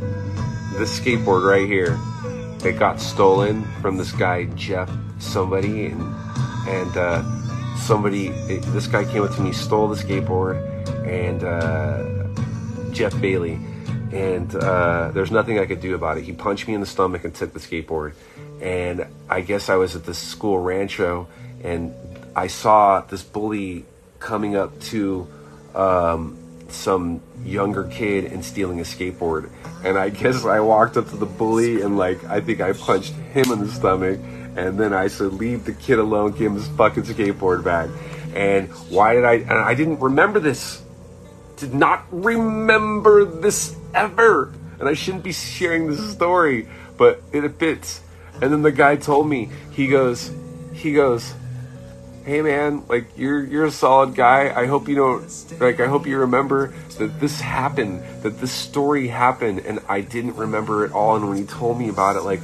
this 0.78 1.00
skateboard 1.00 1.48
right 1.48 1.68
here? 1.68 1.98
It 2.64 2.78
got 2.78 3.00
stolen 3.00 3.64
from 3.82 3.98
this 3.98 4.12
guy 4.12 4.46
Jeff 4.56 4.90
somebody 5.20 5.88
and 5.88 6.02
and." 6.68 6.98
Uh, 6.98 7.24
somebody, 7.86 8.30
this 8.48 8.88
guy 8.88 9.06
came 9.06 9.24
up 9.24 9.34
to 9.36 9.42
me, 9.42 9.52
stole 9.52 9.88
the 9.88 9.96
skateboard, 9.96 10.58
and 11.06 11.44
uh, 11.44 12.92
Jeff 12.92 13.20
Bailey, 13.22 13.60
and 14.12 14.56
uh, 14.56 15.12
there's 15.12 15.32
nothing 15.32 15.60
I 15.60 15.66
could 15.66 15.82
do 15.82 15.94
about 15.94 16.18
it. 16.18 16.24
He 16.24 16.32
punched 16.32 16.68
me 16.68 16.74
in 16.74 16.80
the 16.80 16.88
stomach 16.88 17.24
and 17.24 17.34
took 17.34 17.54
the 17.54 17.60
skateboard, 17.60 18.14
and 18.62 19.06
I 19.30 19.42
guess 19.42 19.70
I 19.70 19.76
was 19.76 19.96
at 19.96 20.06
the 20.06 20.14
school 20.14 20.60
rancho, 20.60 21.28
and 21.64 21.94
I 22.36 22.48
saw 22.48 23.02
this 23.02 23.24
bully 23.24 23.86
coming 24.20 24.56
up 24.56 24.80
to 24.92 25.28
um, 25.76 26.38
some 26.76 27.22
younger 27.44 27.86
kid 27.86 28.26
and 28.26 28.44
stealing 28.44 28.80
a 28.80 28.84
skateboard. 28.84 29.50
And 29.84 29.98
I 29.98 30.10
guess 30.10 30.46
I 30.46 30.60
walked 30.60 30.98
up 30.98 31.10
to 31.10 31.18
the 31.18 31.26
bully 31.26 31.82
and 31.82 31.98
like 31.98 32.24
I 32.26 32.42
think 32.42 32.62
I 32.62 32.74
punched 32.74 33.14
him 33.14 33.52
in 33.52 33.60
the 33.60 33.72
stomach. 33.72 34.20
And 34.56 34.80
then 34.80 34.94
I 34.94 35.08
said, 35.08 35.34
"Leave 35.34 35.66
the 35.66 35.74
kid 35.74 36.00
alone. 36.00 36.32
Give 36.32 36.52
him 36.52 36.56
his 36.56 36.68
fucking 36.70 37.04
skateboard 37.04 37.64
back." 37.64 37.90
And 38.34 38.70
why 38.90 39.14
did 39.14 39.26
I? 39.26 39.34
And 39.34 39.52
I 39.52 39.74
didn't 39.74 40.00
remember 40.00 40.40
this. 40.40 40.82
Did 41.58 41.74
not 41.74 42.06
remember 42.12 43.26
this 43.26 43.76
ever. 43.94 44.54
And 44.80 44.90
I 44.90 44.94
shouldn't 44.94 45.24
be 45.24 45.32
sharing 45.32 45.88
this 45.88 46.12
story, 46.12 46.68
but 46.98 47.22
it 47.32 47.50
fits. 47.58 48.02
And 48.42 48.52
then 48.52 48.62
the 48.62 48.72
guy 48.72 48.98
told 48.98 49.28
me, 49.28 49.50
he 49.72 49.88
goes, 49.88 50.32
he 50.74 50.94
goes, 50.94 51.34
hey 52.26 52.42
man, 52.42 52.84
like 52.90 53.06
you're 53.18 53.44
you're 53.46 53.66
a 53.66 53.72
solid 53.72 54.16
guy. 54.16 54.52
I 54.54 54.66
hope 54.66 54.90
you 54.90 54.96
don't 54.96 55.62
like 55.62 55.80
I 55.80 55.88
hope 55.88 56.08
you 56.08 56.18
remember 56.18 56.74
that 56.98 57.20
this 57.20 57.40
happened, 57.40 58.04
that 58.24 58.40
this 58.40 58.52
story 58.52 59.08
happened 59.08 59.60
and 59.60 59.80
I 59.88 60.02
didn't 60.02 60.36
remember 60.36 60.86
it 60.86 60.92
all 60.92 61.16
and 61.16 61.30
when 61.30 61.38
he 61.38 61.46
told 61.46 61.80
me 61.80 61.88
about 61.90 62.16
it 62.16 62.22
like 62.22 62.42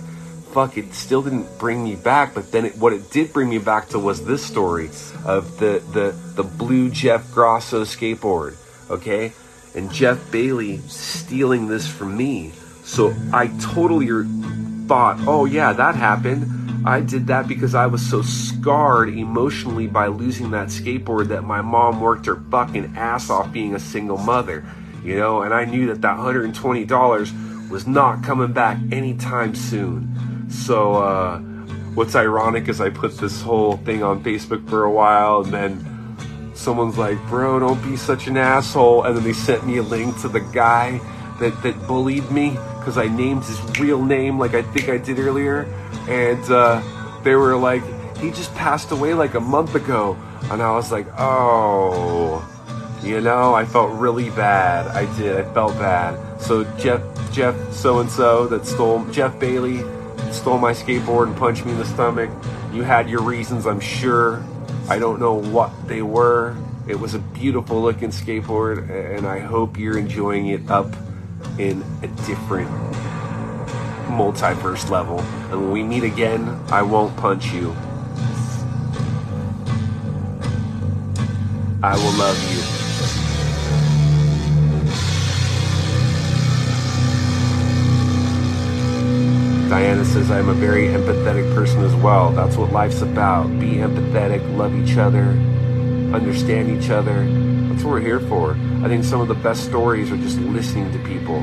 fuck 0.54 0.78
it 0.78 0.94
still 0.94 1.22
didn't 1.22 1.48
bring 1.58 1.82
me 1.82 1.96
back 1.96 2.34
but 2.34 2.52
then 2.52 2.66
it, 2.66 2.78
what 2.78 2.92
it 2.92 3.10
did 3.10 3.32
bring 3.32 3.48
me 3.50 3.58
back 3.58 3.88
to 3.88 3.98
was 3.98 4.26
this 4.26 4.46
story 4.46 4.90
of 5.26 5.58
the 5.60 5.82
the 5.94 6.16
the 6.36 6.44
blue 6.44 6.90
Jeff 6.90 7.32
Grosso 7.32 7.84
skateboard, 7.84 8.56
okay? 8.90 9.34
And 9.74 9.92
Jeff 9.92 10.32
Bailey 10.32 10.78
stealing 10.88 11.68
this 11.68 11.88
from 11.88 12.18
me. 12.18 12.52
So 12.84 13.16
I 13.32 13.48
totally 13.62 14.08
thought, 14.88 15.20
"Oh 15.26 15.46
yeah, 15.46 15.74
that 15.74 15.96
happened." 15.96 16.61
I 16.84 17.02
did 17.02 17.28
that 17.28 17.48
because 17.48 17.76
I 17.76 17.86
was 17.86 18.02
so 18.02 18.22
scarred 18.22 19.10
emotionally 19.10 19.88
by 19.88 20.08
losing 20.08 20.52
that 20.52 20.70
skateboard 20.70 21.28
that 21.28 21.44
my 21.44 21.62
mom 21.62 22.02
worked 22.02 22.26
her 22.26 22.42
fucking 22.50 22.96
ass 22.98 23.30
off 23.30 23.52
being 23.52 23.76
a 23.76 23.80
single 23.80 24.18
mother, 24.18 24.66
you 25.04 25.16
know, 25.16 25.44
and 25.44 25.54
I 25.54 25.66
knew 25.66 25.88
that 25.88 26.02
that 26.02 26.18
$120 26.18 27.70
was 27.70 27.88
not 27.88 28.24
coming 28.24 28.52
back 28.52 28.80
anytime 28.92 29.54
soon. 29.54 30.50
So, 30.50 30.96
uh, 30.96 31.40
what's 31.94 32.16
ironic 32.16 32.68
is 32.68 32.82
I 32.82 32.90
put 32.90 33.18
this 33.18 33.42
whole 33.42 33.78
thing 33.78 34.02
on 34.02 34.24
Facebook 34.24 34.68
for 34.68 34.84
a 34.84 34.92
while 34.92 35.42
and 35.42 35.54
then 35.54 36.52
someone's 36.56 36.98
like, 36.98 37.18
bro, 37.28 37.60
don't 37.60 37.82
be 37.84 37.96
such 37.96 38.28
an 38.28 38.38
asshole. 38.38 39.04
And 39.04 39.16
then 39.16 39.24
they 39.24 39.34
sent 39.34 39.66
me 39.68 39.78
a 39.78 39.84
link 39.84 40.20
to 40.22 40.28
the 40.28 40.40
guy 40.40 41.00
that, 41.42 41.62
that 41.64 41.88
bullied 41.88 42.32
me 42.32 42.52
because 42.80 42.98
I 42.98 43.08
named 43.08 43.44
his 43.44 43.60
real 43.80 44.04
name 44.04 44.40
like 44.40 44.54
I 44.54 44.62
think 44.62 44.90
I 44.90 44.98
did 44.98 45.20
earlier 45.20 45.64
and 46.08 46.44
uh, 46.50 46.82
they 47.24 47.36
were 47.36 47.58
like, 47.58 47.84
he 48.18 48.32
just 48.32 48.54
passed 48.56 48.92
away 48.92 49.14
like 49.14 49.34
a 49.34 49.40
month 49.40 49.76
ago. 49.76 50.18
And 50.44 50.62
I 50.62 50.72
was 50.72 50.92
like, 50.92 51.08
oh, 51.18 52.48
you 53.04 53.22
know, 53.22 53.54
I 53.54 53.66
felt 53.66 53.92
really 54.00 54.30
bad. 54.30 54.88
I 54.88 55.14
did. 55.18 55.38
I 55.38 55.54
felt 55.54 55.74
bad. 55.74 56.42
So 56.42 56.64
Jeff, 56.78 57.02
Jeff, 57.32 57.56
so 57.74 58.00
and 58.00 58.10
so 58.10 58.48
that 58.48 58.66
stole 58.66 59.06
Jeff 59.12 59.40
Bailey 59.40 59.80
stole 60.32 60.58
my 60.58 60.72
skateboard 60.72 61.28
and 61.28 61.36
punched 61.36 61.66
me 61.66 61.72
in 61.72 61.78
the 61.78 61.86
stomach. 61.86 62.30
You 62.74 62.84
had 62.84 63.10
your 63.10 63.22
reasons, 63.22 63.68
I'm 63.68 63.80
sure. 63.80 64.44
I 64.88 65.00
don't 65.00 65.20
know 65.20 65.34
what 65.34 65.72
they 65.88 66.02
were. 66.02 66.56
It 66.88 67.00
was 67.00 67.14
a 67.14 67.20
beautiful 67.20 67.82
looking 67.82 68.10
skateboard, 68.10 68.90
and 68.90 69.26
I 69.26 69.40
hope 69.40 69.78
you're 69.78 69.98
enjoying 69.98 70.48
it 70.48 70.70
up 70.70 70.88
in 71.62 71.84
a 72.02 72.08
different 72.26 72.70
multiverse 74.08 74.90
level. 74.90 75.20
And 75.52 75.62
when 75.62 75.72
we 75.72 75.84
meet 75.84 76.04
again, 76.04 76.60
I 76.70 76.82
won't 76.82 77.16
punch 77.18 77.54
you. 77.54 77.76
I 81.84 81.96
will 81.96 82.14
love 82.18 82.38
you. 82.52 82.62
Diana 89.70 90.04
says, 90.04 90.32
I'm 90.32 90.50
a 90.50 90.54
very 90.54 90.88
empathetic 90.88 91.54
person 91.54 91.84
as 91.84 91.94
well. 91.96 92.32
That's 92.32 92.58
what 92.58 92.72
life's 92.72 93.02
about. 93.02 93.48
Be 93.60 93.76
empathetic, 93.76 94.58
love 94.58 94.76
each 94.76 94.98
other, 94.98 95.30
understand 96.14 96.70
each 96.72 96.90
other. 96.90 97.51
That's 97.82 97.90
what 97.90 97.94
we're 97.94 98.02
here 98.02 98.20
for. 98.20 98.52
I 98.84 98.88
think 98.90 99.04
some 99.04 99.22
of 99.22 99.28
the 99.28 99.34
best 99.34 99.64
stories 99.64 100.12
are 100.12 100.18
just 100.18 100.38
listening 100.38 100.92
to 100.92 101.00
people 101.00 101.38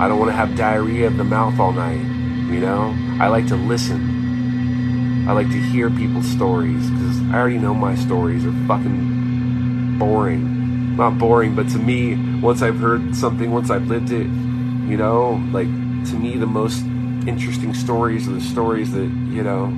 I 0.00 0.06
don't 0.06 0.20
want 0.20 0.30
to 0.30 0.36
have 0.36 0.54
diarrhea 0.56 1.08
of 1.08 1.16
the 1.16 1.24
mouth 1.24 1.58
all 1.58 1.72
night. 1.72 1.98
You 1.98 2.60
know, 2.60 2.94
I 3.20 3.26
like 3.26 3.48
to 3.48 3.56
listen. 3.56 5.26
I 5.28 5.32
like 5.32 5.48
to 5.48 5.60
hear 5.60 5.90
people's 5.90 6.28
stories 6.28 6.88
because 6.90 7.20
I 7.22 7.34
already 7.34 7.58
know 7.58 7.74
my 7.74 7.96
stories 7.96 8.46
are 8.46 8.52
fucking 8.68 9.98
boring. 9.98 10.94
Not 10.94 11.18
boring, 11.18 11.56
but 11.56 11.68
to 11.70 11.78
me, 11.78 12.38
once 12.38 12.62
I've 12.62 12.78
heard 12.78 13.16
something, 13.16 13.50
once 13.50 13.70
I've 13.70 13.88
lived 13.88 14.12
it, 14.12 14.28
you 14.28 14.96
know, 14.96 15.42
like 15.50 15.66
to 15.66 16.14
me, 16.14 16.36
the 16.36 16.46
most 16.46 16.84
interesting 17.26 17.74
stories 17.74 18.28
are 18.28 18.34
the 18.34 18.40
stories 18.40 18.92
that, 18.92 19.10
you 19.10 19.42
know, 19.42 19.72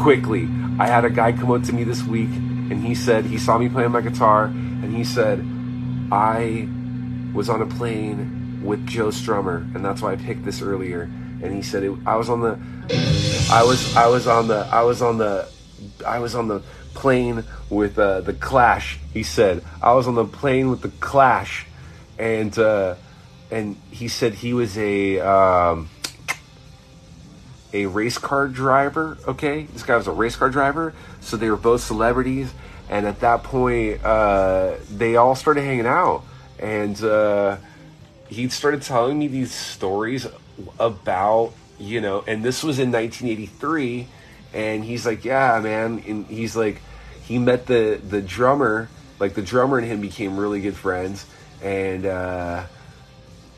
quickly. 0.00 0.48
I 0.78 0.86
had 0.86 1.04
a 1.04 1.10
guy 1.10 1.32
come 1.32 1.50
up 1.50 1.64
to 1.64 1.72
me 1.72 1.82
this 1.82 2.04
week 2.04 2.30
and 2.70 2.84
he 2.84 2.94
said, 2.94 3.24
he 3.24 3.38
saw 3.38 3.58
me 3.58 3.68
playing 3.68 3.92
my 3.92 4.00
guitar 4.00 4.44
and 4.46 4.94
he 4.94 5.04
said, 5.04 5.44
I 6.10 6.68
was 7.34 7.48
on 7.48 7.62
a 7.62 7.66
plane 7.66 8.60
with 8.64 8.86
Joe 8.86 9.08
Strummer, 9.08 9.74
and 9.74 9.84
that's 9.84 10.02
why 10.02 10.12
I 10.12 10.16
picked 10.16 10.44
this 10.44 10.62
earlier. 10.62 11.02
And 11.02 11.54
he 11.54 11.62
said 11.62 11.82
it, 11.82 11.92
I 12.06 12.16
was 12.16 12.28
on 12.28 12.40
the, 12.40 12.58
I 13.50 13.62
was 13.62 13.94
I 13.96 14.06
was 14.06 14.26
on 14.26 14.48
the 14.48 14.68
I 14.72 14.82
was 14.82 15.02
on 15.02 15.18
the, 15.18 15.48
I 16.06 16.18
was 16.18 16.34
on 16.34 16.48
the 16.48 16.62
plane 16.94 17.44
with 17.68 17.98
uh, 17.98 18.22
the 18.22 18.32
Clash. 18.32 18.98
He 19.12 19.22
said 19.22 19.62
I 19.82 19.92
was 19.92 20.08
on 20.08 20.14
the 20.14 20.24
plane 20.24 20.70
with 20.70 20.82
the 20.82 20.88
Clash, 21.00 21.66
and 22.18 22.58
uh, 22.58 22.94
and 23.50 23.76
he 23.90 24.08
said 24.08 24.34
he 24.34 24.54
was 24.54 24.76
a 24.78 25.20
um, 25.20 25.88
a 27.82 27.86
race 27.86 28.18
car 28.18 28.48
driver. 28.48 29.18
Okay, 29.26 29.64
this 29.72 29.82
guy 29.82 29.96
was 29.96 30.06
a 30.06 30.12
race 30.12 30.36
car 30.36 30.50
driver, 30.50 30.94
so 31.20 31.36
they 31.36 31.50
were 31.50 31.56
both 31.56 31.82
celebrities. 31.82 32.52
And 32.88 33.06
at 33.06 33.20
that 33.20 33.42
point, 33.42 34.04
uh, 34.04 34.74
they 34.90 35.16
all 35.16 35.34
started 35.34 35.62
hanging 35.62 35.86
out 35.86 36.22
and 36.58 37.02
uh, 37.02 37.56
he 38.28 38.48
started 38.48 38.82
telling 38.82 39.18
me 39.18 39.28
these 39.28 39.52
stories 39.52 40.26
about 40.78 41.52
you 41.78 42.00
know 42.00 42.24
and 42.26 42.42
this 42.42 42.62
was 42.62 42.78
in 42.78 42.90
1983 42.90 44.08
and 44.54 44.84
he's 44.84 45.04
like 45.04 45.24
yeah 45.24 45.60
man 45.60 46.02
and 46.06 46.26
he's 46.26 46.56
like 46.56 46.80
he 47.24 47.38
met 47.38 47.66
the 47.66 48.00
the 48.08 48.22
drummer 48.22 48.88
like 49.18 49.34
the 49.34 49.42
drummer 49.42 49.78
and 49.78 49.86
him 49.86 50.00
became 50.00 50.38
really 50.38 50.60
good 50.62 50.76
friends 50.76 51.26
and 51.62 52.06
uh, 52.06 52.64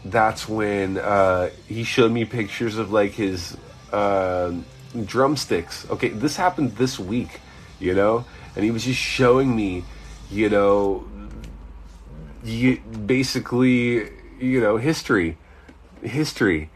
that's 0.05 0.49
when 0.49 0.99
uh, 0.99 1.51
he 1.69 1.85
showed 1.85 2.11
me 2.11 2.25
pictures 2.25 2.77
of 2.79 2.91
like 2.91 3.13
his 3.13 3.57
uh, 3.93 4.53
drumsticks 5.05 5.89
okay 5.91 6.09
this 6.09 6.37
happened 6.37 6.75
this 6.77 6.99
week 6.99 7.41
you 7.79 7.95
know 7.95 8.25
and 8.55 8.65
he 8.65 8.71
was 8.71 8.85
just 8.85 8.99
showing 8.99 9.55
me 9.55 9.85
you 10.31 10.49
know 10.49 11.05
you, 12.45 12.79
basically, 13.07 14.11
you 14.39 14.61
know, 14.61 14.77
history, 14.77 15.37
history, 16.03 16.71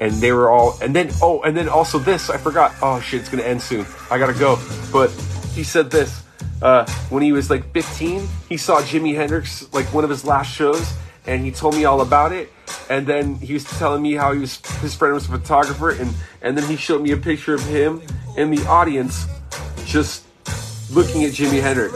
and 0.00 0.12
they 0.14 0.32
were 0.32 0.50
all, 0.50 0.76
and 0.82 0.94
then 0.94 1.10
oh, 1.22 1.42
and 1.42 1.56
then 1.56 1.68
also 1.68 1.98
this, 1.98 2.30
I 2.30 2.36
forgot. 2.36 2.74
Oh 2.82 3.00
shit, 3.00 3.20
it's 3.20 3.28
gonna 3.28 3.42
end 3.44 3.62
soon. 3.62 3.86
I 4.10 4.18
gotta 4.18 4.38
go. 4.38 4.58
But 4.92 5.10
he 5.54 5.62
said 5.62 5.90
this 5.90 6.22
uh, 6.62 6.88
when 7.10 7.22
he 7.22 7.32
was 7.32 7.50
like 7.50 7.72
15. 7.72 8.26
He 8.48 8.56
saw 8.56 8.80
Jimi 8.82 9.14
Hendrix 9.14 9.72
like 9.72 9.86
one 9.92 10.04
of 10.04 10.10
his 10.10 10.24
last 10.24 10.52
shows, 10.52 10.92
and 11.26 11.44
he 11.44 11.50
told 11.50 11.74
me 11.74 11.84
all 11.84 12.00
about 12.00 12.32
it. 12.32 12.52
And 12.90 13.06
then 13.06 13.36
he 13.36 13.52
was 13.54 13.64
telling 13.64 14.02
me 14.02 14.14
how 14.14 14.32
he 14.32 14.40
was 14.40 14.60
his 14.80 14.94
friend 14.94 15.14
was 15.14 15.26
a 15.26 15.30
photographer, 15.30 15.90
and 15.90 16.14
and 16.42 16.56
then 16.56 16.68
he 16.68 16.76
showed 16.76 17.02
me 17.02 17.12
a 17.12 17.16
picture 17.16 17.54
of 17.54 17.64
him 17.64 18.02
in 18.36 18.50
the 18.50 18.66
audience, 18.66 19.26
just 19.84 20.24
looking 20.90 21.24
at 21.24 21.32
Jimi 21.32 21.60
Hendrix. 21.60 21.94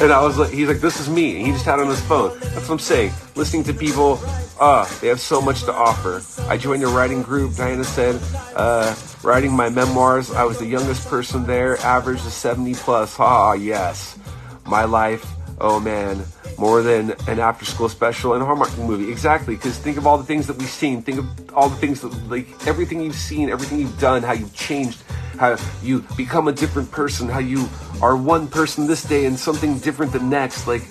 And 0.00 0.12
I 0.12 0.24
was 0.24 0.36
like, 0.36 0.50
he's 0.50 0.66
like, 0.66 0.80
this 0.80 0.98
is 0.98 1.08
me. 1.08 1.36
And 1.36 1.46
he 1.46 1.52
just 1.52 1.64
had 1.64 1.78
on 1.78 1.86
his 1.86 2.00
phone. 2.00 2.36
That's 2.40 2.68
what 2.68 2.70
I'm 2.70 2.78
saying. 2.80 3.12
Listening 3.36 3.62
to 3.64 3.72
people, 3.72 4.18
uh, 4.58 4.88
they 5.00 5.06
have 5.06 5.20
so 5.20 5.40
much 5.40 5.62
to 5.64 5.72
offer. 5.72 6.20
I 6.48 6.56
joined 6.56 6.82
a 6.82 6.88
writing 6.88 7.22
group, 7.22 7.54
Diana 7.54 7.84
said, 7.84 8.20
uh, 8.56 8.92
writing 9.22 9.52
my 9.52 9.68
memoirs. 9.68 10.32
I 10.32 10.42
was 10.42 10.58
the 10.58 10.66
youngest 10.66 11.06
person 11.08 11.46
there, 11.46 11.78
average 11.78 12.18
of 12.20 12.32
70 12.32 12.74
plus. 12.74 13.16
Ah, 13.20 13.52
yes. 13.52 14.18
My 14.66 14.84
life, 14.84 15.24
oh 15.60 15.78
man, 15.78 16.24
more 16.58 16.82
than 16.82 17.12
an 17.28 17.38
after 17.38 17.64
school 17.64 17.88
special 17.88 18.34
and 18.34 18.42
a 18.42 18.46
Hallmark 18.46 18.76
movie. 18.78 19.10
Exactly, 19.10 19.56
because 19.56 19.78
think 19.78 19.96
of 19.96 20.06
all 20.06 20.18
the 20.18 20.24
things 20.24 20.46
that 20.46 20.56
we've 20.56 20.68
seen. 20.68 21.02
Think 21.02 21.18
of 21.18 21.54
all 21.54 21.68
the 21.68 21.76
things 21.76 22.00
that, 22.02 22.12
like, 22.28 22.48
everything 22.66 23.00
you've 23.00 23.14
seen, 23.14 23.50
everything 23.50 23.78
you've 23.78 23.98
done, 23.98 24.22
how 24.22 24.32
you've 24.32 24.54
changed, 24.54 25.02
how 25.38 25.56
you 25.82 26.04
become 26.16 26.48
a 26.48 26.52
different 26.52 26.90
person, 26.90 27.28
how 27.28 27.40
you 27.40 27.68
are 28.02 28.16
one 28.16 28.46
person 28.46 28.86
this 28.86 29.02
day 29.04 29.26
and 29.26 29.38
something 29.38 29.78
different 29.78 30.12
the 30.12 30.20
next. 30.20 30.66
Like 30.66 30.82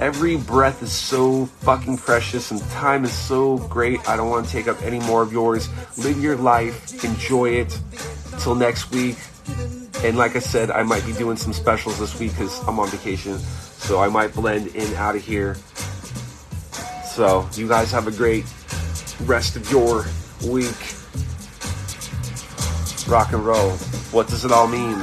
every 0.00 0.36
breath 0.36 0.82
is 0.82 0.92
so 0.92 1.46
fucking 1.46 1.98
precious 1.98 2.50
and 2.50 2.60
time 2.70 3.04
is 3.04 3.12
so 3.12 3.58
great. 3.58 4.06
I 4.08 4.16
don't 4.16 4.30
want 4.30 4.46
to 4.46 4.52
take 4.52 4.68
up 4.68 4.80
any 4.82 5.00
more 5.00 5.22
of 5.22 5.32
yours. 5.32 5.68
Live 5.98 6.22
your 6.22 6.36
life, 6.36 7.04
enjoy 7.04 7.50
it. 7.50 7.78
Till 8.40 8.54
next 8.54 8.90
week, 8.90 9.16
And 10.04 10.16
like 10.18 10.36
I 10.36 10.40
said, 10.40 10.70
I 10.70 10.82
might 10.82 11.04
be 11.06 11.12
doing 11.12 11.36
some 11.36 11.52
specials 11.52 11.98
this 11.98 12.18
week 12.18 12.32
because 12.32 12.60
I'm 12.68 12.78
on 12.78 12.88
vacation. 12.88 13.38
So 13.86 14.00
I 14.00 14.08
might 14.08 14.34
blend 14.34 14.74
in 14.74 14.92
out 14.94 15.14
of 15.14 15.24
here. 15.24 15.54
So 17.14 17.48
you 17.52 17.68
guys 17.68 17.92
have 17.92 18.08
a 18.08 18.10
great 18.10 18.44
rest 19.26 19.54
of 19.54 19.70
your 19.70 20.06
week. 20.44 20.74
Rock 23.08 23.32
and 23.32 23.46
roll. 23.46 23.70
What 24.10 24.26
does 24.26 24.44
it 24.44 24.50
all 24.50 24.66
mean? 24.66 25.00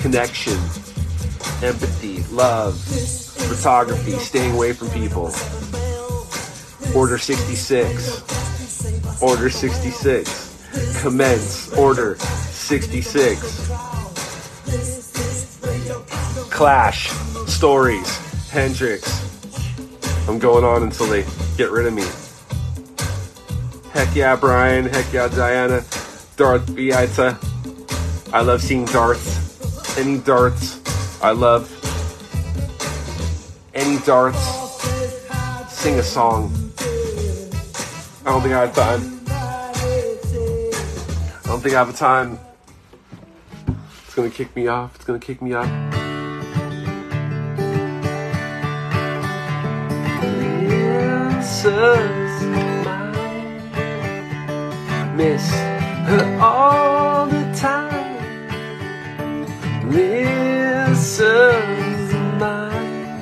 Connection, 0.00 0.56
empathy, 1.62 2.24
love, 2.34 2.76
photography, 2.80 4.18
staying 4.18 4.56
away 4.56 4.72
from 4.72 4.90
people. 4.90 5.32
Order 6.92 7.18
66. 7.18 9.22
Order 9.22 9.48
66. 9.48 11.02
Commence. 11.02 11.72
Order 11.74 12.16
66. 12.16 13.68
Clash. 16.50 17.25
Stories. 17.56 18.50
Hendrix. 18.50 19.08
I'm 20.28 20.38
going 20.38 20.62
on 20.62 20.82
until 20.82 21.06
they 21.06 21.24
get 21.56 21.70
rid 21.70 21.86
of 21.86 21.94
me. 21.94 22.04
Heck 23.92 24.14
yeah, 24.14 24.36
Brian. 24.36 24.84
Heck 24.84 25.10
yeah, 25.10 25.28
Diana. 25.28 25.82
Darth 26.36 26.66
Beata. 26.76 27.38
I 28.30 28.42
love 28.42 28.60
seeing 28.60 28.84
darts. 28.84 29.96
Any 29.96 30.18
darts. 30.18 30.82
I 31.22 31.30
love 31.30 31.72
any 33.72 34.00
darts. 34.00 34.38
Sing 35.72 35.98
a 35.98 36.02
song. 36.02 36.52
I 36.78 38.32
don't 38.32 38.42
think 38.42 38.52
I 38.52 38.66
have 38.66 38.74
time. 38.74 39.22
I 41.42 41.48
don't 41.48 41.62
think 41.62 41.74
I 41.74 41.78
have 41.78 41.88
a 41.88 41.94
time. 41.94 42.38
It's 44.04 44.14
gonna 44.14 44.28
kick 44.28 44.54
me 44.54 44.66
off. 44.66 44.94
It's 44.96 45.06
gonna 45.06 45.18
kick 45.18 45.40
me 45.40 45.54
off. 45.54 45.95
Miss 55.16 55.50
her 56.08 56.38
all 56.42 57.26
the 57.26 57.44
time. 57.56 57.96
Is 61.18 62.12
mine. 62.38 63.16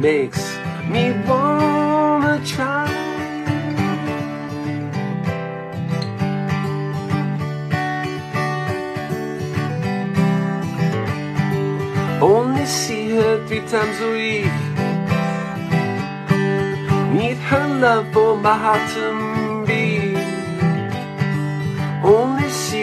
Makes 0.00 0.42
me 0.88 1.12
wanna 1.28 2.40
try. 2.46 2.88
Only 12.22 12.64
see 12.64 13.10
her 13.16 13.46
three 13.46 13.60
times 13.68 14.00
a 14.00 14.10
week. 14.12 14.56
Need 17.12 17.38
her 17.50 17.66
love 17.80 18.06
for 18.14 18.38
my 18.38 18.56
heart 18.56 18.88
to 18.94 19.19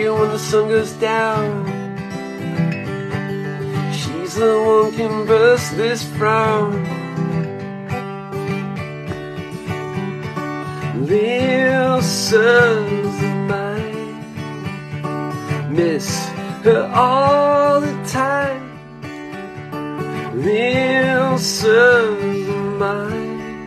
Her 0.08 0.14
when 0.14 0.30
the 0.30 0.39
sun 0.39 0.70
goes 0.70 0.93
down. 0.93 1.66
She's 3.91 4.36
the 4.36 4.55
one 4.66 4.93
can 4.93 5.26
burst 5.26 5.76
this 5.76 6.01
frown. 6.16 6.72
Little 11.05 12.01
sons 12.01 13.16
of 13.30 13.36
mine 13.51 14.24
miss 15.76 16.30
her 16.64 16.89
all 16.95 17.82
the 17.82 17.95
time. 18.08 18.64
Little 20.34 21.38
sons 21.38 22.47
of 22.47 22.64
mine 22.80 23.66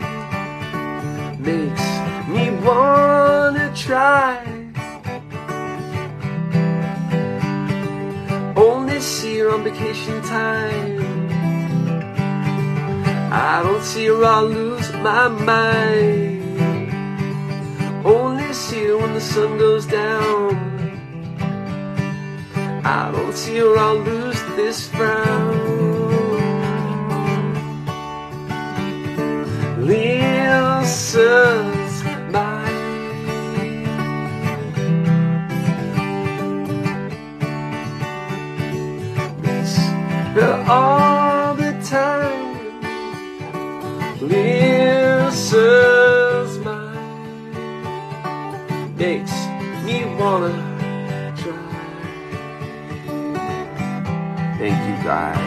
makes 1.38 1.86
me 2.32 2.44
wanna 2.64 3.70
try. 3.76 4.39
Her 9.40 9.54
on 9.54 9.64
vacation 9.64 10.20
time. 10.20 11.00
I 13.32 13.62
don't 13.62 13.82
see 13.82 14.04
her, 14.04 14.22
I'll 14.22 14.44
lose 14.44 14.92
my 14.92 15.28
mind. 15.28 16.92
Only 18.04 18.52
see 18.52 18.84
her 18.84 18.98
when 18.98 19.14
the 19.14 19.20
sun 19.20 19.56
goes 19.56 19.86
down. 19.86 20.58
I 22.84 23.10
don't 23.12 23.34
see 23.34 23.56
her, 23.56 23.78
I'll 23.78 24.00
lose 24.00 24.42
this 24.56 24.88
frown. 24.90 25.56
Lisa's 29.86 31.69
Lisa's 44.22 45.58
mine. 46.58 47.56
Makes 48.96 49.32
me 49.84 50.04
wanna 50.18 50.52
try. 51.38 51.56
Thank 54.58 54.78
you 54.88 54.96
guys. 55.02 55.39